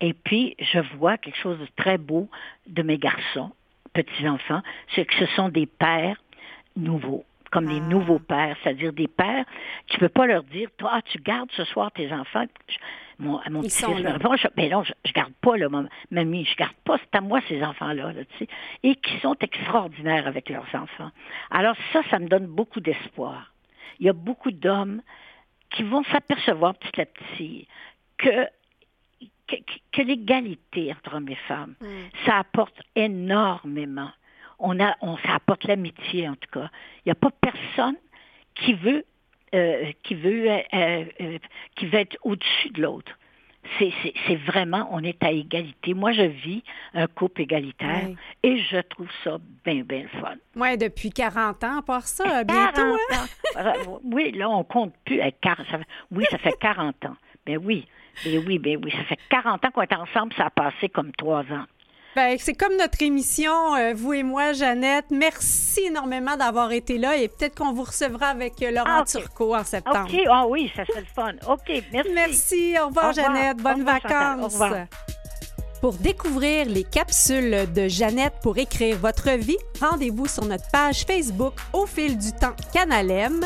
Et 0.00 0.14
puis, 0.14 0.56
je 0.58 0.78
vois 0.96 1.18
quelque 1.18 1.38
chose 1.38 1.58
de 1.58 1.68
très 1.76 1.98
beau 1.98 2.28
de 2.66 2.82
mes 2.82 2.96
garçons, 2.98 3.50
petits-enfants, 3.92 4.62
c'est 4.94 5.04
que 5.04 5.14
ce 5.16 5.26
sont 5.34 5.48
des 5.50 5.66
pères 5.66 6.16
nouveaux 6.76 7.24
comme 7.50 7.68
les 7.68 7.78
Ah. 7.80 7.88
nouveaux 7.88 8.18
pères, 8.18 8.56
c'est-à-dire 8.62 8.92
des 8.92 9.08
pères, 9.08 9.44
tu 9.88 9.98
peux 9.98 10.08
pas 10.08 10.26
leur 10.26 10.42
dire, 10.44 10.68
toi, 10.78 10.90
ah, 10.94 11.02
tu 11.02 11.18
gardes 11.18 11.50
ce 11.52 11.64
soir 11.64 11.90
tes 11.92 12.12
enfants. 12.12 12.44
Je- 12.68 12.76
mon, 13.18 13.38
à 13.38 13.50
mon 13.50 13.60
Ils 13.62 13.68
petit 13.68 13.78
sont 13.78 13.94
fils 13.94 14.02
là. 14.04 14.10
me 14.10 14.14
répond, 14.14 14.34
je, 14.36 14.46
ben 14.56 14.70
non, 14.70 14.82
je, 14.82 14.92
je 15.04 15.12
garde 15.12 15.32
pas, 15.42 15.56
là, 15.58 15.68
mam- 15.68 15.88
mamie, 16.10 16.44
je 16.46 16.56
garde 16.56 16.74
pas, 16.84 16.96
c'est 16.98 17.14
à 17.18 17.20
moi 17.20 17.40
ces 17.48 17.62
enfants-là, 17.62 18.12
là, 18.12 18.24
tu 18.24 18.38
sais, 18.38 18.48
et 18.82 18.94
qui 18.94 19.18
sont 19.18 19.36
extraordinaires 19.40 20.26
avec 20.26 20.48
leurs 20.48 20.66
enfants. 20.74 21.10
Alors 21.50 21.76
ça, 21.92 22.02
ça 22.10 22.18
me 22.18 22.28
donne 22.28 22.46
beaucoup 22.46 22.80
d'espoir. 22.80 23.52
Il 23.98 24.06
y 24.06 24.08
a 24.08 24.14
beaucoup 24.14 24.50
d'hommes 24.52 25.02
qui 25.70 25.82
vont 25.82 26.02
s'apercevoir 26.04 26.74
petit 26.76 27.00
à 27.00 27.04
petit 27.06 27.68
que 28.16 28.46
que, 29.48 29.56
que 29.92 30.02
l'égalité 30.02 30.92
entre 30.92 31.16
hommes 31.16 31.28
et 31.28 31.34
femmes, 31.48 31.74
Mm. 31.80 31.86
ça 32.24 32.38
apporte 32.38 32.80
énormément. 32.94 34.10
On 34.60 34.78
a, 34.80 34.94
on, 35.00 35.16
ça 35.18 35.34
apporte 35.34 35.64
l'amitié, 35.64 36.28
en 36.28 36.34
tout 36.34 36.48
cas. 36.52 36.68
Il 37.04 37.08
n'y 37.08 37.12
a 37.12 37.14
pas 37.16 37.30
personne 37.30 37.96
qui 38.54 38.74
veut, 38.74 39.04
euh, 39.54 39.90
qui 40.02 40.14
veut, 40.14 40.50
euh, 40.50 40.60
euh, 41.20 41.38
qui 41.76 41.86
veut 41.86 41.98
être 41.98 42.16
au-dessus 42.22 42.70
de 42.70 42.82
l'autre. 42.82 43.12
C'est, 43.78 44.36
vraiment, 44.36 44.88
on 44.90 45.04
est 45.04 45.22
à 45.22 45.30
égalité. 45.32 45.92
Moi, 45.92 46.12
je 46.12 46.22
vis 46.22 46.62
un 46.94 47.06
couple 47.06 47.42
égalitaire 47.42 48.08
et 48.42 48.56
je 48.58 48.78
trouve 48.80 49.08
ça 49.22 49.36
bien, 49.64 49.82
bien 49.82 50.06
fun. 50.20 50.34
Ouais, 50.56 50.76
depuis 50.78 51.10
40 51.10 51.62
ans, 51.64 51.78
à 51.78 51.82
part 51.82 52.06
ça, 52.06 52.42
bientôt. 52.44 52.74
40 52.74 52.98
hein? 53.56 53.72
ans. 53.86 54.00
Oui, 54.02 54.32
là, 54.32 54.48
on 54.48 54.64
compte 54.64 54.94
plus. 55.04 55.20
avec 55.20 55.40
40 55.40 55.66
ça 55.70 55.78
fait- 55.78 55.86
oui, 56.10 56.24
ça 56.30 56.38
fait 56.38 56.54
40 56.58 57.04
ans. 57.04 57.16
Ben 57.46 57.58
oui, 57.62 57.86
ben 58.24 58.42
oui, 58.46 58.58
ben 58.58 58.78
oui. 58.82 58.90
Ça 58.92 59.04
fait 59.04 59.18
40 59.28 59.64
ans 59.64 59.70
qu'on 59.70 59.82
est 59.82 59.92
ensemble, 59.94 60.32
ça 60.34 60.46
a 60.46 60.50
passé 60.50 60.88
comme 60.88 61.12
trois 61.12 61.42
ans. 61.52 61.66
Ben, 62.16 62.36
c'est 62.40 62.54
comme 62.54 62.76
notre 62.76 63.00
émission, 63.02 63.76
euh, 63.76 63.92
vous 63.94 64.12
et 64.14 64.22
moi, 64.24 64.52
Jeannette. 64.52 65.06
Merci 65.10 65.82
énormément 65.86 66.36
d'avoir 66.36 66.72
été 66.72 66.98
là 66.98 67.16
et 67.16 67.28
peut-être 67.28 67.54
qu'on 67.56 67.72
vous 67.72 67.84
recevra 67.84 68.26
avec 68.28 68.60
euh, 68.62 68.72
Laurent 68.72 69.02
Ah. 69.02 69.04
Turcot 69.06 69.54
en 69.54 69.62
septembre. 69.64 70.08
OK, 70.12 70.20
ah 70.28 70.46
oui, 70.48 70.72
ça 70.74 70.84
serait 70.84 71.00
le 71.00 71.06
fun. 71.06 71.32
OK, 71.48 71.82
merci. 71.92 72.10
Merci, 72.12 72.74
au 72.82 72.86
revoir, 72.88 73.06
Au 73.06 73.08
revoir. 73.10 73.12
Jeannette. 73.14 73.60
Au 73.60 73.62
Bonnes 73.62 73.86
Chantal. 73.86 74.38
Au 74.38 74.42
vacances. 74.42 74.52
revoir. 74.54 74.86
Pour 75.80 75.94
découvrir 75.94 76.66
les 76.66 76.84
capsules 76.84 77.66
de 77.74 77.88
Jeannette 77.88 78.34
pour 78.42 78.58
écrire 78.58 78.98
votre 78.98 79.30
vie, 79.30 79.56
rendez-vous 79.80 80.26
sur 80.26 80.44
notre 80.44 80.70
page 80.70 81.04
Facebook 81.06 81.54
Au 81.72 81.86
fil 81.86 82.18
du 82.18 82.32
temps 82.32 82.54
Canalem. 82.74 83.40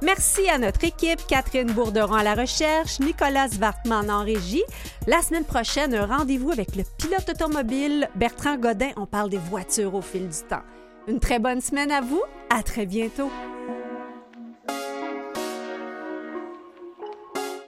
Merci 0.00 0.48
à 0.48 0.58
notre 0.58 0.84
équipe, 0.84 1.26
Catherine 1.26 1.72
Bourderon 1.72 2.14
à 2.14 2.22
la 2.22 2.36
recherche, 2.36 3.00
Nicolas 3.00 3.48
Vartman 3.48 4.08
en 4.08 4.22
régie. 4.22 4.62
La 5.08 5.20
semaine 5.20 5.44
prochaine, 5.44 5.92
un 5.92 6.06
rendez-vous 6.06 6.52
avec 6.52 6.76
le 6.76 6.84
pilote 6.96 7.28
automobile 7.28 8.08
Bertrand 8.14 8.56
Godin. 8.56 8.90
On 8.96 9.06
parle 9.06 9.30
des 9.30 9.38
voitures 9.38 9.94
au 9.96 10.02
fil 10.02 10.28
du 10.28 10.42
temps. 10.48 10.62
Une 11.08 11.18
très 11.18 11.40
bonne 11.40 11.60
semaine 11.60 11.90
à 11.90 12.00
vous. 12.00 12.22
À 12.50 12.62
très 12.62 12.86
bientôt. 12.86 13.30